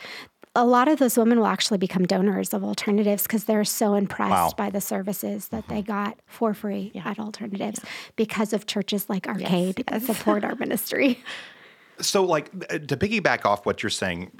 A 0.57 0.65
lot 0.65 0.89
of 0.89 0.99
those 0.99 1.19
women 1.19 1.39
will 1.39 1.47
actually 1.47 1.79
become 1.79 2.05
donors 2.05 2.55
of 2.55 2.65
alternatives 2.65 3.25
because 3.25 3.45
they're 3.45 3.65
so 3.65 3.95
impressed 3.95 4.31
wow. 4.31 4.53
by 4.57 4.71
the 4.71 4.81
services 4.81 5.49
that 5.49 5.65
mm-hmm. 5.65 5.75
they 5.75 5.83
got 5.83 6.19
for 6.27 6.55
free 6.55 6.91
yeah. 6.95 7.09
at 7.09 7.19
alternatives 7.19 7.81
yeah. 7.83 7.91
because 8.17 8.53
of 8.53 8.67
churches 8.67 9.09
like 9.11 9.29
Arcade 9.29 9.85
yes, 9.91 10.07
support 10.07 10.45
our 10.45 10.55
ministry. 10.59 11.23
So, 12.01 12.25
like, 12.25 12.51
uh, 12.71 12.79
to 12.79 12.97
piggyback 12.97 13.45
off 13.45 13.67
what 13.67 13.83
you're 13.83 13.91
saying, 13.91 14.33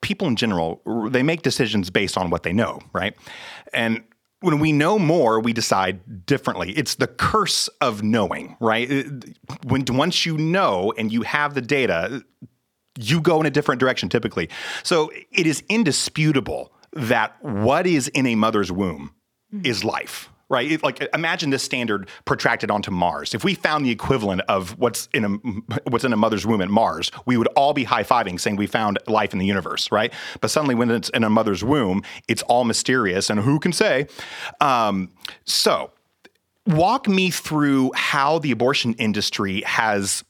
people 0.00 0.28
in 0.28 0.36
general, 0.36 0.80
they 1.10 1.22
make 1.22 1.42
decisions 1.42 1.90
based 1.90 2.16
on 2.16 2.30
what 2.30 2.42
they 2.42 2.52
know, 2.52 2.80
right? 2.92 3.14
And 3.72 4.02
when 4.40 4.58
we 4.58 4.72
know 4.72 4.98
more, 4.98 5.40
we 5.40 5.52
decide 5.52 6.26
differently. 6.26 6.72
It's 6.72 6.96
the 6.96 7.06
curse 7.06 7.68
of 7.80 8.02
knowing, 8.02 8.56
right? 8.60 9.06
When 9.66 9.84
once 9.88 10.26
you 10.26 10.36
know 10.36 10.92
and 10.98 11.10
you 11.10 11.22
have 11.22 11.54
the 11.54 11.62
data, 11.62 12.22
you 12.98 13.20
go 13.20 13.40
in 13.40 13.46
a 13.46 13.50
different 13.50 13.80
direction 13.80 14.08
typically. 14.08 14.48
So 14.82 15.10
it 15.32 15.46
is 15.46 15.62
indisputable 15.68 16.72
that 16.92 17.36
what 17.42 17.86
is 17.86 18.08
in 18.08 18.26
a 18.26 18.34
mother's 18.34 18.70
womb 18.70 19.14
mm-hmm. 19.52 19.66
is 19.66 19.84
life 19.84 20.30
right? 20.48 20.70
It, 20.70 20.82
like 20.82 21.06
imagine 21.14 21.50
this 21.50 21.62
standard 21.62 22.08
protracted 22.24 22.70
onto 22.70 22.90
Mars. 22.90 23.34
If 23.34 23.44
we 23.44 23.54
found 23.54 23.84
the 23.84 23.90
equivalent 23.90 24.42
of 24.42 24.78
what's 24.78 25.08
in 25.12 25.24
a 25.24 25.28
what's 25.90 26.04
in 26.04 26.12
a 26.12 26.16
mother's 26.16 26.46
womb 26.46 26.60
at 26.60 26.68
Mars, 26.68 27.10
we 27.26 27.36
would 27.36 27.48
all 27.48 27.72
be 27.72 27.84
high 27.84 28.04
fiving, 28.04 28.38
saying 28.38 28.56
we 28.56 28.66
found 28.66 28.98
life 29.06 29.32
in 29.32 29.38
the 29.38 29.46
universe, 29.46 29.90
right? 29.90 30.12
But 30.40 30.50
suddenly, 30.50 30.74
when 30.74 30.90
it's 30.90 31.08
in 31.10 31.24
a 31.24 31.30
mother's 31.30 31.64
womb, 31.64 32.02
it's 32.28 32.42
all 32.42 32.64
mysterious, 32.64 33.30
and 33.30 33.40
who 33.40 33.58
can 33.58 33.72
say? 33.72 34.06
Um, 34.60 35.10
so, 35.44 35.90
walk 36.66 37.08
me 37.08 37.30
through 37.30 37.92
how 37.94 38.38
the 38.38 38.50
abortion 38.50 38.94
industry 38.94 39.62
has 39.62 40.24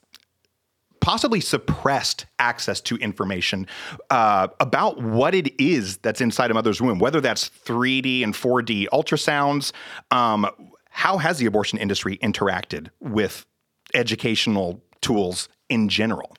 possibly 1.05 1.39
suppressed 1.39 2.25
access 2.39 2.81
to 2.81 2.97
information 2.97 3.67
uh, 4.09 4.49
about 4.59 5.03
what 5.03 5.35
it 5.35 5.55
is 5.61 5.99
that's 5.99 6.23
inside 6.23 6.51
a 6.51 6.55
mother's 6.55 6.81
womb, 6.81 6.99
whether 6.99 7.21
that's 7.21 7.51
3D 7.51 8.25
and 8.25 8.33
4D 8.33 8.87
ultrasounds. 8.89 9.73
Um, 10.11 10.49
how 10.89 11.19
has 11.19 11.37
the 11.37 11.45
abortion 11.45 11.79
industry 11.79 12.17
interacted 12.23 12.89
with 13.01 13.45
educational 13.93 14.83
tools 15.03 15.51
in 15.69 15.91
general? 15.91 16.39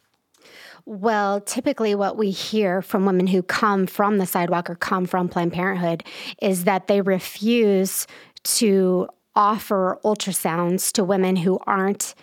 Well, 0.86 1.42
typically, 1.42 1.94
what 1.94 2.18
we 2.18 2.32
hear 2.32 2.82
from 2.82 3.06
women 3.06 3.28
who 3.28 3.44
come 3.44 3.86
from 3.86 4.18
the 4.18 4.26
sidewalk 4.26 4.68
or 4.68 4.76
come 4.76 5.06
from 5.06 5.30
Planned 5.30 5.54
Parenthood 5.54 6.04
is 6.42 6.64
that 6.64 6.88
they 6.88 7.02
refuse 7.02 8.08
to 8.44 9.10
offer 9.36 10.00
ultrasounds 10.04 10.92
to 10.94 11.04
women 11.04 11.36
who 11.36 11.60
aren't 11.68 12.16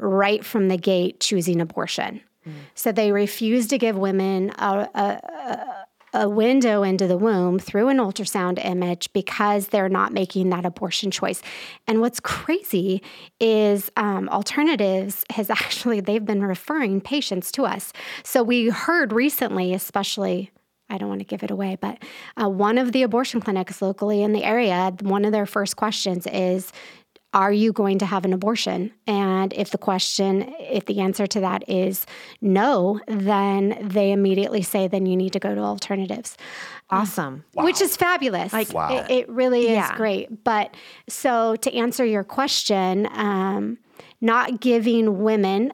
right 0.00 0.44
from 0.44 0.68
the 0.68 0.76
gate 0.76 1.20
choosing 1.20 1.60
abortion. 1.60 2.20
Mm. 2.46 2.52
So 2.74 2.92
they 2.92 3.12
refuse 3.12 3.66
to 3.68 3.78
give 3.78 3.96
women 3.96 4.50
a, 4.58 4.88
a, 4.94 6.20
a, 6.20 6.28
window 6.28 6.82
into 6.82 7.06
the 7.06 7.18
womb 7.18 7.58
through 7.58 7.88
an 7.88 7.98
ultrasound 7.98 8.64
image 8.64 9.12
because 9.12 9.68
they're 9.68 9.90
not 9.90 10.12
making 10.12 10.50
that 10.50 10.64
abortion 10.64 11.10
choice. 11.10 11.42
And 11.86 12.00
what's 12.00 12.18
crazy 12.18 13.02
is 13.38 13.90
um, 13.96 14.28
alternatives 14.30 15.24
has 15.30 15.50
actually 15.50 16.00
they've 16.00 16.24
been 16.24 16.42
referring 16.42 17.00
patients 17.00 17.52
to 17.52 17.64
us. 17.64 17.92
So 18.24 18.42
we 18.42 18.70
heard 18.70 19.12
recently, 19.12 19.74
especially 19.74 20.50
I 20.90 20.98
don't 20.98 21.08
want 21.08 21.20
to 21.20 21.24
give 21.24 21.44
it 21.44 21.52
away, 21.52 21.78
but 21.80 22.02
uh, 22.36 22.48
one 22.48 22.76
of 22.76 22.90
the 22.90 23.04
abortion 23.04 23.40
clinics 23.40 23.80
locally 23.80 24.22
in 24.22 24.32
the 24.32 24.42
area, 24.42 24.92
one 25.02 25.24
of 25.24 25.30
their 25.30 25.46
first 25.46 25.76
questions 25.76 26.26
is, 26.26 26.72
are 27.32 27.52
you 27.52 27.72
going 27.72 27.98
to 28.00 28.06
have 28.06 28.24
an 28.24 28.32
abortion? 28.32 28.90
And 29.06 29.52
if 29.52 29.70
the 29.70 29.78
question, 29.78 30.52
if 30.58 30.86
the 30.86 31.00
answer 31.00 31.26
to 31.28 31.40
that 31.40 31.68
is 31.68 32.04
no, 32.40 33.00
then 33.06 33.78
they 33.80 34.10
immediately 34.10 34.62
say, 34.62 34.88
then 34.88 35.06
you 35.06 35.16
need 35.16 35.32
to 35.34 35.38
go 35.38 35.54
to 35.54 35.60
alternatives. 35.60 36.36
Awesome. 36.90 37.44
Which 37.54 37.80
is 37.80 37.96
fabulous. 37.96 38.52
Like, 38.52 38.72
Wow. 38.72 39.04
it, 39.08 39.10
it 39.10 39.28
really 39.28 39.60
is 39.66 39.70
Yeah. 39.70 39.96
great. 39.96 40.42
But 40.42 40.74
so 41.08 41.54
to 41.56 41.72
answer 41.72 42.04
your 42.04 42.24
question, 42.24 43.08
um, 43.12 43.78
not 44.20 44.60
giving 44.60 45.22
women 45.22 45.72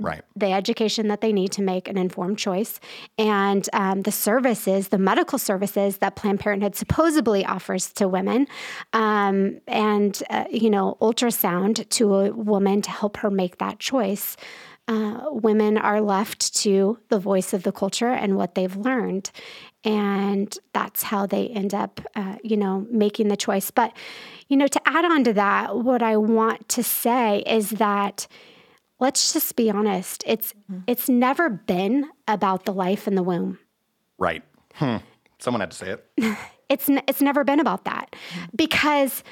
Right. 0.00 0.22
the 0.34 0.52
education 0.52 1.08
that 1.08 1.20
they 1.20 1.32
need 1.32 1.52
to 1.52 1.62
make 1.62 1.86
an 1.86 1.98
informed 1.98 2.38
choice 2.38 2.80
and 3.18 3.68
um, 3.74 4.02
the 4.02 4.12
services, 4.12 4.88
the 4.88 4.98
medical 4.98 5.38
services 5.38 5.98
that 5.98 6.16
Planned 6.16 6.40
Parenthood 6.40 6.74
supposedly 6.74 7.44
offers 7.44 7.92
to 7.94 8.08
women, 8.08 8.46
um, 8.94 9.60
and 9.68 10.22
uh, 10.30 10.44
you 10.50 10.70
know, 10.70 10.96
ultrasound 11.00 11.88
to 11.90 12.14
a 12.14 12.32
woman 12.32 12.82
to 12.82 12.90
help 12.90 13.18
her 13.18 13.30
make 13.30 13.58
that 13.58 13.78
choice. 13.78 14.36
Uh, 14.88 15.20
women 15.30 15.78
are 15.78 16.00
left 16.00 16.52
to 16.56 16.98
the 17.10 17.18
voice 17.18 17.52
of 17.52 17.62
the 17.62 17.70
culture 17.70 18.08
and 18.08 18.36
what 18.36 18.54
they've 18.54 18.76
learned, 18.76 19.30
and 19.84 20.58
that's 20.72 21.02
how 21.04 21.26
they 21.26 21.46
end 21.48 21.74
up, 21.74 22.00
uh, 22.16 22.36
you 22.42 22.56
know, 22.56 22.86
making 22.90 23.28
the 23.28 23.36
choice. 23.36 23.70
But 23.70 23.92
you 24.48 24.56
know, 24.56 24.66
to 24.66 24.80
add 24.86 25.04
on 25.04 25.22
to 25.24 25.32
that, 25.34 25.76
what 25.76 26.02
I 26.02 26.16
want 26.16 26.68
to 26.70 26.82
say 26.82 27.44
is 27.46 27.70
that 27.70 28.26
let's 29.00 29.32
just 29.32 29.56
be 29.56 29.70
honest 29.70 30.22
it's 30.26 30.54
it's 30.86 31.08
never 31.08 31.48
been 31.50 32.08
about 32.28 32.64
the 32.64 32.72
life 32.72 33.06
in 33.08 33.14
the 33.16 33.22
womb 33.22 33.58
Right. 34.18 34.42
Hmm. 34.74 34.96
Someone 35.38 35.60
had 35.60 35.70
to 35.70 35.76
say 35.76 35.90
it. 35.96 36.06
it's 36.68 36.88
n- 36.90 37.02
it's 37.08 37.22
never 37.22 37.42
been 37.42 37.58
about 37.58 37.84
that 37.86 38.14
because 38.54 39.24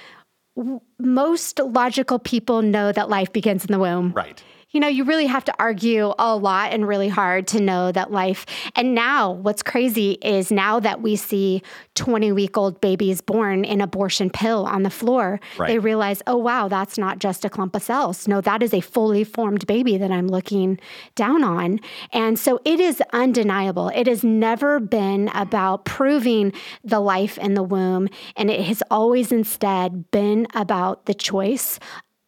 w- 0.56 0.80
most 0.98 1.58
logical 1.60 2.18
people 2.18 2.62
know 2.62 2.90
that 2.92 3.10
life 3.10 3.30
begins 3.32 3.64
in 3.66 3.72
the 3.72 3.78
womb 3.78 4.12
Right. 4.12 4.42
You 4.70 4.80
know 4.80 4.88
you 4.88 5.04
really 5.04 5.26
have 5.26 5.44
to 5.44 5.54
argue 5.58 6.12
a 6.18 6.36
lot 6.36 6.72
and 6.72 6.86
really 6.86 7.08
hard 7.08 7.46
to 7.46 7.60
know 7.60 7.90
that 7.92 8.10
life 8.10 8.44
and 8.76 8.94
now 8.94 9.30
what's 9.32 9.62
crazy 9.62 10.12
is 10.22 10.50
now 10.52 10.78
that 10.80 11.00
we 11.00 11.16
see 11.16 11.62
20 11.94 12.32
week 12.32 12.56
old 12.56 12.80
babies 12.80 13.20
born 13.20 13.64
in 13.64 13.80
abortion 13.80 14.30
pill 14.30 14.66
on 14.66 14.82
the 14.82 14.90
floor 14.90 15.40
Right. 15.56 15.68
they 15.68 15.78
realize 15.78 16.22
oh 16.26 16.36
wow 16.36 16.68
that's 16.68 16.98
not 16.98 17.18
just 17.18 17.44
a 17.44 17.50
clump 17.50 17.74
of 17.74 17.82
cells. 17.82 18.28
No 18.28 18.40
that 18.40 18.62
is 18.62 18.74
a 18.74 18.80
fully 18.80 19.24
formed 19.24 19.66
baby 19.66 19.96
that 19.96 20.10
i'm 20.10 20.28
looking 20.28 20.78
down 21.14 21.42
on. 21.42 21.80
And 22.12 22.38
so 22.38 22.60
it 22.64 22.80
is 22.80 23.02
undeniable. 23.12 23.88
It 23.94 24.06
has 24.06 24.22
never 24.24 24.80
been 24.80 25.28
about 25.34 25.84
proving 25.84 26.52
the 26.84 27.00
life 27.00 27.38
in 27.38 27.54
the 27.54 27.62
womb 27.62 28.08
and 28.36 28.50
it 28.50 28.60
has 28.62 28.82
always 28.90 29.32
instead 29.32 30.10
been 30.10 30.46
about 30.54 31.06
the 31.06 31.14
choice 31.14 31.78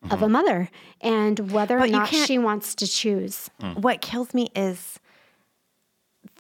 of 0.04 0.12
a 0.12 0.24
mm-hmm. 0.24 0.32
mother 0.32 0.70
and 1.00 1.52
whether 1.52 1.76
or 1.76 1.80
But 1.80 1.90
you 1.90 1.96
not 1.96 2.08
can't- 2.08 2.26
she 2.26 2.38
wants 2.38 2.74
to 2.76 2.86
choose. 2.86 3.50
Mm. 3.60 3.78
What 3.78 4.00
kills 4.00 4.32
me 4.32 4.50
is 4.56 4.98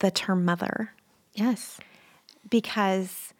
the 0.00 0.10
term 0.10 0.44
mother. 0.44 0.92
Yes. 1.34 1.78
because 2.50 3.32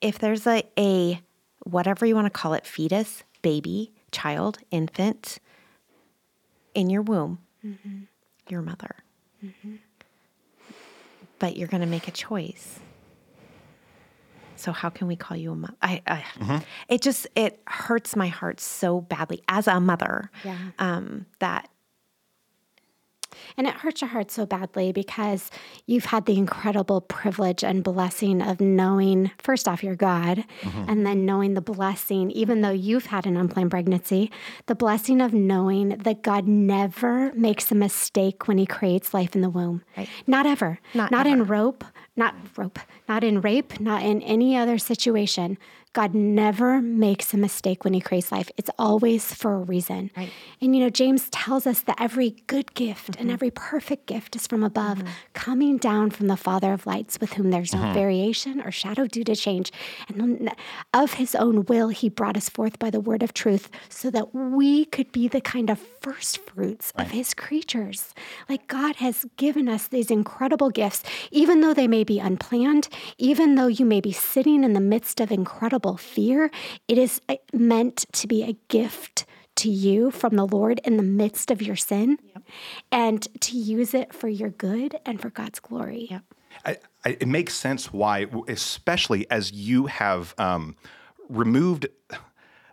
if 0.00 0.18
there's 0.18 0.46
a, 0.46 0.62
a 0.78 1.20
whatever 1.64 2.06
you 2.06 2.14
want 2.14 2.26
to 2.26 2.30
call 2.30 2.54
it 2.54 2.64
fetus 2.66 3.22
baby 3.42 3.92
child 4.10 4.58
infant 4.70 5.38
in 6.74 6.88
your 6.88 7.02
womb 7.02 7.38
mm-hmm. 7.64 8.00
your 8.48 8.62
mother 8.62 8.96
mm-hmm. 9.44 9.74
but 11.38 11.56
you're 11.56 11.68
going 11.68 11.82
to 11.82 11.86
make 11.86 12.08
a 12.08 12.12
choice 12.12 12.80
so 14.58 14.72
how 14.72 14.88
can 14.90 15.06
we 15.06 15.16
call 15.16 15.36
you 15.36 15.52
a 15.52 15.56
mother 15.56 15.74
I, 15.82 16.02
I 16.06 16.62
it 16.88 17.02
just 17.02 17.26
it 17.34 17.60
hurts 17.66 18.16
my 18.16 18.28
heart 18.28 18.60
so 18.60 19.00
badly 19.00 19.42
as 19.48 19.66
a 19.66 19.80
mother 19.80 20.30
Yeah. 20.44 20.56
um 20.78 21.26
that 21.38 21.68
And 23.56 23.66
it 23.66 23.74
hurts 23.74 24.00
your 24.00 24.10
heart 24.10 24.30
so 24.30 24.46
badly 24.46 24.92
because 24.92 25.50
you've 25.86 26.06
had 26.06 26.26
the 26.26 26.36
incredible 26.36 27.00
privilege 27.00 27.62
and 27.62 27.82
blessing 27.82 28.40
of 28.40 28.60
knowing, 28.60 29.30
first 29.38 29.68
off, 29.68 29.82
your 29.82 29.96
God, 29.96 30.44
mm-hmm. 30.60 30.84
and 30.88 31.06
then 31.06 31.26
knowing 31.26 31.54
the 31.54 31.60
blessing, 31.60 32.30
even 32.30 32.60
though 32.60 32.70
you've 32.70 33.06
had 33.06 33.26
an 33.26 33.36
unplanned 33.36 33.70
pregnancy, 33.70 34.30
the 34.66 34.74
blessing 34.74 35.20
of 35.20 35.32
knowing 35.32 35.90
that 35.90 36.22
God 36.22 36.46
never 36.46 37.32
makes 37.34 37.70
a 37.70 37.74
mistake 37.74 38.48
when 38.48 38.58
He 38.58 38.66
creates 38.66 39.12
life 39.12 39.34
in 39.34 39.42
the 39.42 39.50
womb. 39.50 39.82
Right. 39.96 40.08
Not 40.26 40.46
ever. 40.46 40.78
Not 40.94 41.26
in 41.26 41.44
rope, 41.44 41.84
not 42.16 42.34
rope, 42.56 42.78
not 43.08 43.24
in 43.24 43.40
rape, 43.40 43.78
not 43.80 44.02
in 44.02 44.22
any 44.22 44.56
other 44.56 44.78
situation. 44.78 45.58
God 45.92 46.14
never 46.14 46.80
makes 46.80 47.32
a 47.32 47.36
mistake 47.36 47.84
when 47.84 47.94
he 47.94 48.00
creates 48.00 48.30
life. 48.30 48.50
It's 48.56 48.70
always 48.78 49.32
for 49.34 49.54
a 49.54 49.58
reason. 49.58 50.10
Right. 50.16 50.30
And 50.60 50.76
you 50.76 50.82
know, 50.82 50.90
James 50.90 51.28
tells 51.30 51.66
us 51.66 51.80
that 51.80 51.96
every 52.00 52.36
good 52.46 52.74
gift 52.74 53.08
and 53.10 53.26
mm-hmm. 53.26 53.30
every 53.30 53.50
perfect 53.50 54.06
gift 54.06 54.36
is 54.36 54.46
from 54.46 54.62
above, 54.62 54.98
mm-hmm. 54.98 55.12
coming 55.32 55.78
down 55.78 56.10
from 56.10 56.26
the 56.26 56.36
Father 56.36 56.72
of 56.72 56.86
lights, 56.86 57.20
with 57.20 57.34
whom 57.34 57.50
there's 57.50 57.72
no 57.72 57.80
mm-hmm. 57.80 57.94
variation 57.94 58.60
or 58.60 58.70
shadow 58.70 59.06
due 59.06 59.24
to 59.24 59.34
change. 59.34 59.72
And 60.08 60.52
of 60.92 61.14
his 61.14 61.34
own 61.34 61.64
will, 61.66 61.88
he 61.88 62.08
brought 62.08 62.36
us 62.36 62.48
forth 62.48 62.78
by 62.78 62.90
the 62.90 63.00
word 63.00 63.22
of 63.22 63.32
truth 63.32 63.70
so 63.88 64.10
that 64.10 64.34
we 64.34 64.84
could 64.86 65.10
be 65.12 65.28
the 65.28 65.40
kind 65.40 65.70
of 65.70 65.78
first 66.00 66.38
fruits 66.38 66.92
of 66.96 67.10
his 67.10 67.34
creatures. 67.34 68.14
Like 68.48 68.66
God 68.66 68.96
has 68.96 69.26
given 69.36 69.68
us 69.68 69.88
these 69.88 70.10
incredible 70.10 70.70
gifts, 70.70 71.02
even 71.30 71.60
though 71.60 71.74
they 71.74 71.88
may 71.88 72.04
be 72.04 72.18
unplanned, 72.18 72.88
even 73.16 73.54
though 73.54 73.66
you 73.66 73.84
may 73.84 74.00
be 74.00 74.12
sitting 74.12 74.64
in 74.64 74.72
the 74.72 74.80
midst 74.80 75.20
of 75.20 75.30
incredible 75.30 75.77
fear, 75.96 76.50
it 76.88 76.98
is 76.98 77.20
uh, 77.28 77.36
meant 77.52 78.06
to 78.12 78.26
be 78.26 78.42
a 78.42 78.56
gift 78.68 79.26
to 79.56 79.70
you 79.70 80.10
from 80.10 80.36
the 80.36 80.46
Lord 80.46 80.80
in 80.84 80.96
the 80.96 81.02
midst 81.02 81.50
of 81.50 81.60
your 81.60 81.74
sin 81.74 82.18
and 82.92 83.26
to 83.40 83.56
use 83.56 83.92
it 83.92 84.14
for 84.14 84.28
your 84.28 84.50
good 84.50 84.96
and 85.04 85.20
for 85.20 85.30
God's 85.30 85.58
glory. 85.58 86.06
Yep. 86.10 86.22
I, 86.64 86.76
I, 87.04 87.08
it 87.20 87.26
makes 87.28 87.54
sense 87.54 87.92
why, 87.92 88.26
especially 88.46 89.28
as 89.30 89.52
you 89.52 89.86
have 89.86 90.34
um, 90.38 90.76
removed 91.28 91.86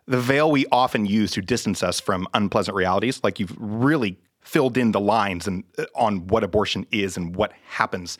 the 0.07 0.19
veil 0.19 0.51
we 0.51 0.65
often 0.71 1.05
use 1.05 1.31
to 1.31 1.41
distance 1.41 1.81
us 1.81 1.99
from 1.99 2.27
unpleasant 2.33 2.75
realities. 2.75 3.23
Like 3.23 3.39
you've 3.39 3.55
really 3.57 4.19
filled 4.41 4.77
in 4.77 4.91
the 4.91 4.99
lines 4.99 5.47
and 5.47 5.63
uh, 5.77 5.85
on 5.95 6.27
what 6.27 6.43
abortion 6.43 6.85
is 6.91 7.17
and 7.17 7.35
what 7.35 7.51
happens. 7.67 8.19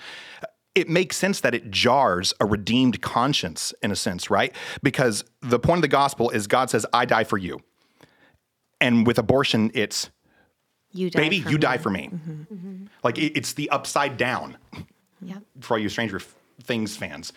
It 0.75 0.89
makes 0.89 1.15
sense 1.17 1.39
that 1.39 1.55
it 1.55 1.71
jars 1.71 2.33
a 2.39 2.45
redeemed 2.45 3.01
conscience 3.01 3.73
in 3.81 3.91
a 3.91 3.95
sense, 3.95 4.29
right? 4.29 4.53
Because 4.83 5.23
the 5.41 5.57
point 5.57 5.77
of 5.79 5.81
the 5.83 5.87
gospel 5.87 6.29
is 6.29 6.47
God 6.47 6.69
says, 6.69 6.85
"I 6.93 7.05
die 7.05 7.23
for 7.23 7.37
you," 7.37 7.61
and 8.81 9.07
with 9.07 9.17
abortion, 9.17 9.71
it's 9.73 10.09
you 10.91 11.09
die 11.09 11.19
baby, 11.21 11.41
for 11.41 11.49
you 11.49 11.55
me. 11.55 11.61
die 11.61 11.77
for 11.77 11.89
me. 11.89 12.09
Mm-hmm. 12.13 12.31
Mm-hmm. 12.53 12.85
Like 13.03 13.17
it, 13.17 13.37
it's 13.37 13.53
the 13.53 13.69
upside 13.69 14.17
down 14.17 14.57
Yep. 15.21 15.43
for 15.61 15.75
all 15.75 15.79
you 15.79 15.89
Stranger 15.89 16.19
Things 16.63 16.95
fans. 16.97 17.33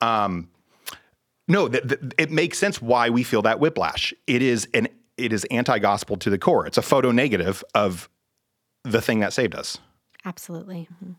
Um, 0.00 0.48
no, 1.48 1.68
th- 1.68 1.86
th- 1.88 2.00
it 2.18 2.30
makes 2.30 2.58
sense 2.58 2.80
why 2.82 3.10
we 3.10 3.22
feel 3.24 3.42
that 3.42 3.58
whiplash. 3.60 4.12
It 4.26 4.42
is 4.42 4.68
an 4.74 4.88
it 5.16 5.32
is 5.32 5.44
anti-gospel 5.50 6.16
to 6.18 6.30
the 6.30 6.38
core. 6.38 6.66
It's 6.66 6.78
a 6.78 6.82
photo 6.82 7.10
negative 7.12 7.62
of 7.74 8.08
the 8.84 9.00
thing 9.02 9.20
that 9.20 9.32
saved 9.32 9.54
us. 9.54 9.78
Absolutely. 10.24 10.88
Mm-hmm. 10.94 11.12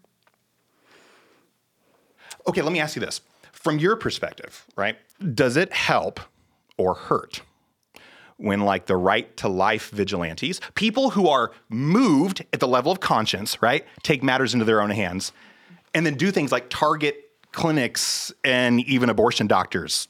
Okay, 2.48 2.62
let 2.62 2.72
me 2.72 2.80
ask 2.80 2.96
you 2.96 3.00
this. 3.00 3.22
From 3.52 3.78
your 3.78 3.96
perspective, 3.96 4.66
right? 4.76 4.98
Does 5.36 5.58
it 5.58 5.72
help 5.72 6.20
or 6.78 6.96
hurt 6.96 7.42
when 8.38 8.62
like 8.62 8.88
the 8.88 8.98
right 8.98 9.36
to 9.38 9.48
life 9.48 9.92
vigilantes, 9.92 10.60
people 10.74 11.12
who 11.12 11.28
are 11.28 11.52
moved 11.70 12.44
at 12.54 12.60
the 12.60 12.68
level 12.68 12.92
of 12.92 13.00
conscience, 13.00 13.62
right, 13.62 13.86
take 14.02 14.24
matters 14.24 14.54
into 14.54 14.66
their 14.66 14.82
own 14.82 14.90
hands 14.90 15.32
and 15.94 16.06
then 16.06 16.16
do 16.16 16.32
things 16.32 16.52
like 16.52 16.70
target 16.70 17.30
clinics 17.52 18.34
and 18.44 18.80
even 18.82 19.10
abortion 19.10 19.46
doctors, 19.46 20.08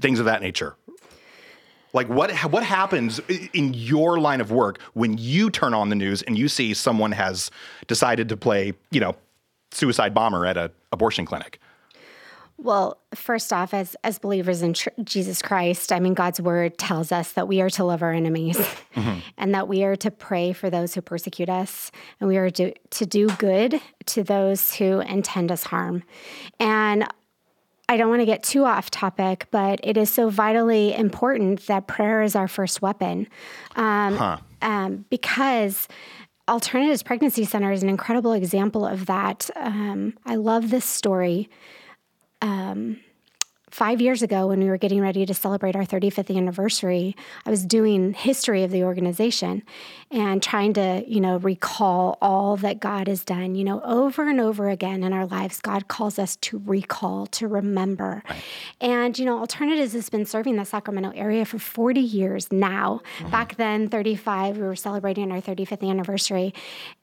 things 0.00 0.18
of 0.18 0.26
that 0.26 0.42
nature? 0.42 0.76
Like 1.94 2.08
what 2.08 2.32
what 2.50 2.62
happens 2.62 3.20
in 3.52 3.74
your 3.74 4.18
line 4.18 4.40
of 4.40 4.50
work 4.50 4.80
when 4.94 5.18
you 5.18 5.50
turn 5.50 5.74
on 5.74 5.88
the 5.90 5.94
news 5.94 6.22
and 6.22 6.38
you 6.38 6.48
see 6.48 6.72
someone 6.74 7.12
has 7.12 7.50
decided 7.86 8.28
to 8.30 8.36
play, 8.36 8.72
you 8.90 9.00
know, 9.00 9.14
suicide 9.72 10.14
bomber 10.14 10.46
at 10.46 10.56
an 10.56 10.70
abortion 10.92 11.24
clinic? 11.24 11.58
Well, 12.58 12.98
first 13.14 13.52
off, 13.52 13.74
as 13.74 13.96
as 14.04 14.20
believers 14.20 14.62
in 14.62 14.74
tr- 14.74 14.90
Jesus 15.02 15.42
Christ, 15.42 15.90
I 15.90 15.98
mean, 15.98 16.14
God's 16.14 16.40
word 16.40 16.78
tells 16.78 17.10
us 17.10 17.32
that 17.32 17.48
we 17.48 17.60
are 17.60 17.70
to 17.70 17.82
love 17.82 18.02
our 18.02 18.12
enemies, 18.12 18.60
and 19.36 19.54
that 19.54 19.66
we 19.66 19.82
are 19.82 19.96
to 19.96 20.10
pray 20.12 20.52
for 20.52 20.70
those 20.70 20.94
who 20.94 21.02
persecute 21.02 21.48
us, 21.48 21.90
and 22.20 22.28
we 22.28 22.36
are 22.36 22.50
to 22.50 22.72
to 22.72 23.06
do 23.06 23.26
good 23.30 23.80
to 24.06 24.22
those 24.22 24.74
who 24.74 25.00
intend 25.00 25.50
us 25.50 25.64
harm. 25.64 26.04
And 26.60 27.04
I 27.88 27.96
don't 27.96 28.10
want 28.10 28.20
to 28.20 28.26
get 28.26 28.44
too 28.44 28.64
off 28.64 28.90
topic, 28.90 29.48
but 29.50 29.80
it 29.82 29.96
is 29.96 30.08
so 30.08 30.28
vitally 30.30 30.94
important 30.94 31.66
that 31.66 31.88
prayer 31.88 32.22
is 32.22 32.36
our 32.36 32.48
first 32.48 32.80
weapon, 32.80 33.26
um, 33.74 34.40
um, 34.62 35.04
because 35.10 35.88
Alternatives 36.52 37.02
Pregnancy 37.02 37.46
Center 37.46 37.72
is 37.72 37.82
an 37.82 37.88
incredible 37.88 38.34
example 38.34 38.84
of 38.84 39.06
that. 39.06 39.48
Um, 39.56 40.18
I 40.26 40.34
love 40.34 40.68
this 40.68 40.84
story. 40.84 41.48
Um, 42.42 43.00
five 43.72 44.02
years 44.02 44.22
ago, 44.22 44.46
when 44.48 44.60
we 44.60 44.66
were 44.66 44.76
getting 44.76 45.00
ready 45.00 45.24
to 45.24 45.32
celebrate 45.32 45.74
our 45.74 45.84
35th 45.84 46.36
anniversary, 46.36 47.16
I 47.46 47.50
was 47.50 47.64
doing 47.64 48.12
history 48.12 48.62
of 48.64 48.70
the 48.70 48.84
organization 48.84 49.62
and 50.10 50.42
trying 50.42 50.74
to, 50.74 51.02
you 51.08 51.20
know, 51.20 51.38
recall 51.38 52.18
all 52.20 52.58
that 52.58 52.80
God 52.80 53.08
has 53.08 53.24
done. 53.24 53.54
You 53.54 53.64
know, 53.64 53.80
over 53.80 54.28
and 54.28 54.40
over 54.40 54.68
again 54.68 55.02
in 55.02 55.14
our 55.14 55.24
lives, 55.26 55.60
God 55.60 55.88
calls 55.88 56.18
us 56.18 56.36
to 56.36 56.62
recall, 56.66 57.26
to 57.28 57.48
remember. 57.48 58.22
Right. 58.28 58.44
And, 58.82 59.18
you 59.18 59.24
know, 59.24 59.38
Alternatives 59.38 59.94
has 59.94 60.10
been 60.10 60.26
serving 60.26 60.56
the 60.56 60.66
Sacramento 60.66 61.12
area 61.14 61.46
for 61.46 61.58
40 61.58 61.98
years 61.98 62.52
now. 62.52 63.00
Mm-hmm. 63.18 63.30
Back 63.30 63.56
then, 63.56 63.88
35, 63.88 64.58
we 64.58 64.64
were 64.64 64.76
celebrating 64.76 65.32
our 65.32 65.40
35th 65.40 65.88
anniversary. 65.88 66.52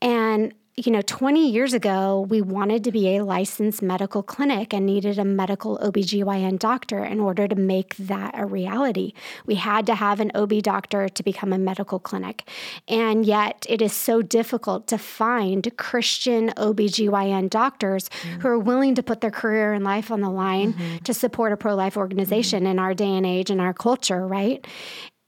And 0.04 0.54
you 0.76 0.92
know, 0.92 1.02
20 1.02 1.50
years 1.50 1.74
ago, 1.74 2.26
we 2.30 2.42
wanted 2.42 2.84
to 2.86 2.92
be 2.92 3.18
a 3.18 3.24
licensed 3.24 3.82
medical 3.82 4.24
clinic 4.24 4.74
and 4.74 4.86
needed 4.86 5.20
a 5.20 5.26
medical 5.26 5.78
OBGYN 5.80 6.58
doctor 6.58 7.04
in 7.04 7.20
order 7.20 7.48
to 7.48 7.56
make 7.56 7.96
that 7.98 8.32
a 8.38 8.46
reality. 8.46 9.14
We 9.46 9.56
had 9.56 9.86
to 9.88 9.96
have 9.96 10.20
an 10.20 10.32
OB 10.36 10.62
doctor 10.62 11.10
to 11.10 11.24
become 11.24 11.52
a 11.52 11.58
medical 11.58 12.00
clinic. 12.00 12.48
And 12.88 13.26
yet, 13.26 13.66
it 13.68 13.82
is 13.82 13.94
so 13.94 14.22
difficult 14.22 14.88
to 14.88 14.98
find 14.98 15.70
Christian 15.78 16.50
OBGYN 16.52 17.50
doctors 17.50 18.08
mm-hmm. 18.10 18.40
who 18.40 18.48
are 18.48 18.60
willing 18.60 18.96
to 18.96 19.04
put 19.04 19.22
their 19.22 19.32
career 19.32 19.74
and 19.74 19.84
life 19.84 20.12
on 20.12 20.22
the 20.22 20.30
line 20.30 20.74
mm-hmm. 20.74 20.98
to 20.98 21.14
support 21.14 21.52
a 21.52 21.58
pro 21.58 21.76
life 21.76 21.98
organization 21.98 22.64
mm-hmm. 22.64 22.72
in 22.72 22.80
our 22.80 22.94
day 22.94 23.18
and 23.18 23.26
age 23.26 23.50
and 23.50 23.60
our 23.60 23.74
culture, 23.74 24.26
right? 24.26 24.66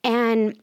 And 0.03 0.57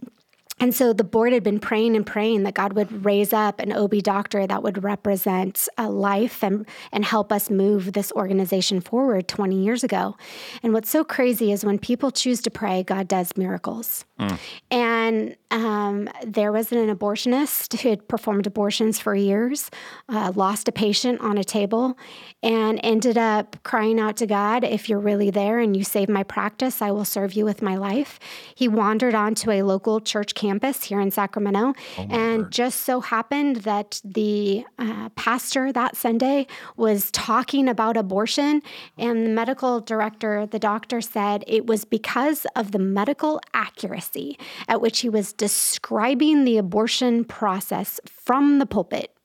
and 0.61 0.75
so 0.75 0.93
the 0.93 1.05
board 1.05 1.33
had 1.33 1.43
been 1.43 1.61
praying 1.61 1.95
and 1.95 2.05
praying 2.05 2.43
that 2.43 2.55
God 2.55 2.73
would 2.73 3.05
raise 3.05 3.33
up 3.33 3.61
an 3.61 3.73
OB 3.73 4.03
doctor 4.03 4.47
that 4.47 4.63
would 4.63 4.83
represent 4.83 5.69
a 5.79 5.89
life 5.89 6.43
and, 6.43 6.67
and 6.93 7.05
help 7.05 7.33
us 7.33 7.49
move 7.49 7.93
this 7.93 8.11
organization 8.13 8.81
forward 8.81 9.29
20 9.29 9.63
years 9.63 9.85
ago. 9.85 10.17
And 10.63 10.73
what's 10.73 10.91
so 10.91 11.05
crazy 11.05 11.53
is 11.53 11.65
when 11.65 11.79
people 11.79 12.11
choose 12.11 12.43
to 12.43 12.51
pray, 12.51 12.83
God 12.83 13.07
does 13.09 13.37
miracles. 13.37 14.05
Mm. 14.19 14.39
And 14.71 15.37
um, 15.51 16.09
there 16.27 16.53
was 16.53 16.73
an 16.73 16.95
abortionist 16.95 17.79
who 17.81 17.89
had 17.89 18.07
performed 18.09 18.47
abortions 18.47 18.99
for 18.99 19.15
years, 19.15 19.71
uh, 20.09 20.33
lost 20.35 20.69
a 20.69 20.73
patient 20.73 21.21
on 21.21 21.39
a 21.39 21.45
table, 21.45 21.97
and 22.43 22.79
ended 22.83 23.17
up 23.17 23.63
crying 23.63 23.99
out 23.99 24.17
to 24.19 24.27
God, 24.27 24.65
If 24.65 24.89
you're 24.89 24.99
really 24.99 25.31
there 25.31 25.59
and 25.59 25.77
you 25.77 25.85
save 25.85 26.09
my 26.09 26.23
practice, 26.23 26.83
I 26.83 26.91
will 26.91 27.05
serve 27.05 27.33
you 27.33 27.45
with 27.45 27.63
my 27.63 27.77
life. 27.77 28.19
He 28.55 28.69
wandered 28.69 29.15
onto 29.15 29.51
a 29.51 29.63
local 29.63 30.01
church 30.01 30.35
campus 30.35 30.85
here 30.85 31.01
in 31.01 31.11
Sacramento, 31.11 31.75
oh 31.99 32.07
and 32.11 32.43
word. 32.43 32.53
just 32.53 32.81
so 32.81 33.01
happened 33.01 33.57
that 33.57 34.01
the 34.05 34.65
uh, 34.79 35.09
pastor 35.11 35.73
that 35.73 35.97
Sunday 35.97 36.47
was 36.77 37.11
talking 37.11 37.69
about 37.69 37.97
abortion, 37.97 38.63
and 38.97 39.27
the 39.27 39.31
medical 39.31 39.81
director, 39.81 40.47
the 40.47 40.59
doctor 40.59 41.01
said 41.01 41.45
it 41.47 41.67
was 41.67 41.85
because 41.85 42.47
of 42.55 42.73
the 42.73 42.79
medical 42.79 43.41
accuracy 43.55 43.79
accuracy 43.79 44.39
at 44.67 44.81
which 44.81 45.01
he 45.01 45.09
was 45.09 45.33
describing 45.39 46.45
the 46.45 46.59
abortion 46.59 47.25
process 47.25 47.99
from 48.07 48.59
the 48.59 48.67
pulpit. 48.67 49.17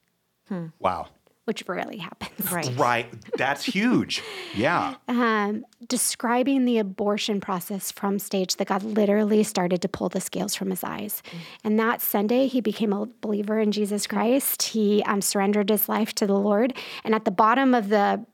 Hmm. 0.47 0.67
Wow. 0.79 1.07
Which 1.45 1.67
rarely 1.67 1.97
happens. 1.97 2.51
Right. 2.51 2.71
Right. 2.77 3.13
That's 3.37 3.63
huge. 3.65 4.23
Yeah. 4.55 4.95
Um, 5.09 5.65
describing 5.89 6.63
the 6.63 6.77
abortion 6.77 7.41
process 7.41 7.91
from 7.91 8.17
stage 8.17 8.55
that 8.55 8.67
God 8.69 8.83
literally 8.83 9.43
started 9.43 9.81
to 9.81 9.89
pull 9.89 10.07
the 10.07 10.21
scales 10.21 10.55
from 10.55 10.69
his 10.69 10.83
eyes. 10.85 11.21
Mm. 11.25 11.37
And 11.65 11.79
that 11.79 12.01
Sunday, 12.01 12.47
he 12.47 12.61
became 12.61 12.93
a 12.93 13.07
believer 13.19 13.59
in 13.59 13.73
Jesus 13.73 14.07
Christ. 14.07 14.63
He 14.63 15.03
um, 15.03 15.21
surrendered 15.21 15.69
his 15.69 15.89
life 15.89 16.13
to 16.15 16.25
the 16.25 16.37
Lord. 16.37 16.77
And 17.03 17.13
at 17.13 17.25
the 17.25 17.31
bottom 17.31 17.73
of 17.73 17.89
the 17.89 18.25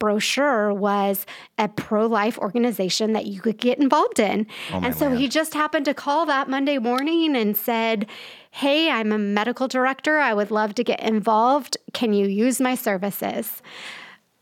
brochure 0.00 0.74
was 0.74 1.24
a 1.58 1.68
pro 1.68 2.06
life 2.06 2.36
organization 2.38 3.12
that 3.12 3.26
you 3.26 3.40
could 3.40 3.58
get 3.58 3.78
involved 3.78 4.18
in. 4.18 4.48
Oh 4.72 4.80
and 4.82 4.96
so 4.96 5.06
land. 5.06 5.20
he 5.20 5.28
just 5.28 5.54
happened 5.54 5.84
to 5.84 5.94
call 5.94 6.26
that 6.26 6.48
Monday 6.48 6.78
morning 6.78 7.36
and 7.36 7.56
said, 7.56 8.06
Hey, 8.50 8.90
I'm 8.90 9.12
a 9.12 9.18
medical 9.18 9.68
director. 9.68 10.18
I 10.18 10.34
would 10.34 10.50
love 10.50 10.74
to 10.74 10.82
get 10.82 11.00
involved. 11.00 11.76
Can 11.92 12.12
you 12.12 12.26
use 12.26 12.60
my 12.60 12.74
services? 12.74 13.62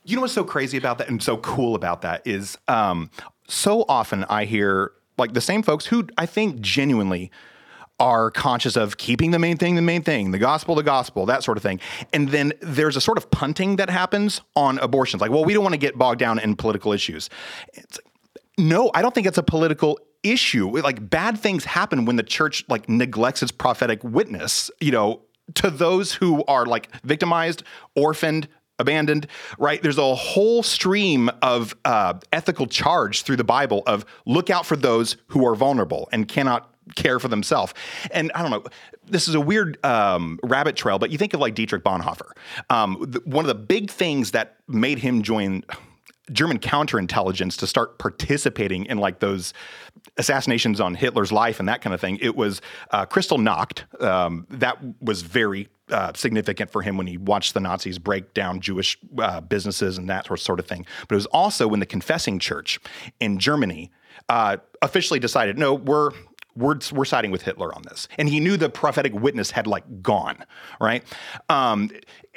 You 0.04 0.16
know 0.16 0.22
what's 0.22 0.32
so 0.32 0.44
crazy 0.44 0.78
about 0.78 0.96
that 0.98 1.10
and 1.10 1.22
so 1.22 1.36
cool 1.36 1.74
about 1.74 2.00
that 2.00 2.26
is 2.26 2.56
um, 2.68 3.10
so 3.46 3.84
often 3.86 4.24
I 4.24 4.46
hear 4.46 4.92
like 5.18 5.34
the 5.34 5.42
same 5.42 5.62
folks 5.62 5.84
who 5.84 6.06
I 6.16 6.24
think 6.24 6.60
genuinely 6.60 7.30
are 8.00 8.30
conscious 8.30 8.76
of 8.76 8.96
keeping 8.96 9.30
the 9.30 9.38
main 9.38 9.56
thing 9.56 9.74
the 9.74 9.82
main 9.82 10.02
thing, 10.02 10.30
the 10.30 10.38
gospel 10.38 10.74
the 10.74 10.82
gospel, 10.82 11.26
that 11.26 11.42
sort 11.42 11.56
of 11.56 11.62
thing. 11.62 11.80
And 12.12 12.28
then 12.28 12.52
there's 12.60 12.96
a 12.96 13.00
sort 13.00 13.18
of 13.18 13.30
punting 13.30 13.76
that 13.76 13.90
happens 13.90 14.40
on 14.54 14.78
abortions. 14.78 15.20
Like, 15.20 15.30
well, 15.30 15.44
we 15.44 15.52
don't 15.52 15.62
want 15.62 15.74
to 15.74 15.78
get 15.78 15.98
bogged 15.98 16.20
down 16.20 16.38
in 16.38 16.56
political 16.56 16.92
issues. 16.92 17.28
It's, 17.74 17.98
no, 18.56 18.90
I 18.94 19.02
don't 19.02 19.14
think 19.14 19.26
it's 19.26 19.38
a 19.38 19.42
political 19.42 19.98
issue. 20.22 20.68
Like 20.80 21.08
bad 21.08 21.38
things 21.38 21.64
happen 21.64 22.04
when 22.04 22.16
the 22.16 22.22
church 22.22 22.64
like 22.68 22.88
neglects 22.88 23.42
its 23.42 23.52
prophetic 23.52 24.02
witness, 24.02 24.70
you 24.80 24.92
know, 24.92 25.22
to 25.54 25.70
those 25.70 26.12
who 26.12 26.44
are 26.46 26.66
like 26.66 26.88
victimized, 27.02 27.62
orphaned, 27.94 28.48
abandoned, 28.78 29.26
right? 29.58 29.82
There's 29.82 29.98
a 29.98 30.14
whole 30.14 30.62
stream 30.62 31.30
of 31.42 31.74
uh, 31.84 32.14
ethical 32.32 32.66
charge 32.66 33.22
through 33.22 33.36
the 33.36 33.44
Bible 33.44 33.82
of 33.86 34.04
look 34.24 34.50
out 34.50 34.66
for 34.66 34.76
those 34.76 35.16
who 35.28 35.46
are 35.46 35.54
vulnerable 35.54 36.08
and 36.12 36.28
cannot 36.28 36.72
care 36.94 37.18
for 37.18 37.28
themselves. 37.28 37.74
And 38.10 38.30
I 38.34 38.42
don't 38.42 38.50
know, 38.50 38.64
this 39.06 39.28
is 39.28 39.34
a 39.34 39.40
weird 39.40 39.84
um, 39.84 40.38
rabbit 40.42 40.76
trail, 40.76 40.98
but 40.98 41.10
you 41.10 41.18
think 41.18 41.34
of 41.34 41.40
like 41.40 41.54
Dietrich 41.54 41.84
Bonhoeffer. 41.84 42.30
Um, 42.70 43.12
one 43.24 43.44
of 43.44 43.48
the 43.48 43.54
big 43.54 43.90
things 43.90 44.32
that 44.32 44.56
made 44.66 44.98
him 44.98 45.22
join 45.22 45.64
German 46.32 46.58
counterintelligence 46.58 47.56
to 47.58 47.66
start 47.66 47.98
participating 47.98 48.84
in 48.84 48.98
like 48.98 49.20
those 49.20 49.54
assassinations 50.16 50.80
on 50.80 50.94
Hitler's 50.94 51.32
life 51.32 51.58
and 51.58 51.68
that 51.68 51.80
kind 51.80 51.94
of 51.94 52.00
thing. 52.00 52.18
It 52.20 52.36
was 52.36 52.60
uh, 52.90 53.06
Kristallnacht. 53.06 54.02
Um, 54.02 54.46
that 54.50 54.78
was 55.00 55.22
very 55.22 55.68
uh, 55.90 56.12
significant 56.14 56.70
for 56.70 56.82
him 56.82 56.96
when 56.96 57.06
he 57.06 57.16
watched 57.16 57.54
the 57.54 57.60
Nazis 57.60 57.98
break 57.98 58.34
down 58.34 58.60
Jewish 58.60 58.98
uh, 59.18 59.40
businesses 59.40 59.96
and 59.96 60.08
that 60.08 60.26
sort 60.38 60.60
of 60.60 60.66
thing. 60.66 60.86
But 61.08 61.14
it 61.14 61.16
was 61.16 61.26
also 61.26 61.66
when 61.66 61.80
the 61.80 61.86
Confessing 61.86 62.38
Church 62.38 62.78
in 63.20 63.38
Germany 63.38 63.90
uh, 64.28 64.58
officially 64.82 65.20
decided, 65.20 65.58
no, 65.58 65.74
we're 65.74 66.10
we're, 66.58 66.78
we're 66.92 67.04
siding 67.04 67.30
with 67.30 67.42
Hitler 67.42 67.74
on 67.74 67.82
this. 67.82 68.08
And 68.18 68.28
he 68.28 68.40
knew 68.40 68.56
the 68.56 68.68
prophetic 68.68 69.14
witness 69.14 69.50
had 69.50 69.66
like 69.66 70.02
gone, 70.02 70.44
right? 70.80 71.04
Um, 71.48 71.90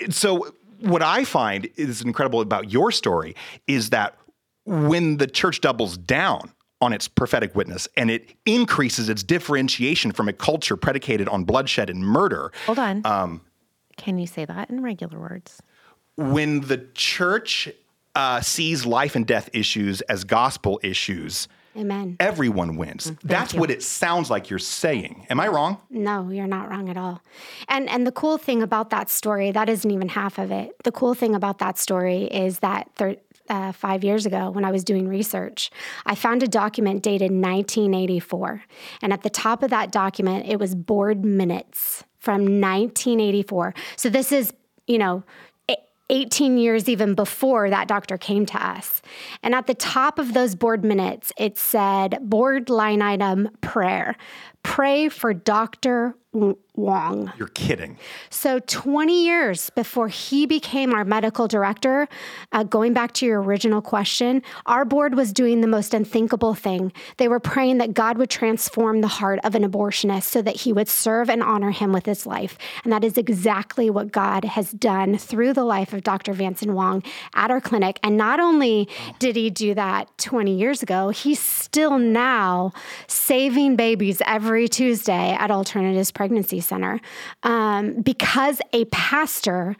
so 0.09 0.53
what 0.79 1.01
I 1.01 1.23
find 1.23 1.69
is 1.75 2.01
incredible 2.01 2.41
about 2.41 2.71
your 2.71 2.91
story 2.91 3.35
is 3.67 3.89
that 3.89 4.17
when 4.65 5.17
the 5.17 5.27
church 5.27 5.61
doubles 5.61 5.97
down 5.97 6.51
on 6.81 6.93
its 6.93 7.07
prophetic 7.07 7.55
witness 7.55 7.87
and 7.95 8.09
it 8.09 8.33
increases 8.45 9.07
its 9.07 9.23
differentiation 9.23 10.11
from 10.11 10.27
a 10.27 10.33
culture 10.33 10.75
predicated 10.75 11.29
on 11.29 11.43
bloodshed 11.43 11.89
and 11.89 12.03
murder. 12.03 12.51
Hold 12.65 12.79
on. 12.79 13.01
Um, 13.05 13.41
Can 13.97 14.17
you 14.17 14.27
say 14.27 14.45
that 14.45 14.69
in 14.69 14.81
regular 14.81 15.19
words? 15.19 15.61
When 16.17 16.61
the 16.61 16.87
church 16.95 17.69
uh, 18.15 18.41
sees 18.41 18.85
life 18.85 19.15
and 19.15 19.25
death 19.25 19.49
issues 19.53 20.01
as 20.01 20.23
gospel 20.23 20.79
issues, 20.83 21.47
Amen. 21.75 22.17
Everyone 22.19 22.75
wins. 22.75 23.05
Mm, 23.05 23.07
thank 23.07 23.21
That's 23.21 23.53
you. 23.53 23.59
what 23.59 23.71
it 23.71 23.81
sounds 23.81 24.29
like 24.29 24.49
you're 24.49 24.59
saying. 24.59 25.25
Am 25.29 25.39
I 25.39 25.47
wrong? 25.47 25.77
No, 25.89 26.29
you're 26.29 26.47
not 26.47 26.69
wrong 26.69 26.89
at 26.89 26.97
all. 26.97 27.21
And 27.67 27.89
and 27.89 28.05
the 28.05 28.11
cool 28.11 28.37
thing 28.37 28.61
about 28.61 28.89
that 28.89 29.09
story, 29.09 29.51
that 29.51 29.69
isn't 29.69 29.89
even 29.89 30.09
half 30.09 30.37
of 30.37 30.51
it. 30.51 30.75
The 30.83 30.91
cool 30.91 31.13
thing 31.13 31.33
about 31.35 31.59
that 31.59 31.77
story 31.77 32.23
is 32.25 32.59
that 32.59 32.89
thir- 32.95 33.17
uh, 33.49 33.71
five 33.71 34.03
years 34.03 34.25
ago 34.25 34.49
when 34.49 34.63
I 34.65 34.71
was 34.71 34.83
doing 34.83 35.07
research, 35.07 35.71
I 36.05 36.15
found 36.15 36.43
a 36.43 36.47
document 36.47 37.03
dated 37.03 37.31
1984. 37.31 38.63
And 39.01 39.11
at 39.13 39.23
the 39.23 39.29
top 39.29 39.63
of 39.63 39.69
that 39.71 39.91
document, 39.91 40.47
it 40.47 40.57
was 40.59 40.75
board 40.75 41.25
minutes 41.25 42.03
from 42.17 42.41
1984. 42.41 43.73
So 43.95 44.09
this 44.09 44.31
is, 44.31 44.53
you 44.87 44.97
know, 44.97 45.23
18 46.11 46.57
years 46.57 46.87
even 46.87 47.15
before 47.15 47.69
that 47.69 47.87
doctor 47.87 48.17
came 48.17 48.45
to 48.45 48.63
us. 48.63 49.01
And 49.41 49.55
at 49.55 49.65
the 49.65 49.73
top 49.73 50.19
of 50.19 50.33
those 50.33 50.55
board 50.55 50.83
minutes, 50.83 51.31
it 51.37 51.57
said 51.57 52.19
board 52.21 52.69
line 52.69 53.01
item 53.01 53.49
prayer. 53.61 54.15
Pray 54.63 55.09
for 55.09 55.33
Dr. 55.33 56.15
Wong. 56.33 57.33
You're 57.37 57.49
kidding. 57.49 57.97
So, 58.29 58.59
20 58.59 59.25
years 59.25 59.69
before 59.71 60.07
he 60.07 60.45
became 60.45 60.93
our 60.93 61.03
medical 61.03 61.47
director, 61.47 62.07
uh, 62.53 62.63
going 62.63 62.93
back 62.93 63.11
to 63.15 63.25
your 63.25 63.41
original 63.41 63.81
question, 63.81 64.41
our 64.65 64.85
board 64.85 65.15
was 65.15 65.33
doing 65.33 65.59
the 65.59 65.67
most 65.67 65.93
unthinkable 65.93 66.53
thing. 66.53 66.93
They 67.17 67.27
were 67.27 67.41
praying 67.41 67.79
that 67.79 67.93
God 67.93 68.17
would 68.17 68.29
transform 68.29 69.01
the 69.01 69.09
heart 69.09 69.39
of 69.43 69.55
an 69.55 69.69
abortionist 69.69 70.23
so 70.23 70.41
that 70.41 70.55
he 70.55 70.71
would 70.71 70.87
serve 70.87 71.29
and 71.29 71.43
honor 71.43 71.71
him 71.71 71.91
with 71.91 72.05
his 72.05 72.25
life. 72.25 72.57
And 72.85 72.93
that 72.93 73.03
is 73.03 73.17
exactly 73.17 73.89
what 73.89 74.13
God 74.13 74.45
has 74.45 74.71
done 74.71 75.17
through 75.17 75.51
the 75.51 75.65
life 75.65 75.91
of 75.91 76.03
Dr. 76.03 76.33
Vanson 76.33 76.71
Wong 76.71 77.03
at 77.35 77.51
our 77.51 77.59
clinic. 77.59 77.99
And 78.03 78.15
not 78.15 78.39
only 78.39 78.87
did 79.19 79.35
he 79.35 79.49
do 79.49 79.73
that 79.73 80.17
20 80.17 80.55
years 80.55 80.81
ago, 80.81 81.09
he's 81.09 81.39
still 81.39 81.97
now 81.97 82.71
saving 83.07 83.75
babies 83.75 84.21
every 84.25 84.50
every 84.51 84.67
Tuesday 84.67 85.31
at 85.39 85.49
Alternatives 85.49 86.11
Pregnancy 86.11 86.59
Center 86.59 86.99
um, 87.43 88.01
because 88.01 88.59
a 88.73 88.83
pastor 88.85 89.77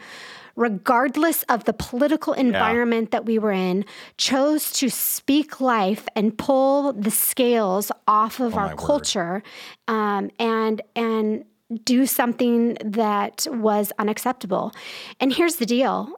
regardless 0.56 1.44
of 1.50 1.66
the 1.66 1.74
political 1.74 2.32
environment 2.32 3.10
yeah. 3.12 3.20
that 3.20 3.26
we 3.26 3.38
were 3.38 3.52
in, 3.52 3.84
chose 4.16 4.72
to 4.72 4.90
speak 4.90 5.60
life 5.60 6.08
and 6.16 6.38
pull 6.38 6.94
the 6.94 7.12
scales 7.12 7.92
off 8.08 8.40
of 8.40 8.56
oh 8.56 8.60
our 8.60 8.76
culture, 8.78 9.44
um, 9.90 10.32
and 10.40 10.82
and 10.96 11.44
do 11.84 12.06
something 12.06 12.78
that 12.86 13.46
was 13.50 13.92
unacceptable. 14.00 14.72
And 15.20 15.34
here's 15.34 15.58
the 15.58 15.66
deal: 15.66 16.18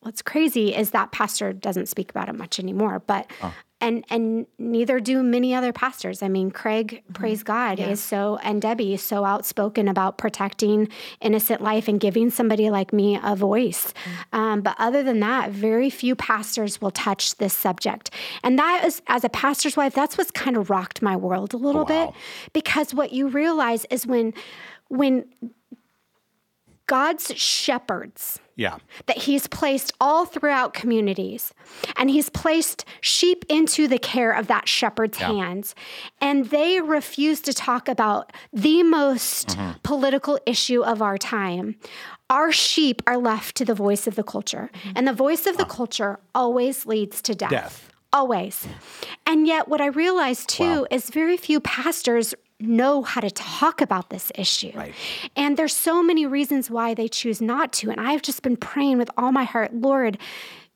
what's 0.00 0.20
crazy 0.20 0.74
is 0.74 0.90
that 0.90 1.12
pastor 1.12 1.52
doesn't 1.52 1.86
speak 1.86 2.10
about 2.10 2.28
it 2.28 2.34
much 2.34 2.58
anymore, 2.58 3.04
but. 3.06 3.30
Oh 3.40 3.54
and 3.80 4.04
and 4.08 4.46
neither 4.58 5.00
do 5.00 5.22
many 5.22 5.54
other 5.54 5.72
pastors. 5.72 6.22
I 6.22 6.28
mean, 6.28 6.50
Craig, 6.50 7.02
mm-hmm. 7.02 7.12
praise 7.12 7.42
God, 7.42 7.78
yeah. 7.78 7.90
is 7.90 8.02
so 8.02 8.38
and 8.42 8.62
Debbie 8.62 8.94
is 8.94 9.02
so 9.02 9.24
outspoken 9.24 9.88
about 9.88 10.18
protecting 10.18 10.88
innocent 11.20 11.60
life 11.60 11.88
and 11.88 12.00
giving 12.00 12.30
somebody 12.30 12.70
like 12.70 12.92
me 12.92 13.18
a 13.22 13.36
voice. 13.36 13.92
Mm-hmm. 13.92 14.38
Um, 14.40 14.60
but 14.62 14.76
other 14.78 15.02
than 15.02 15.20
that, 15.20 15.50
very 15.50 15.90
few 15.90 16.14
pastors 16.14 16.80
will 16.80 16.90
touch 16.90 17.36
this 17.36 17.52
subject. 17.52 18.10
And 18.42 18.58
that 18.58 18.84
is, 18.84 19.02
as 19.06 19.24
a 19.24 19.28
pastor's 19.28 19.76
wife, 19.76 19.94
that's 19.94 20.16
what's 20.16 20.30
kind 20.30 20.56
of 20.56 20.70
rocked 20.70 21.02
my 21.02 21.16
world 21.16 21.54
a 21.54 21.58
little 21.58 21.84
wow. 21.84 22.06
bit 22.06 22.14
because 22.52 22.94
what 22.94 23.12
you 23.12 23.28
realize 23.28 23.84
is 23.90 24.06
when 24.06 24.34
when 24.88 25.26
God's 26.86 27.34
shepherds 27.34 28.40
yeah. 28.56 28.78
That 29.06 29.18
he's 29.18 29.46
placed 29.46 29.92
all 30.00 30.26
throughout 30.26 30.74
communities 30.74 31.52
and 31.96 32.08
he's 32.08 32.28
placed 32.28 32.84
sheep 33.00 33.44
into 33.48 33.88
the 33.88 33.98
care 33.98 34.32
of 34.32 34.46
that 34.46 34.68
shepherd's 34.68 35.18
yeah. 35.18 35.32
hands. 35.32 35.74
And 36.20 36.46
they 36.50 36.80
refuse 36.80 37.40
to 37.42 37.52
talk 37.52 37.88
about 37.88 38.32
the 38.52 38.82
most 38.82 39.48
mm-hmm. 39.48 39.78
political 39.82 40.38
issue 40.46 40.82
of 40.82 41.02
our 41.02 41.18
time. 41.18 41.76
Our 42.30 42.52
sheep 42.52 43.02
are 43.06 43.18
left 43.18 43.56
to 43.56 43.64
the 43.64 43.74
voice 43.74 44.06
of 44.06 44.14
the 44.14 44.22
culture. 44.22 44.70
Mm-hmm. 44.72 44.92
And 44.96 45.08
the 45.08 45.12
voice 45.12 45.46
of 45.46 45.56
the 45.56 45.64
culture 45.64 46.20
always 46.34 46.86
leads 46.86 47.20
to 47.22 47.34
death. 47.34 47.50
death. 47.50 47.90
Always. 48.12 48.68
And 49.26 49.44
yet, 49.44 49.66
what 49.66 49.80
I 49.80 49.86
realized 49.86 50.48
too 50.48 50.82
wow. 50.82 50.86
is 50.88 51.10
very 51.10 51.36
few 51.36 51.58
pastors 51.58 52.32
know 52.64 53.02
how 53.02 53.20
to 53.20 53.30
talk 53.30 53.80
about 53.80 54.10
this 54.10 54.32
issue. 54.34 54.72
Right. 54.74 54.94
And 55.36 55.56
there's 55.56 55.74
so 55.74 56.02
many 56.02 56.26
reasons 56.26 56.70
why 56.70 56.94
they 56.94 57.08
choose 57.08 57.40
not 57.40 57.72
to. 57.74 57.90
And 57.90 58.00
I've 58.00 58.22
just 58.22 58.42
been 58.42 58.56
praying 58.56 58.98
with 58.98 59.10
all 59.16 59.32
my 59.32 59.44
heart, 59.44 59.74
Lord, 59.74 60.18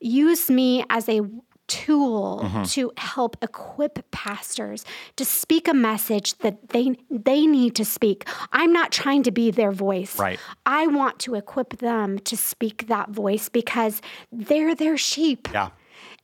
use 0.01 0.51
me 0.51 0.85
as 0.91 1.09
a 1.09 1.23
tool 1.69 2.41
mm-hmm. 2.45 2.63
to 2.65 2.91
help 2.97 3.37
equip 3.43 4.11
pastors 4.11 4.85
to 5.17 5.25
speak 5.25 5.69
a 5.69 5.75
message 5.75 6.39
that 6.39 6.71
they 6.71 6.97
they 7.11 7.47
need 7.47 7.77
to 7.77 7.85
speak. 7.85 8.27
I'm 8.53 8.73
not 8.73 8.91
trying 8.91 9.23
to 9.25 9.31
be 9.31 9.51
their 9.51 9.71
voice. 9.71 10.19
Right. 10.19 10.41
I 10.65 10.87
want 10.87 11.19
to 11.21 11.35
equip 11.35 11.79
them 11.79 12.19
to 12.21 12.37
speak 12.37 12.89
that 12.89 13.11
voice 13.11 13.51
because 13.51 14.01
they're 14.33 14.75
their 14.75 14.97
sheep. 14.97 15.49
Yeah 15.53 15.71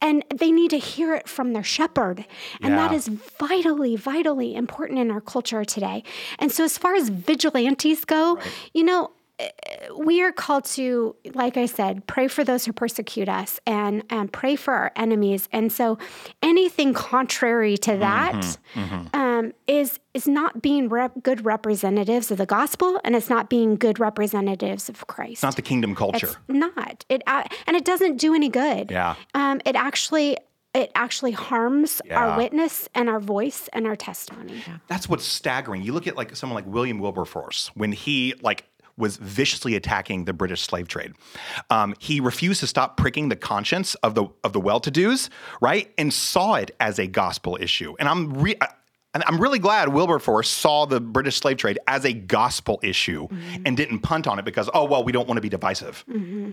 and 0.01 0.25
they 0.35 0.51
need 0.51 0.71
to 0.71 0.79
hear 0.79 1.15
it 1.15 1.29
from 1.29 1.53
their 1.53 1.63
shepherd. 1.63 2.27
And 2.61 2.75
yeah. 2.75 2.89
that 2.89 2.95
is 2.95 3.09
vitally, 3.09 3.97
vitally 3.97 4.55
important 4.55 4.99
in 4.99 5.11
our 5.11 5.21
culture 5.21 5.65
today. 5.65 6.03
And 6.39 6.53
so, 6.53 6.65
as 6.65 6.77
far 6.79 6.95
as 6.95 7.09
vigilantes 7.09 8.05
go, 8.05 8.37
right. 8.37 8.47
you 8.73 8.85
know, 8.85 9.11
we 9.97 10.23
are 10.23 10.33
called 10.33 10.65
to, 10.65 11.17
like 11.35 11.57
I 11.57 11.67
said, 11.67 12.07
pray 12.07 12.29
for 12.29 12.45
those 12.45 12.65
who 12.65 12.73
persecute 12.73 13.29
us 13.29 13.61
and, 13.67 14.05
and 14.09 14.33
pray 14.33 14.55
for 14.55 14.73
our 14.73 14.93
enemies. 14.97 15.49
And 15.53 15.73
so, 15.73 15.99
anything 16.43 16.95
contrary 16.95 17.77
to 17.79 17.97
that 17.97 18.35
mm-hmm, 18.35 18.81
mm-hmm. 18.81 19.17
Um, 19.17 19.53
is 19.67 19.99
is 20.15 20.29
not 20.29 20.63
being 20.63 20.89
rep- 20.89 21.23
good 21.23 21.45
representatives 21.45 22.31
of 22.31 22.39
the 22.39 22.47
gospel, 22.47 23.01
and 23.05 23.17
it's 23.17 23.29
not 23.29 23.51
being 23.51 23.75
good 23.75 23.99
representatives 23.99 24.89
of 24.89 25.07
Christ. 25.09 25.33
It's 25.33 25.43
not 25.43 25.57
the 25.57 25.63
kingdom 25.63 25.95
culture. 25.95 26.29
It's 26.29 26.39
not 26.49 27.05
it, 27.09 27.23
uh, 27.27 27.43
and 27.67 27.77
it 27.77 27.85
doesn't 27.85 28.17
do 28.17 28.35
any 28.35 28.49
good. 28.49 28.91
Yeah. 28.91 29.17
Um, 29.35 29.61
it 29.65 29.75
actually 29.75 30.39
it 30.75 30.91
actually 30.95 31.33
harms 31.33 32.03
yeah. 32.05 32.19
our 32.19 32.37
witness 32.37 32.89
and 32.95 33.09
our 33.09 33.21
voice 33.21 33.69
and 33.73 33.87
our 33.87 33.97
testimony. 33.97 34.63
Yeah. 34.67 34.79
That's 34.89 35.09
what's 35.09 35.25
staggering. 35.25 35.83
You 35.83 35.93
look 35.93 36.07
at 36.07 36.17
like 36.17 36.35
someone 36.37 36.55
like 36.55 36.67
William 36.67 36.99
Wilberforce 36.99 37.71
when 37.75 37.93
he 37.93 38.35
like 38.43 38.65
was 38.97 39.17
viciously 39.17 39.75
attacking 39.75 40.25
the 40.25 40.33
British 40.33 40.63
slave 40.63 40.89
trade. 40.89 41.13
Um, 41.71 41.95
he 41.99 42.21
refused 42.21 42.61
to 42.61 42.67
stop 42.67 42.97
pricking 42.97 43.29
the 43.29 43.37
conscience 43.37 43.95
of 43.97 44.15
the 44.15 44.27
of 44.43 44.53
the 44.53 44.61
well-to-dos, 44.61 45.31
right, 45.61 45.93
and 45.99 46.13
saw 46.13 46.55
it 46.55 46.71
as 46.81 46.99
a 46.99 47.07
gospel 47.07 47.59
issue. 47.61 47.95
And 47.99 48.09
I'm 48.09 48.35
re- 48.35 48.59
and 49.15 49.23
I'm 49.27 49.39
really 49.39 49.59
glad 49.59 49.89
Wilberforce 49.89 50.49
saw 50.49 50.87
the 50.87 51.01
British 51.01 51.37
slave 51.37 51.57
trade 51.57 51.79
as 51.87 52.05
a 52.05 52.13
gospel 52.13 52.81
issue 52.83 53.29
mm-hmm. 53.29 53.63
and 53.65 53.77
didn't 53.77 54.01
punt 54.01 54.27
on 54.27 54.39
it 54.39 54.45
because 54.45 54.69
oh 54.75 54.85
well 54.85 55.05
we 55.05 55.13
don't 55.13 55.29
want 55.29 55.39
to 55.39 55.43
be 55.43 55.49
divisive. 55.49 56.05
Mm-hmm. 56.09 56.51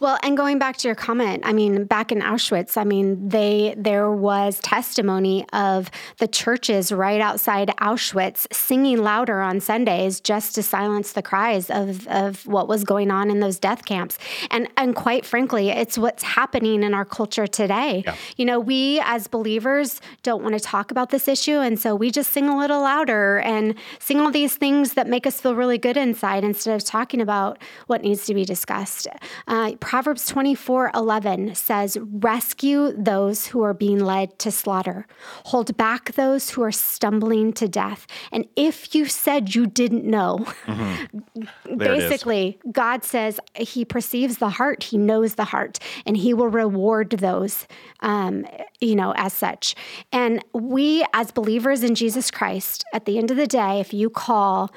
Well, 0.00 0.18
and 0.22 0.36
going 0.36 0.58
back 0.58 0.76
to 0.78 0.88
your 0.88 0.94
comment, 0.94 1.42
I 1.46 1.52
mean, 1.52 1.84
back 1.84 2.12
in 2.12 2.20
Auschwitz, 2.20 2.76
I 2.76 2.84
mean, 2.84 3.28
they 3.28 3.74
there 3.76 4.10
was 4.10 4.58
testimony 4.60 5.46
of 5.52 5.90
the 6.18 6.28
churches 6.28 6.92
right 6.92 7.20
outside 7.20 7.68
Auschwitz 7.80 8.46
singing 8.52 9.02
louder 9.02 9.40
on 9.40 9.60
Sundays 9.60 10.20
just 10.20 10.54
to 10.54 10.62
silence 10.62 11.12
the 11.12 11.22
cries 11.22 11.70
of, 11.70 12.06
of 12.08 12.46
what 12.46 12.68
was 12.68 12.84
going 12.84 13.10
on 13.10 13.30
in 13.30 13.40
those 13.40 13.58
death 13.58 13.84
camps. 13.84 14.18
And 14.50 14.68
and 14.76 14.94
quite 14.94 15.24
frankly, 15.24 15.70
it's 15.70 15.96
what's 15.98 16.22
happening 16.22 16.82
in 16.82 16.94
our 16.94 17.04
culture 17.04 17.46
today. 17.46 18.02
Yeah. 18.04 18.16
You 18.36 18.44
know, 18.44 18.60
we 18.60 19.00
as 19.04 19.26
believers 19.26 20.00
don't 20.22 20.42
want 20.42 20.54
to 20.54 20.60
talk 20.60 20.90
about 20.90 21.10
this 21.10 21.28
issue, 21.28 21.58
and 21.58 21.78
so 21.78 21.94
we 21.94 22.10
just 22.10 22.32
sing 22.32 22.48
a 22.48 22.58
little 22.58 22.80
louder 22.80 23.38
and 23.40 23.74
sing 23.98 24.20
all 24.20 24.30
these 24.30 24.56
things 24.56 24.94
that 24.94 25.06
make 25.06 25.26
us 25.26 25.40
feel 25.40 25.54
really 25.54 25.78
good 25.78 25.96
inside 25.96 26.44
instead 26.44 26.74
of 26.74 26.84
talking 26.84 27.20
about 27.20 27.58
what 27.86 28.02
needs 28.02 28.26
to 28.26 28.34
be 28.34 28.44
discussed. 28.44 29.06
Uh, 29.46 29.72
Proverbs 29.80 30.26
24 30.26 30.90
11 30.94 31.54
says, 31.54 31.98
Rescue 32.00 32.92
those 32.92 33.46
who 33.48 33.62
are 33.62 33.74
being 33.74 33.98
led 33.98 34.38
to 34.40 34.50
slaughter, 34.50 35.06
hold 35.44 35.76
back 35.76 36.12
those 36.12 36.50
who 36.50 36.62
are 36.62 36.72
stumbling 36.72 37.52
to 37.54 37.68
death. 37.68 38.06
And 38.32 38.46
if 38.56 38.94
you 38.94 39.06
said 39.06 39.54
you 39.54 39.66
didn't 39.66 40.04
know, 40.04 40.46
mm-hmm. 40.66 41.76
basically, 41.76 42.58
God 42.72 43.04
says 43.04 43.38
He 43.54 43.84
perceives 43.84 44.38
the 44.38 44.50
heart, 44.50 44.84
He 44.84 44.98
knows 44.98 45.34
the 45.34 45.44
heart, 45.44 45.78
and 46.04 46.16
He 46.16 46.34
will 46.34 46.48
reward 46.48 47.10
those, 47.10 47.66
um, 48.00 48.46
you 48.80 48.96
know, 48.96 49.12
as 49.16 49.32
such. 49.32 49.74
And 50.12 50.44
we, 50.52 51.04
as 51.12 51.30
believers 51.30 51.82
in 51.82 51.94
Jesus 51.94 52.30
Christ, 52.30 52.84
at 52.92 53.04
the 53.04 53.18
end 53.18 53.30
of 53.30 53.36
the 53.36 53.46
day, 53.46 53.80
if 53.80 53.92
you 53.92 54.10
call, 54.10 54.72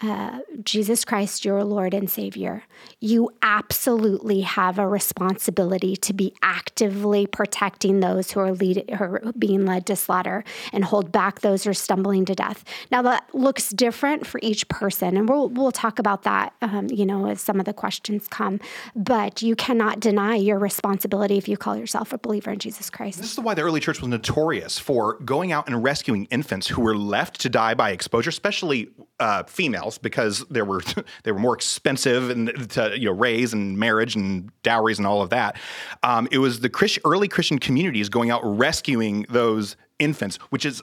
uh, 0.00 0.40
Jesus 0.62 1.04
Christ, 1.04 1.44
your 1.44 1.64
Lord 1.64 1.92
and 1.92 2.08
Savior, 2.08 2.62
you 3.00 3.30
absolutely 3.42 4.42
have 4.42 4.78
a 4.78 4.86
responsibility 4.86 5.96
to 5.96 6.12
be 6.12 6.32
actively 6.40 7.26
protecting 7.26 7.98
those 7.98 8.30
who 8.30 8.38
are, 8.38 8.52
lead, 8.52 8.88
who 8.96 9.04
are 9.04 9.32
being 9.36 9.66
led 9.66 9.86
to 9.86 9.96
slaughter 9.96 10.44
and 10.72 10.84
hold 10.84 11.10
back 11.10 11.40
those 11.40 11.64
who 11.64 11.70
are 11.70 11.74
stumbling 11.74 12.24
to 12.26 12.34
death. 12.34 12.64
Now, 12.92 13.02
that 13.02 13.28
looks 13.34 13.70
different 13.70 14.24
for 14.24 14.38
each 14.40 14.68
person, 14.68 15.16
and 15.16 15.28
we'll, 15.28 15.48
we'll 15.48 15.72
talk 15.72 15.98
about 15.98 16.22
that, 16.22 16.54
um, 16.62 16.86
you 16.90 17.04
know, 17.04 17.26
as 17.26 17.40
some 17.40 17.58
of 17.58 17.66
the 17.66 17.74
questions 17.74 18.28
come. 18.28 18.60
But 18.94 19.42
you 19.42 19.56
cannot 19.56 19.98
deny 19.98 20.36
your 20.36 20.60
responsibility 20.60 21.38
if 21.38 21.48
you 21.48 21.56
call 21.56 21.76
yourself 21.76 22.12
a 22.12 22.18
believer 22.18 22.52
in 22.52 22.60
Jesus 22.60 22.88
Christ. 22.88 23.18
This 23.18 23.32
is 23.32 23.40
why 23.40 23.54
the 23.54 23.62
early 23.62 23.80
church 23.80 24.00
was 24.00 24.08
notorious 24.08 24.78
for 24.78 25.14
going 25.24 25.50
out 25.50 25.66
and 25.66 25.82
rescuing 25.82 26.26
infants 26.26 26.68
who 26.68 26.82
were 26.82 26.96
left 26.96 27.40
to 27.40 27.48
die 27.48 27.74
by 27.74 27.90
exposure, 27.90 28.30
especially 28.30 28.90
uh, 29.18 29.42
females 29.44 29.87
because 29.96 30.44
they 30.50 30.60
were 30.60 30.82
they 31.22 31.32
were 31.32 31.38
more 31.38 31.54
expensive 31.54 32.28
and 32.28 32.70
to 32.70 32.98
you 32.98 33.06
know 33.06 33.12
raise 33.12 33.54
and 33.54 33.78
marriage 33.78 34.14
and 34.14 34.50
dowries 34.62 34.98
and 34.98 35.06
all 35.06 35.22
of 35.22 35.30
that. 35.30 35.56
Um, 36.02 36.28
it 36.30 36.38
was 36.38 36.60
the 36.60 36.68
Christ, 36.68 36.98
early 37.04 37.28
Christian 37.28 37.58
communities 37.58 38.08
going 38.08 38.30
out 38.30 38.42
rescuing 38.44 39.24
those 39.30 39.76
infants, 39.98 40.36
which 40.50 40.66
is 40.66 40.82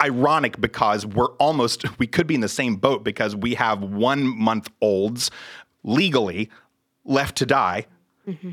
ironic 0.00 0.60
because 0.60 1.04
we're 1.04 1.32
almost 1.36 1.98
we 1.98 2.06
could 2.06 2.26
be 2.26 2.34
in 2.34 2.40
the 2.40 2.48
same 2.48 2.76
boat 2.76 3.04
because 3.04 3.34
we 3.36 3.54
have 3.54 3.82
one 3.82 4.26
month 4.26 4.70
olds 4.80 5.30
legally 5.84 6.48
left 7.04 7.36
to 7.36 7.46
die. 7.46 7.86
Mm-hmm. 8.26 8.50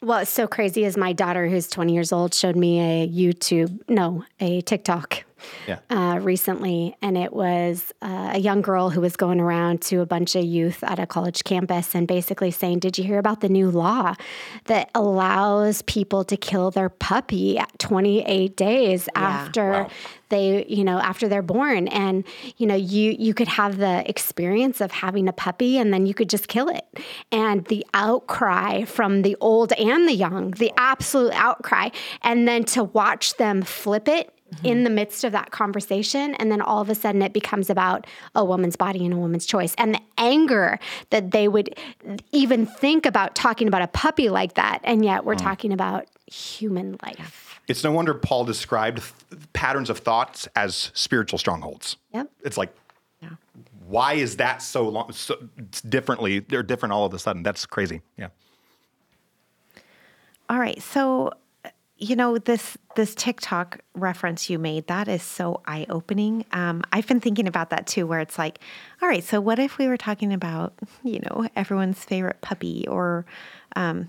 Well, 0.00 0.20
it's 0.20 0.30
so 0.30 0.46
crazy 0.46 0.84
is 0.84 0.96
my 0.96 1.12
daughter, 1.12 1.48
who's 1.48 1.66
20 1.66 1.92
years 1.92 2.12
old, 2.12 2.32
showed 2.32 2.54
me 2.54 2.80
a 2.80 3.08
YouTube, 3.08 3.80
no, 3.88 4.24
a 4.38 4.60
TikTok 4.60 5.24
yeah. 5.66 5.78
uh, 5.90 6.18
recently, 6.20 6.96
and 7.02 7.16
it 7.16 7.32
was 7.32 7.92
uh, 8.02 8.32
a 8.34 8.38
young 8.38 8.62
girl 8.62 8.90
who 8.90 9.00
was 9.00 9.16
going 9.16 9.40
around 9.40 9.82
to 9.82 10.00
a 10.00 10.06
bunch 10.06 10.34
of 10.34 10.44
youth 10.44 10.82
at 10.84 10.98
a 10.98 11.06
college 11.06 11.44
campus 11.44 11.94
and 11.94 12.06
basically 12.06 12.50
saying, 12.50 12.80
"Did 12.80 12.98
you 12.98 13.04
hear 13.04 13.18
about 13.18 13.40
the 13.40 13.48
new 13.48 13.70
law 13.70 14.14
that 14.64 14.90
allows 14.94 15.82
people 15.82 16.24
to 16.24 16.36
kill 16.36 16.70
their 16.70 16.88
puppy 16.88 17.60
28 17.78 18.56
days 18.56 19.08
yeah. 19.14 19.22
after?" 19.22 19.70
Wow 19.70 19.90
they 20.28 20.64
you 20.66 20.84
know 20.84 20.98
after 20.98 21.28
they're 21.28 21.42
born 21.42 21.88
and 21.88 22.24
you 22.56 22.66
know 22.66 22.74
you 22.74 23.14
you 23.18 23.34
could 23.34 23.48
have 23.48 23.78
the 23.78 24.08
experience 24.08 24.80
of 24.80 24.90
having 24.90 25.28
a 25.28 25.32
puppy 25.32 25.78
and 25.78 25.92
then 25.92 26.06
you 26.06 26.14
could 26.14 26.28
just 26.28 26.48
kill 26.48 26.68
it 26.68 26.84
and 27.32 27.64
the 27.66 27.84
outcry 27.94 28.84
from 28.84 29.22
the 29.22 29.36
old 29.40 29.72
and 29.72 30.08
the 30.08 30.14
young 30.14 30.50
the 30.52 30.72
absolute 30.76 31.32
outcry 31.32 31.88
and 32.22 32.46
then 32.46 32.64
to 32.64 32.84
watch 32.84 33.36
them 33.36 33.62
flip 33.62 34.08
it 34.08 34.32
in 34.64 34.84
the 34.84 34.90
midst 34.90 35.24
of 35.24 35.32
that 35.32 35.50
conversation. 35.50 36.34
And 36.36 36.50
then 36.50 36.60
all 36.60 36.80
of 36.80 36.88
a 36.88 36.94
sudden 36.94 37.22
it 37.22 37.32
becomes 37.32 37.70
about 37.70 38.06
a 38.34 38.44
woman's 38.44 38.76
body 38.76 39.04
and 39.04 39.14
a 39.14 39.16
woman's 39.16 39.46
choice. 39.46 39.74
And 39.78 39.94
the 39.94 40.00
anger 40.16 40.78
that 41.10 41.30
they 41.30 41.48
would 41.48 41.78
even 42.32 42.66
think 42.66 43.06
about 43.06 43.34
talking 43.34 43.68
about 43.68 43.82
a 43.82 43.88
puppy 43.88 44.28
like 44.28 44.54
that. 44.54 44.80
And 44.84 45.04
yet 45.04 45.24
we're 45.24 45.34
mm. 45.34 45.42
talking 45.42 45.72
about 45.72 46.06
human 46.26 46.96
life. 47.02 47.60
It's 47.68 47.84
no 47.84 47.92
wonder 47.92 48.14
Paul 48.14 48.44
described 48.44 49.02
th- 49.30 49.42
patterns 49.52 49.90
of 49.90 49.98
thoughts 49.98 50.48
as 50.56 50.90
spiritual 50.94 51.38
strongholds. 51.38 51.96
Yep. 52.14 52.30
It's 52.42 52.56
like, 52.56 52.74
yeah. 53.22 53.30
why 53.86 54.14
is 54.14 54.36
that 54.36 54.62
so 54.62 54.88
long, 54.88 55.12
so 55.12 55.36
it's 55.58 55.82
differently? 55.82 56.38
They're 56.38 56.62
different 56.62 56.94
all 56.94 57.04
of 57.04 57.12
a 57.12 57.18
sudden. 57.18 57.42
That's 57.42 57.66
crazy. 57.66 58.00
Yeah. 58.16 58.28
All 60.48 60.58
right. 60.58 60.80
So, 60.80 61.32
you 61.98 62.14
know, 62.14 62.38
this 62.38 62.78
this 62.94 63.14
TikTok 63.14 63.80
reference 63.94 64.48
you 64.48 64.58
made, 64.58 64.86
that 64.86 65.08
is 65.08 65.22
so 65.22 65.60
eye-opening. 65.66 66.44
Um, 66.52 66.82
I've 66.92 67.06
been 67.06 67.20
thinking 67.20 67.46
about 67.46 67.70
that 67.70 67.86
too, 67.86 68.06
where 68.06 68.20
it's 68.20 68.38
like, 68.38 68.60
all 69.02 69.08
right, 69.08 69.22
so 69.22 69.40
what 69.40 69.58
if 69.58 69.78
we 69.78 69.88
were 69.88 69.96
talking 69.96 70.32
about, 70.32 70.74
you 71.02 71.20
know, 71.20 71.48
everyone's 71.56 72.04
favorite 72.04 72.40
puppy 72.40 72.86
or 72.88 73.26
um, 73.76 74.08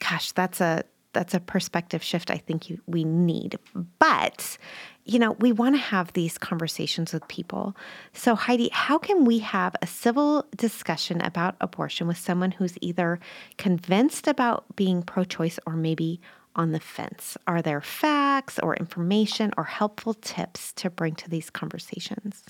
gosh, 0.00 0.32
that's 0.32 0.60
a 0.60 0.84
that's 1.12 1.34
a 1.34 1.40
perspective 1.40 2.02
shift 2.02 2.30
I 2.30 2.36
think 2.36 2.70
you, 2.70 2.80
we 2.86 3.02
need. 3.02 3.58
But 3.98 4.56
you 5.04 5.18
know, 5.18 5.32
we 5.40 5.52
want 5.52 5.74
to 5.74 5.80
have 5.80 6.12
these 6.12 6.36
conversations 6.36 7.12
with 7.14 7.26
people. 7.28 7.74
So 8.12 8.34
Heidi, 8.34 8.68
how 8.72 8.98
can 8.98 9.24
we 9.24 9.38
have 9.38 9.74
a 9.80 9.86
civil 9.86 10.46
discussion 10.54 11.20
about 11.22 11.56
abortion 11.60 12.06
with 12.06 12.18
someone 12.18 12.50
who's 12.50 12.76
either 12.82 13.18
convinced 13.56 14.28
about 14.28 14.64
being 14.76 15.02
pro-choice 15.02 15.58
or 15.66 15.74
maybe 15.74 16.20
on 16.56 16.72
the 16.72 16.80
fence? 16.80 17.36
Are 17.46 17.62
there 17.62 17.80
facts 17.80 18.58
or 18.58 18.76
information 18.76 19.52
or 19.56 19.64
helpful 19.64 20.14
tips 20.14 20.72
to 20.74 20.90
bring 20.90 21.14
to 21.16 21.30
these 21.30 21.50
conversations? 21.50 22.44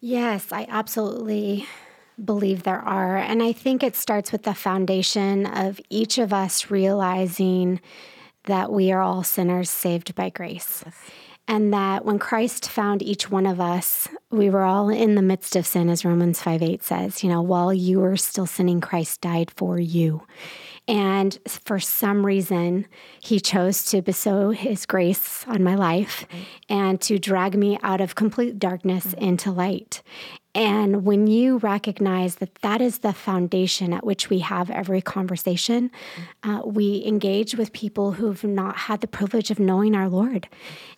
Yes, 0.00 0.52
I 0.52 0.66
absolutely 0.68 1.66
believe 2.22 2.62
there 2.62 2.80
are. 2.80 3.16
And 3.16 3.42
I 3.42 3.52
think 3.52 3.82
it 3.82 3.96
starts 3.96 4.32
with 4.32 4.42
the 4.42 4.54
foundation 4.54 5.46
of 5.46 5.80
each 5.90 6.18
of 6.18 6.32
us 6.32 6.70
realizing 6.70 7.80
that 8.44 8.70
we 8.70 8.92
are 8.92 9.00
all 9.00 9.22
sinners 9.22 9.70
saved 9.70 10.14
by 10.14 10.28
grace. 10.28 10.82
Yes. 10.84 10.96
And 11.46 11.74
that 11.74 12.04
when 12.06 12.18
Christ 12.18 12.70
found 12.70 13.02
each 13.02 13.30
one 13.30 13.46
of 13.46 13.60
us, 13.60 14.08
we 14.30 14.48
were 14.48 14.62
all 14.62 14.88
in 14.88 15.14
the 15.14 15.22
midst 15.22 15.56
of 15.56 15.66
sin, 15.66 15.90
as 15.90 16.04
Romans 16.04 16.40
5 16.40 16.62
8 16.62 16.82
says. 16.82 17.22
You 17.22 17.28
know, 17.28 17.42
while 17.42 17.72
you 17.72 18.00
were 18.00 18.16
still 18.16 18.46
sinning, 18.46 18.80
Christ 18.80 19.20
died 19.20 19.50
for 19.50 19.78
you. 19.78 20.22
And 20.86 21.38
for 21.46 21.80
some 21.80 22.26
reason, 22.26 22.86
he 23.20 23.40
chose 23.40 23.84
to 23.86 24.02
bestow 24.02 24.50
his 24.50 24.84
grace 24.84 25.44
on 25.48 25.62
my 25.62 25.74
life 25.74 26.26
mm. 26.30 26.44
and 26.68 27.00
to 27.02 27.18
drag 27.18 27.56
me 27.56 27.78
out 27.82 28.02
of 28.02 28.14
complete 28.14 28.58
darkness 28.58 29.06
mm. 29.06 29.18
into 29.18 29.50
light. 29.50 30.02
And 30.54 31.04
when 31.04 31.26
you 31.26 31.58
recognize 31.58 32.36
that 32.36 32.54
that 32.56 32.80
is 32.80 32.98
the 32.98 33.12
foundation 33.12 33.92
at 33.92 34.06
which 34.06 34.30
we 34.30 34.38
have 34.38 34.70
every 34.70 35.02
conversation, 35.02 35.90
uh, 36.44 36.62
we 36.64 37.02
engage 37.04 37.56
with 37.56 37.72
people 37.72 38.12
who've 38.12 38.44
not 38.44 38.76
had 38.76 39.00
the 39.00 39.08
privilege 39.08 39.50
of 39.50 39.58
knowing 39.58 39.96
our 39.96 40.08
Lord 40.08 40.48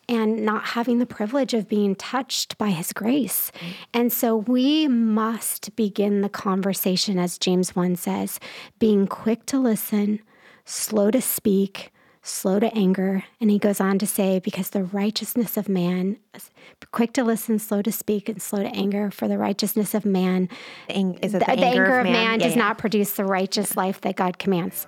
and 0.08 0.44
not 0.44 0.66
having 0.66 0.98
the 0.98 1.06
privilege 1.06 1.54
of 1.54 1.68
being 1.68 1.94
touched 1.94 2.58
by 2.58 2.68
His 2.68 2.92
grace. 2.92 3.50
And 3.94 4.12
so 4.12 4.36
we 4.36 4.88
must 4.88 5.74
begin 5.74 6.20
the 6.20 6.28
conversation, 6.28 7.18
as 7.18 7.38
James 7.38 7.74
1 7.74 7.96
says, 7.96 8.38
being 8.78 9.06
quick 9.06 9.46
to 9.46 9.58
listen, 9.58 10.20
slow 10.66 11.10
to 11.10 11.22
speak 11.22 11.92
slow 12.26 12.58
to 12.58 12.72
anger. 12.74 13.24
And 13.40 13.50
he 13.50 13.58
goes 13.58 13.80
on 13.80 13.98
to 14.00 14.06
say, 14.06 14.40
because 14.40 14.70
the 14.70 14.82
righteousness 14.82 15.56
of 15.56 15.68
man, 15.68 16.18
quick 16.90 17.12
to 17.14 17.24
listen, 17.24 17.58
slow 17.58 17.82
to 17.82 17.92
speak, 17.92 18.28
and 18.28 18.42
slow 18.42 18.62
to 18.62 18.68
anger, 18.68 19.10
for 19.10 19.28
the 19.28 19.38
righteousness 19.38 19.94
of 19.94 20.04
man, 20.04 20.48
is 20.88 21.34
it 21.34 21.38
the, 21.38 21.38
the, 21.38 21.38
the 21.38 21.50
anger, 21.50 21.84
anger, 21.84 21.98
of 22.00 22.06
man, 22.06 22.38
does 22.38 22.56
yeah. 22.56 22.58
not 22.58 22.78
produce 22.78 23.12
the 23.12 23.24
righteous 23.24 23.76
life 23.76 24.00
that 24.00 24.16
God 24.16 24.38
commands. 24.38 24.86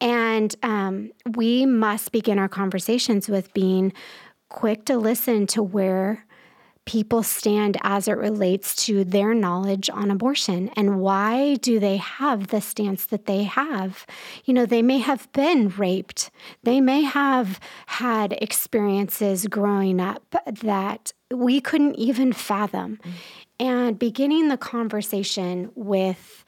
And 0.00 0.54
um, 0.62 1.12
we 1.34 1.64
must 1.64 2.12
begin 2.12 2.38
our 2.38 2.48
conversations 2.48 3.28
with 3.28 3.52
being 3.54 3.92
quick 4.48 4.84
to 4.86 4.98
listen 4.98 5.46
to 5.46 5.62
where 5.62 6.26
people 6.86 7.22
stand 7.22 7.76
as 7.82 8.08
it 8.08 8.16
relates 8.16 8.74
to 8.74 9.04
their 9.04 9.34
knowledge 9.34 9.88
on 9.90 10.10
abortion 10.10 10.68
and 10.76 11.00
why 11.00 11.54
do 11.56 11.78
they 11.78 11.98
have 11.98 12.48
the 12.48 12.60
stance 12.60 13.06
that 13.06 13.26
they 13.26 13.44
have? 13.44 14.06
You 14.44 14.54
know 14.54 14.66
they 14.66 14.82
may 14.82 14.98
have 14.98 15.30
been 15.32 15.68
raped. 15.68 16.30
They 16.62 16.80
may 16.80 17.02
have 17.02 17.60
had 17.86 18.32
experiences 18.40 19.46
growing 19.46 20.00
up 20.00 20.34
that 20.62 21.12
we 21.30 21.60
couldn't 21.60 21.94
even 21.94 22.32
fathom. 22.32 22.98
Mm-hmm. 23.00 23.10
and 23.60 23.98
beginning 23.98 24.48
the 24.48 24.56
conversation 24.56 25.70
with 25.74 26.44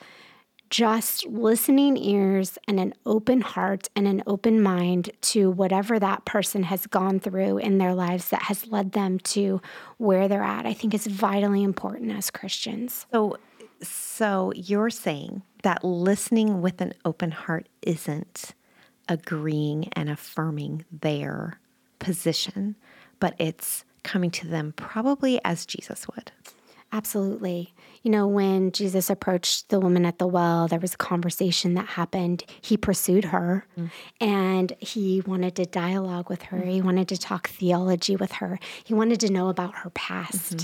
just 0.72 1.26
listening 1.26 1.98
ears 1.98 2.56
and 2.66 2.80
an 2.80 2.94
open 3.04 3.42
heart 3.42 3.90
and 3.94 4.08
an 4.08 4.22
open 4.26 4.58
mind 4.62 5.10
to 5.20 5.50
whatever 5.50 5.98
that 5.98 6.24
person 6.24 6.62
has 6.62 6.86
gone 6.86 7.20
through 7.20 7.58
in 7.58 7.76
their 7.76 7.94
lives 7.94 8.30
that 8.30 8.40
has 8.40 8.66
led 8.68 8.92
them 8.92 9.18
to 9.18 9.60
where 9.98 10.28
they're 10.28 10.42
at, 10.42 10.64
I 10.64 10.72
think 10.72 10.94
is 10.94 11.06
vitally 11.06 11.62
important 11.62 12.10
as 12.10 12.30
Christians. 12.30 13.04
So, 13.12 13.36
so 13.82 14.50
you're 14.56 14.88
saying 14.88 15.42
that 15.62 15.84
listening 15.84 16.62
with 16.62 16.80
an 16.80 16.94
open 17.04 17.32
heart 17.32 17.68
isn't 17.82 18.52
agreeing 19.10 19.90
and 19.92 20.08
affirming 20.08 20.86
their 20.90 21.60
position, 21.98 22.76
but 23.20 23.34
it's 23.38 23.84
coming 24.04 24.30
to 24.30 24.48
them 24.48 24.72
probably 24.74 25.38
as 25.44 25.66
Jesus 25.66 26.06
would. 26.08 26.32
Absolutely. 26.92 27.72
You 28.02 28.10
know, 28.10 28.26
when 28.26 28.70
Jesus 28.70 29.08
approached 29.08 29.70
the 29.70 29.80
woman 29.80 30.04
at 30.04 30.18
the 30.18 30.26
well, 30.26 30.68
there 30.68 30.78
was 30.78 30.92
a 30.92 30.98
conversation 30.98 31.72
that 31.74 31.86
happened. 31.86 32.44
He 32.60 32.76
pursued 32.76 33.24
her 33.26 33.66
mm. 33.78 33.90
and 34.20 34.72
he 34.78 35.22
wanted 35.26 35.56
to 35.56 35.64
dialogue 35.64 36.28
with 36.28 36.42
her. 36.42 36.58
Mm. 36.58 36.70
He 36.70 36.82
wanted 36.82 37.08
to 37.08 37.16
talk 37.16 37.48
theology 37.48 38.14
with 38.14 38.32
her. 38.32 38.58
He 38.84 38.92
wanted 38.92 39.20
to 39.20 39.32
know 39.32 39.48
about 39.48 39.74
her 39.76 39.90
past. 39.90 40.56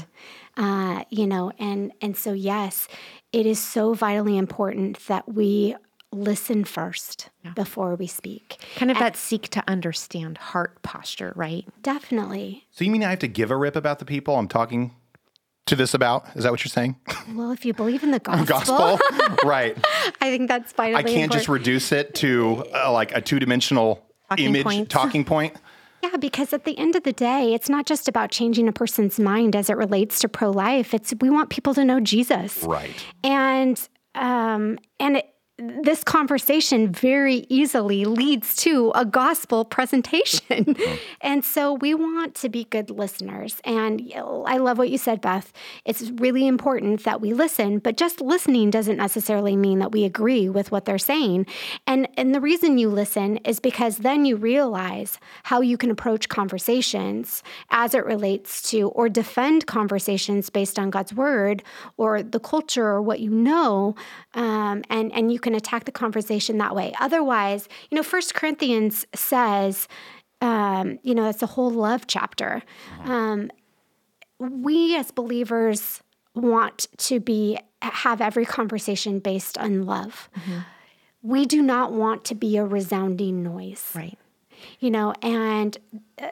Mm-hmm. 0.57 0.65
Uh, 0.65 1.05
you 1.09 1.27
know, 1.27 1.53
and 1.59 1.93
and 2.03 2.17
so 2.17 2.33
yes, 2.33 2.89
it 3.33 3.47
is 3.47 3.59
so 3.63 3.95
vitally 3.95 4.37
important 4.37 4.99
that 5.07 5.33
we 5.33 5.77
listen 6.11 6.65
first 6.65 7.31
yeah. 7.45 7.53
before 7.53 7.95
we 7.95 8.07
speak. 8.07 8.57
Kind 8.77 8.91
of 8.91 8.97
and 8.97 9.05
that 9.05 9.17
seek 9.17 9.49
to 9.51 9.63
understand 9.69 10.37
heart 10.39 10.83
posture, 10.83 11.33
right? 11.37 11.65
Definitely. 11.83 12.67
So 12.73 12.85
you 12.85 12.91
mean 12.91 13.05
I 13.05 13.11
have 13.11 13.19
to 13.21 13.29
give 13.29 13.51
a 13.51 13.57
rip 13.57 13.77
about 13.77 13.99
the 13.99 14.05
people 14.05 14.37
I'm 14.37 14.49
talking 14.49 14.95
to 15.69 15.77
this 15.77 15.95
about? 15.95 16.27
Is 16.35 16.45
that 16.45 16.51
what 16.51 16.65
you're 16.65 16.71
saying? 16.71 16.97
Well, 17.35 17.51
if 17.53 17.65
you 17.65 17.73
believe 17.73 18.03
in 18.03 18.11
the 18.11 18.19
gospel, 18.47 18.99
gospel, 18.99 19.37
right? 19.49 19.77
I 20.21 20.31
think 20.31 20.49
that's 20.49 20.73
vitally 20.73 20.97
I 20.97 21.03
can't 21.03 21.15
important. 21.25 21.33
just 21.33 21.49
reduce 21.49 21.93
it 21.93 22.15
to 22.17 22.65
uh, 22.75 22.93
like 22.93 23.13
a 23.13 23.21
two 23.21 23.39
dimensional 23.39 24.05
image 24.37 24.65
points. 24.65 24.93
talking 24.93 25.25
point. 25.25 25.57
Yeah, 26.03 26.17
because 26.17 26.53
at 26.53 26.65
the 26.65 26.79
end 26.79 26.95
of 26.95 27.03
the 27.03 27.13
day, 27.13 27.55
it's 27.55 27.69
not 27.69 27.85
just 27.87 28.07
about 28.09 28.31
changing 28.31 28.69
a 28.69 28.73
person's 28.73 29.19
mind 29.19 29.57
as 29.57 29.69
it 29.69 29.77
relates 29.77 30.21
to 30.21 30.29
pro 30.29 30.51
life. 30.51 30.95
It's 30.95 31.13
we 31.21 31.29
want 31.29 31.51
people 31.51 31.75
to 31.75 31.85
know 31.85 31.99
Jesus, 32.01 32.63
right? 32.63 33.05
And 33.25 33.81
um, 34.15 34.79
and 35.01 35.17
it, 35.17 35.27
this 35.59 36.05
conversation 36.05 36.93
very 36.93 37.45
easily 37.49 38.05
leads 38.05 38.55
to 38.55 38.93
a 38.95 39.05
gospel 39.05 39.65
presentation. 39.65 40.65
Mm-hmm. 40.65 40.95
and 41.21 41.45
so 41.45 41.73
we 41.75 41.95
want 41.95 42.37
to 42.37 42.49
be 42.49 42.65
good 42.65 42.91
listeners. 42.91 43.61
And 43.65 44.13
I 44.15 44.59
love 44.59 44.79
what 44.79 44.91
you 44.91 44.99
said, 44.99 45.21
Beth. 45.21 45.53
It's 45.85 46.11
really 46.13 46.47
important 46.47 47.03
that 47.03 47.21
we 47.21 47.33
listen, 47.33 47.81
but 47.81 47.97
just 47.97 48.21
listening 48.21 48.71
doesn't 48.71 48.97
necessarily 48.97 49.57
mean 49.57 49.81
that 49.81 49.91
we 49.91 50.05
agree 50.05 50.49
with 50.49 50.71
what 50.71 50.85
they're 50.85 50.97
saying. 50.97 51.47
And, 51.89 52.09
and 52.17 52.35
the 52.35 52.41
reason 52.41 52.79
you 52.79 52.89
listen 52.89 53.39
is 53.39 53.59
because 53.59 53.99
then 53.99 54.25
you 54.25 54.37
realize 54.37 55.19
how 55.43 55.61
you 55.61 55.77
can 55.77 55.91
approach 55.91 56.29
conversations 56.29 57.43
as 57.71 57.95
it 57.95 58.05
relates 58.05 58.63
to 58.71 58.91
or 58.91 59.09
defend 59.09 59.67
conversations 59.67 60.51
based 60.51 60.79
on 60.79 60.91
God's 60.91 61.13
word 61.13 61.65
or 61.97 62.23
the 62.23 62.41
culture 62.41 62.87
or 62.87 63.03
what 63.03 63.19
you 63.19 63.31
know. 63.31 63.97
Um, 64.35 64.85
and, 64.89 65.13
and 65.13 65.33
you 65.33 65.41
can 65.41 65.48
can 65.49 65.55
attack 65.55 65.85
the 65.85 65.93
conversation 65.93 66.59
that 66.59 66.77
way. 66.77 66.93
Otherwise, 67.01 67.71
you 67.91 67.97
know, 67.97 68.03
First 68.03 68.35
Corinthians 68.35 69.07
says, 69.15 69.89
um, 70.43 70.99
you 71.03 71.15
know, 71.15 71.27
it's 71.31 71.43
a 71.43 71.47
whole 71.47 71.71
love 71.71 72.07
chapter. 72.07 72.63
Uh-huh. 73.01 73.13
Um, 73.13 73.51
we 74.39 74.95
as 74.95 75.11
believers 75.11 76.03
want 76.35 76.87
to 76.99 77.19
be 77.19 77.59
have 77.81 78.21
every 78.21 78.45
conversation 78.45 79.21
based 79.21 79.57
on 79.57 79.87
love. 79.87 80.29
Mm-hmm. 80.37 80.59
We 81.23 81.47
do 81.47 81.63
not 81.63 81.93
want 81.93 82.25
to 82.27 82.35
be 82.35 82.59
a 82.59 82.65
resounding 82.65 83.43
noise. 83.43 83.91
Right. 83.95 84.19
You 84.81 84.91
know, 84.91 85.15
and 85.23 85.79
uh, 86.21 86.29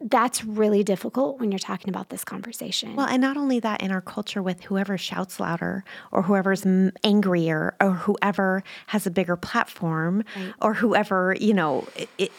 that's 0.00 0.44
really 0.44 0.82
difficult 0.82 1.38
when 1.38 1.52
you're 1.52 1.58
talking 1.58 1.88
about 1.88 2.08
this 2.10 2.24
conversation. 2.24 2.96
Well, 2.96 3.06
and 3.06 3.22
not 3.22 3.36
only 3.36 3.60
that, 3.60 3.80
in 3.80 3.92
our 3.92 4.00
culture, 4.00 4.42
with 4.42 4.64
whoever 4.64 4.98
shouts 4.98 5.38
louder, 5.38 5.84
or 6.10 6.22
whoever's 6.22 6.66
angrier, 7.04 7.76
or 7.80 7.92
whoever 7.92 8.64
has 8.88 9.06
a 9.06 9.10
bigger 9.10 9.36
platform, 9.36 10.24
right. 10.34 10.52
or 10.60 10.74
whoever 10.74 11.36
you 11.38 11.54
know 11.54 11.86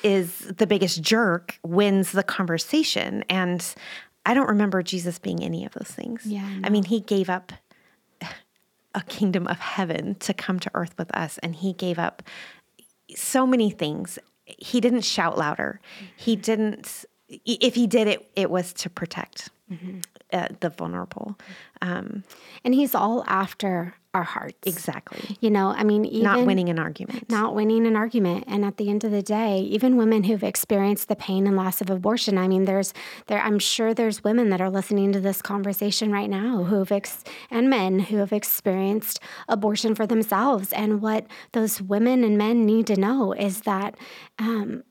is 0.03 0.39
the 0.39 0.67
biggest 0.67 1.01
jerk 1.01 1.57
wins 1.63 2.11
the 2.11 2.23
conversation. 2.23 3.23
And 3.29 3.65
I 4.25 4.33
don't 4.33 4.49
remember 4.49 4.83
Jesus 4.83 5.17
being 5.17 5.41
any 5.41 5.65
of 5.65 5.71
those 5.73 5.91
things. 5.91 6.25
Yeah, 6.25 6.45
I, 6.45 6.67
I 6.67 6.69
mean, 6.69 6.83
he 6.83 6.99
gave 6.99 7.29
up 7.29 7.53
a 8.93 9.01
kingdom 9.03 9.47
of 9.47 9.59
heaven 9.59 10.15
to 10.15 10.33
come 10.33 10.59
to 10.59 10.71
earth 10.73 10.93
with 10.97 11.15
us, 11.15 11.37
and 11.37 11.55
he 11.55 11.71
gave 11.71 11.97
up 11.97 12.21
so 13.15 13.47
many 13.47 13.69
things. 13.69 14.19
He 14.45 14.81
didn't 14.81 15.01
shout 15.01 15.37
louder. 15.37 15.79
Mm-hmm. 15.95 16.05
He 16.17 16.35
didn't 16.35 17.05
if 17.45 17.75
he 17.75 17.88
did 17.88 18.07
it, 18.07 18.30
it 18.36 18.49
was 18.49 18.73
to 18.73 18.89
protect 18.89 19.49
mm-hmm. 19.71 19.99
uh, 20.34 20.47
the 20.59 20.69
vulnerable. 20.69 21.38
Um, 21.82 22.23
and 22.63 22.73
he's 22.73 22.95
all 22.95 23.23
after 23.27 23.95
our 24.13 24.23
hearts. 24.23 24.57
Exactly. 24.65 25.38
You 25.39 25.51
know, 25.51 25.67
I 25.67 25.84
mean, 25.84 26.03
even, 26.03 26.23
not 26.23 26.45
winning 26.45 26.69
an 26.69 26.80
argument. 26.80 27.30
Not 27.30 27.53
winning 27.53 27.86
an 27.86 27.95
argument. 27.95 28.45
And 28.47 28.65
at 28.65 28.77
the 28.77 28.89
end 28.89 29.03
of 29.03 29.11
the 29.11 29.21
day, 29.21 29.59
even 29.59 29.97
women 29.97 30.23
who've 30.23 30.43
experienced 30.43 31.09
the 31.09 31.15
pain 31.15 31.45
and 31.45 31.55
loss 31.55 31.80
of 31.80 31.91
abortion, 31.91 32.38
I 32.38 32.47
mean, 32.47 32.65
there's 32.65 32.91
there 33.27 33.39
I'm 33.39 33.59
sure 33.59 33.93
there's 33.93 34.23
women 34.23 34.49
that 34.49 34.61
are 34.61 34.69
listening 34.69 35.11
to 35.13 35.19
this 35.19 35.43
conversation 35.43 36.11
right 36.11 36.30
now 36.30 36.63
who've 36.63 36.91
ex- 36.91 37.23
and 37.51 37.69
men 37.69 37.99
who 37.99 38.17
have 38.17 38.34
experienced 38.34 39.19
abortion 39.47 39.93
for 39.93 40.07
themselves. 40.07 40.73
And 40.73 41.01
what 41.01 41.27
those 41.51 41.80
women 41.80 42.23
and 42.23 42.36
men 42.36 42.65
need 42.65 42.88
to 42.88 42.99
know 42.99 43.34
is 43.34 43.61
that 43.61 43.95
um, 44.39 44.84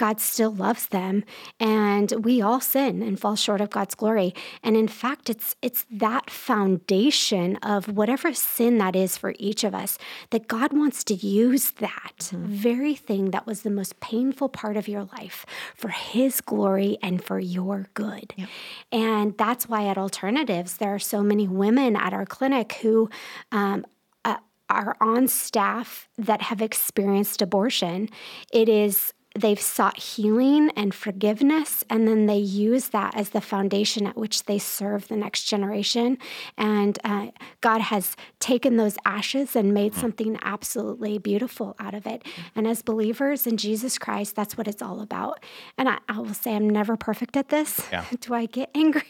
God 0.00 0.18
still 0.18 0.50
loves 0.50 0.86
them 0.86 1.24
and 1.60 2.24
we 2.24 2.40
all 2.40 2.58
sin 2.58 3.02
and 3.02 3.20
fall 3.20 3.36
short 3.36 3.60
of 3.60 3.68
God's 3.68 3.94
glory. 3.94 4.32
And 4.62 4.74
in 4.74 4.88
fact, 4.88 5.28
it's 5.28 5.56
it's 5.60 5.84
that 5.90 6.30
foundation 6.30 7.56
of 7.56 7.86
whatever 7.86 8.32
sin 8.32 8.78
that 8.78 8.96
is 8.96 9.18
for 9.18 9.34
each 9.38 9.62
of 9.62 9.74
us 9.74 9.98
that 10.30 10.48
God 10.48 10.72
wants 10.72 11.04
to 11.04 11.14
use 11.14 11.72
that 11.72 12.16
mm-hmm. 12.18 12.46
very 12.46 12.94
thing 12.94 13.30
that 13.32 13.46
was 13.46 13.60
the 13.60 13.68
most 13.68 14.00
painful 14.00 14.48
part 14.48 14.78
of 14.78 14.88
your 14.88 15.04
life 15.18 15.44
for 15.76 15.88
his 15.88 16.40
glory 16.40 16.96
and 17.02 17.22
for 17.22 17.38
your 17.38 17.88
good. 17.92 18.32
Yep. 18.36 18.48
And 18.90 19.36
that's 19.36 19.68
why 19.68 19.86
at 19.86 19.98
Alternatives 19.98 20.78
there 20.78 20.94
are 20.94 20.98
so 20.98 21.22
many 21.22 21.46
women 21.46 21.94
at 21.94 22.14
our 22.14 22.24
clinic 22.24 22.72
who 22.80 23.10
um, 23.52 23.84
uh, 24.24 24.38
are 24.70 24.96
on 24.98 25.28
staff 25.28 26.08
that 26.16 26.40
have 26.40 26.62
experienced 26.62 27.42
abortion. 27.42 28.08
It 28.50 28.70
is 28.70 29.12
they've 29.38 29.60
sought 29.60 29.98
healing 29.98 30.70
and 30.76 30.92
forgiveness, 30.92 31.84
and 31.88 32.06
then 32.08 32.26
they 32.26 32.38
use 32.38 32.88
that 32.88 33.16
as 33.16 33.30
the 33.30 33.40
foundation 33.40 34.06
at 34.06 34.16
which 34.16 34.44
they 34.44 34.58
serve 34.58 35.06
the 35.08 35.16
next 35.16 35.44
generation. 35.44 36.18
And 36.58 36.98
uh, 37.04 37.28
God 37.60 37.80
has 37.80 38.16
taken 38.40 38.76
those 38.76 38.96
ashes 39.04 39.54
and 39.54 39.72
made 39.72 39.94
something 39.94 40.36
absolutely 40.42 41.18
beautiful 41.18 41.76
out 41.78 41.94
of 41.94 42.06
it. 42.06 42.26
And 42.56 42.66
as 42.66 42.82
believers 42.82 43.46
in 43.46 43.56
Jesus 43.56 43.98
Christ, 43.98 44.34
that's 44.34 44.58
what 44.58 44.66
it's 44.66 44.82
all 44.82 45.00
about. 45.00 45.42
And 45.78 45.88
I, 45.88 45.98
I 46.08 46.18
will 46.18 46.34
say, 46.34 46.56
I'm 46.56 46.68
never 46.68 46.96
perfect 46.96 47.36
at 47.36 47.50
this. 47.50 47.80
Yeah. 47.92 48.04
do 48.20 48.34
I 48.34 48.46
get 48.46 48.70
angry? 48.74 49.02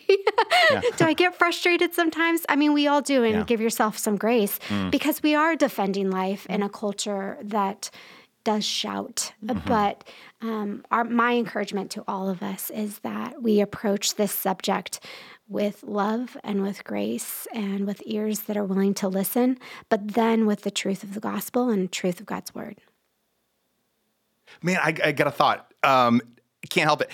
yeah. 0.71 0.83
do 0.99 1.07
I 1.07 1.15
get 1.15 1.35
frustrated 1.35 1.95
sometimes? 1.95 2.45
I 2.49 2.57
mean, 2.57 2.75
we 2.75 2.87
all 2.87 3.01
do, 3.01 3.25
and 3.25 3.35
yeah. 3.35 3.45
give 3.45 3.61
yourself 3.61 3.97
some 3.97 4.17
grace 4.17 4.59
mm. 4.69 4.91
because 4.91 5.23
we 5.23 5.35
are 5.35 5.57
defending 5.57 6.11
life 6.11 6.47
in 6.47 6.63
a 6.63 6.69
culture 6.69 7.39
that 7.43 7.91
does 8.51 8.65
shout. 8.65 9.33
Mm-hmm. 9.45 9.69
But 9.69 10.03
um, 10.41 10.85
our, 10.91 11.05
my 11.05 11.35
encouragement 11.35 11.93
to 11.93 12.03
all 12.09 12.29
of 12.29 12.43
us 12.43 12.69
is 12.71 12.99
that 13.01 13.41
we 13.41 13.61
approach 13.61 14.17
this 14.17 14.33
subject 14.33 14.99
with 15.47 15.85
love 15.85 16.37
and 16.43 16.63
with 16.63 16.83
grace 16.83 17.47
and 17.55 17.87
with 17.87 18.03
ears 18.07 18.41
that 18.41 18.57
are 18.57 18.65
willing 18.65 18.93
to 18.95 19.09
listen, 19.09 19.57
but 19.89 20.15
then 20.15 20.47
with 20.47 20.63
the 20.63 20.71
truth 20.71 21.05
of 21.05 21.15
the 21.15 21.21
gospel 21.21 21.69
and 21.69 21.93
truth 21.93 22.19
of 22.19 22.27
God's 22.27 22.53
word. 22.53 22.79
Man, 24.63 24.79
I, 24.83 24.95
I 25.05 25.13
got 25.13 25.29
a 25.29 25.31
thought. 25.31 25.73
Um, 25.85 26.21
can't 26.69 26.87
help 26.87 27.03
it. 27.03 27.11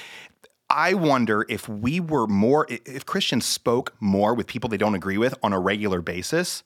I 0.71 0.95
wonder 0.95 1.45
if 1.51 1.69
we 1.69 2.01
were 2.01 2.27
more, 2.27 2.67
if 2.71 3.05
Christians 3.05 3.45
spoke 3.45 3.95
more 4.01 4.33
with 4.33 4.47
people 4.47 4.71
they 4.71 4.79
don't 4.79 4.95
agree 4.95 5.19
with 5.19 5.35
on 5.43 5.53
a 5.53 5.61
regular 5.61 6.01
basis 6.01 6.65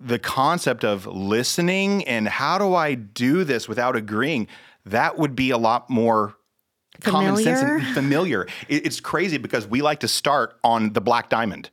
the 0.00 0.18
concept 0.18 0.84
of 0.84 1.06
listening 1.06 2.04
and 2.06 2.28
how 2.28 2.58
do 2.58 2.74
I 2.74 2.94
do 2.94 3.44
this 3.44 3.68
without 3.68 3.96
agreeing, 3.96 4.46
that 4.86 5.18
would 5.18 5.34
be 5.34 5.50
a 5.50 5.58
lot 5.58 5.90
more 5.90 6.36
familiar. 7.00 7.28
common 7.28 7.42
sense 7.42 7.60
and 7.60 7.94
familiar. 7.94 8.46
It's 8.68 9.00
crazy 9.00 9.38
because 9.38 9.66
we 9.66 9.82
like 9.82 10.00
to 10.00 10.08
start 10.08 10.58
on 10.62 10.92
the 10.92 11.00
black 11.00 11.28
diamond 11.28 11.70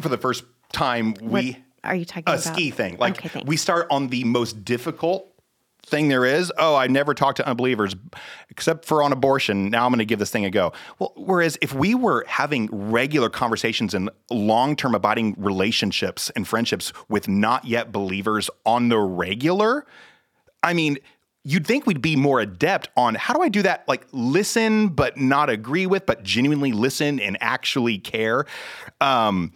for 0.00 0.08
the 0.08 0.18
first 0.18 0.44
time 0.72 1.14
we 1.20 1.52
what 1.52 1.56
are 1.84 1.94
you 1.94 2.04
talking 2.04 2.24
a 2.26 2.32
about? 2.32 2.42
ski 2.42 2.70
thing. 2.70 2.96
Like 2.96 3.24
okay, 3.24 3.42
we 3.44 3.56
start 3.56 3.86
on 3.90 4.08
the 4.08 4.24
most 4.24 4.64
difficult 4.64 5.33
thing 5.84 6.08
there 6.08 6.24
is. 6.24 6.52
Oh, 6.58 6.74
I 6.74 6.86
never 6.86 7.14
talk 7.14 7.36
to 7.36 7.48
unbelievers 7.48 7.94
except 8.50 8.84
for 8.84 9.02
on 9.02 9.12
abortion. 9.12 9.70
Now 9.70 9.84
I'm 9.84 9.90
going 9.90 9.98
to 9.98 10.04
give 10.04 10.18
this 10.18 10.30
thing 10.30 10.44
a 10.44 10.50
go. 10.50 10.72
Well, 10.98 11.12
whereas 11.16 11.58
if 11.62 11.72
we 11.72 11.94
were 11.94 12.24
having 12.26 12.68
regular 12.72 13.28
conversations 13.28 13.94
and 13.94 14.10
long 14.30 14.76
term 14.76 14.94
abiding 14.94 15.34
relationships 15.38 16.30
and 16.30 16.46
friendships 16.46 16.92
with 17.08 17.28
not 17.28 17.64
yet 17.64 17.92
believers 17.92 18.50
on 18.64 18.88
the 18.88 18.98
regular, 18.98 19.86
I 20.62 20.72
mean, 20.72 20.98
you'd 21.44 21.66
think 21.66 21.86
we'd 21.86 22.02
be 22.02 22.16
more 22.16 22.40
adept 22.40 22.88
on 22.96 23.14
how 23.14 23.34
do 23.34 23.42
I 23.42 23.48
do 23.48 23.62
that? 23.62 23.86
Like 23.86 24.06
listen, 24.12 24.88
but 24.88 25.16
not 25.16 25.50
agree 25.50 25.86
with, 25.86 26.06
but 26.06 26.22
genuinely 26.22 26.72
listen 26.72 27.20
and 27.20 27.36
actually 27.40 27.98
care. 27.98 28.46
Um, 29.00 29.52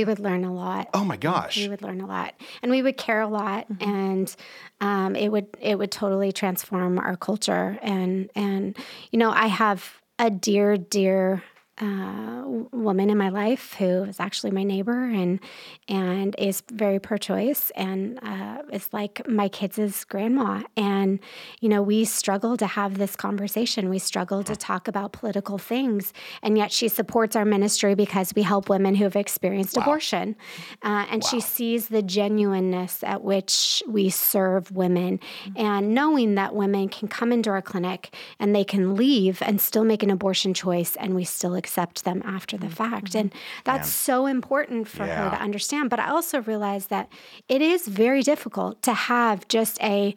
we 0.00 0.04
would 0.04 0.18
learn 0.18 0.44
a 0.44 0.52
lot. 0.52 0.88
Oh 0.94 1.04
my 1.04 1.18
gosh, 1.18 1.58
we 1.58 1.68
would 1.68 1.82
learn 1.82 2.00
a 2.00 2.06
lot, 2.06 2.34
and 2.62 2.70
we 2.70 2.80
would 2.80 2.96
care 2.96 3.20
a 3.20 3.28
lot, 3.28 3.70
mm-hmm. 3.70 3.90
and 3.90 4.36
um, 4.80 5.14
it 5.14 5.28
would 5.28 5.46
it 5.60 5.76
would 5.78 5.90
totally 5.90 6.32
transform 6.32 6.98
our 6.98 7.16
culture. 7.16 7.78
And 7.82 8.30
and 8.34 8.76
you 9.10 9.18
know, 9.18 9.30
I 9.30 9.46
have 9.46 10.00
a 10.18 10.30
dear, 10.30 10.78
dear 10.78 11.42
uh, 11.80 12.44
woman 12.72 13.08
in 13.08 13.16
my 13.16 13.30
life 13.30 13.74
who 13.74 14.04
is 14.04 14.20
actually 14.20 14.50
my 14.50 14.62
neighbor 14.62 15.04
and 15.04 15.40
and 15.88 16.36
is 16.38 16.62
very 16.70 16.98
pro-choice 16.98 17.70
and 17.74 18.18
uh, 18.22 18.58
is 18.72 18.88
like 18.92 19.26
my 19.26 19.48
kids' 19.48 20.04
grandma. 20.04 20.62
And 20.76 21.20
you 21.60 21.68
know, 21.68 21.82
we 21.82 22.04
struggle 22.04 22.56
to 22.58 22.66
have 22.66 22.98
this 22.98 23.16
conversation. 23.16 23.88
We 23.88 23.98
struggle 23.98 24.42
to 24.44 24.54
talk 24.54 24.88
about 24.88 25.12
political 25.12 25.56
things, 25.56 26.12
and 26.42 26.58
yet 26.58 26.70
she 26.70 26.88
supports 26.88 27.34
our 27.34 27.44
ministry 27.44 27.94
because 27.94 28.32
we 28.36 28.42
help 28.42 28.68
women 28.68 28.94
who 28.94 29.04
have 29.04 29.16
experienced 29.16 29.76
wow. 29.76 29.82
abortion, 29.84 30.36
uh, 30.82 31.06
and 31.10 31.22
wow. 31.22 31.28
she 31.30 31.40
sees 31.40 31.88
the 31.88 32.02
genuineness 32.02 33.02
at 33.02 33.22
which 33.22 33.82
we 33.88 34.10
serve 34.10 34.70
women, 34.72 35.18
mm-hmm. 35.18 35.52
and 35.56 35.94
knowing 35.94 36.34
that 36.34 36.54
women 36.54 36.88
can 36.88 37.08
come 37.08 37.32
into 37.32 37.48
our 37.50 37.62
clinic 37.62 38.14
and 38.38 38.54
they 38.54 38.64
can 38.64 38.94
leave 38.96 39.40
and 39.42 39.60
still 39.60 39.84
make 39.84 40.02
an 40.02 40.10
abortion 40.10 40.52
choice, 40.52 40.96
and 40.96 41.14
we 41.14 41.24
still 41.24 41.54
accept 41.70 42.04
them 42.04 42.20
after 42.24 42.56
the 42.58 42.68
fact. 42.68 43.14
And 43.14 43.32
that's 43.64 43.86
Man. 43.86 44.16
so 44.16 44.26
important 44.26 44.88
for 44.88 45.06
yeah. 45.06 45.30
her 45.30 45.36
to 45.36 45.42
understand. 45.42 45.88
But 45.88 46.00
I 46.00 46.10
also 46.10 46.42
realize 46.42 46.88
that 46.88 47.08
it 47.48 47.62
is 47.62 47.86
very 47.86 48.22
difficult 48.22 48.82
to 48.82 48.92
have 48.92 49.46
just 49.46 49.80
a 49.80 50.14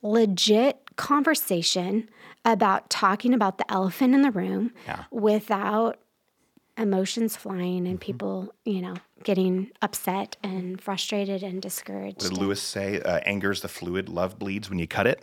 legit 0.00 0.96
conversation 0.96 2.08
about 2.46 2.88
talking 2.88 3.34
about 3.34 3.58
the 3.58 3.70
elephant 3.70 4.14
in 4.14 4.22
the 4.22 4.30
room 4.30 4.72
yeah. 4.86 5.04
without 5.10 5.98
emotions 6.78 7.36
flying 7.36 7.86
and 7.86 7.98
mm-hmm. 8.00 8.06
people, 8.06 8.54
you 8.64 8.80
know, 8.80 8.94
getting 9.22 9.70
upset 9.82 10.36
and 10.42 10.80
frustrated 10.80 11.42
and 11.42 11.60
discouraged. 11.60 12.22
What 12.22 12.30
did 12.30 12.38
Lewis 12.38 12.62
say? 12.62 13.00
Uh, 13.00 13.20
Anger 13.26 13.50
is 13.50 13.60
the 13.60 13.68
fluid, 13.68 14.08
love 14.08 14.38
bleeds 14.38 14.70
when 14.70 14.78
you 14.78 14.86
cut 14.86 15.06
it. 15.06 15.22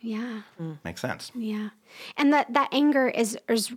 Yeah. 0.00 0.42
Mm. 0.60 0.78
Makes 0.84 1.00
sense. 1.00 1.32
Yeah. 1.34 1.70
And 2.16 2.32
that, 2.32 2.52
that 2.52 2.68
anger 2.70 3.08
is, 3.08 3.36
is 3.48 3.72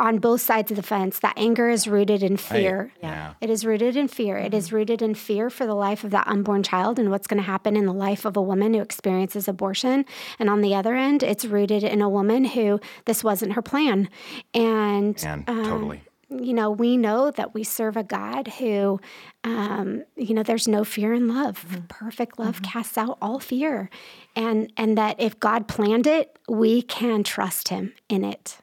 on 0.00 0.18
both 0.18 0.40
sides 0.40 0.70
of 0.70 0.76
the 0.76 0.82
fence. 0.82 1.18
That 1.18 1.34
anger 1.36 1.68
is 1.68 1.88
rooted 1.88 2.22
in 2.22 2.36
fear. 2.36 2.92
I, 3.02 3.06
yeah. 3.06 3.34
It 3.40 3.50
is 3.50 3.64
rooted 3.64 3.96
in 3.96 4.08
fear. 4.08 4.36
Mm-hmm. 4.36 4.46
It 4.46 4.54
is 4.54 4.66
mm-hmm. 4.68 4.76
rooted 4.76 5.02
in 5.02 5.14
fear 5.14 5.50
for 5.50 5.66
the 5.66 5.74
life 5.74 6.04
of 6.04 6.10
that 6.12 6.26
unborn 6.26 6.62
child 6.62 6.98
and 6.98 7.10
what's 7.10 7.26
going 7.26 7.42
to 7.42 7.46
happen 7.46 7.76
in 7.76 7.86
the 7.86 7.92
life 7.92 8.24
of 8.24 8.36
a 8.36 8.42
woman 8.42 8.74
who 8.74 8.80
experiences 8.80 9.48
abortion. 9.48 10.04
And 10.38 10.48
on 10.48 10.60
the 10.60 10.74
other 10.74 10.94
end, 10.94 11.22
it's 11.22 11.44
rooted 11.44 11.82
in 11.82 12.00
a 12.00 12.08
woman 12.08 12.44
who 12.44 12.80
this 13.06 13.24
wasn't 13.24 13.52
her 13.52 13.62
plan. 13.62 14.08
And, 14.54 15.22
and 15.24 15.48
um, 15.48 15.64
totally. 15.64 16.02
You 16.30 16.52
know, 16.52 16.70
we 16.70 16.98
know 16.98 17.30
that 17.30 17.54
we 17.54 17.64
serve 17.64 17.96
a 17.96 18.04
God 18.04 18.48
who, 18.48 19.00
um, 19.44 20.04
you 20.14 20.34
know, 20.34 20.42
there's 20.42 20.68
no 20.68 20.84
fear 20.84 21.14
in 21.14 21.26
love. 21.26 21.64
Mm-hmm. 21.66 21.86
Perfect 21.88 22.38
love 22.38 22.56
mm-hmm. 22.56 22.70
casts 22.70 22.98
out 22.98 23.16
all 23.22 23.38
fear, 23.38 23.88
and 24.36 24.70
and 24.76 24.98
that 24.98 25.18
if 25.18 25.40
God 25.40 25.68
planned 25.68 26.06
it, 26.06 26.38
we 26.46 26.82
can 26.82 27.24
trust 27.24 27.68
Him 27.68 27.94
in 28.10 28.24
it 28.24 28.58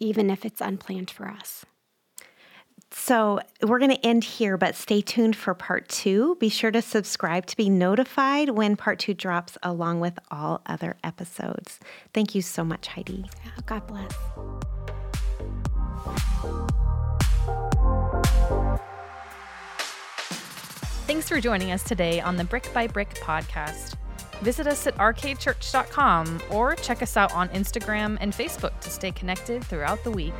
even 0.00 0.30
if 0.30 0.44
it's 0.44 0.60
unplanned 0.60 1.10
for 1.10 1.28
us. 1.28 1.64
So 2.90 3.40
we're 3.62 3.78
going 3.78 3.90
to 3.90 4.06
end 4.06 4.24
here, 4.24 4.56
but 4.56 4.74
stay 4.74 5.02
tuned 5.02 5.36
for 5.36 5.52
part 5.52 5.88
two. 5.88 6.36
Be 6.40 6.48
sure 6.48 6.70
to 6.70 6.80
subscribe 6.80 7.44
to 7.46 7.56
be 7.56 7.68
notified 7.68 8.50
when 8.50 8.76
part 8.76 8.98
two 8.98 9.14
drops, 9.14 9.58
along 9.62 10.00
with 10.00 10.18
all 10.30 10.62
other 10.64 10.96
episodes. 11.04 11.80
Thank 12.14 12.34
you 12.34 12.42
so 12.42 12.64
much, 12.64 12.88
Heidi. 12.88 13.26
God 13.66 13.86
bless. 13.86 14.12
Thanks 21.06 21.28
for 21.28 21.40
joining 21.40 21.72
us 21.72 21.82
today 21.82 22.20
on 22.20 22.36
the 22.36 22.44
Brick 22.44 22.72
by 22.72 22.86
Brick 22.86 23.14
podcast. 23.16 23.94
Visit 24.42 24.66
us 24.66 24.86
at 24.86 24.94
arcadechurch.com 24.96 26.42
or 26.50 26.74
check 26.76 27.02
us 27.02 27.16
out 27.16 27.32
on 27.34 27.48
Instagram 27.50 28.16
and 28.20 28.32
Facebook 28.32 28.78
to 28.80 28.90
stay 28.90 29.10
connected 29.10 29.64
throughout 29.64 30.02
the 30.04 30.10
week. 30.10 30.34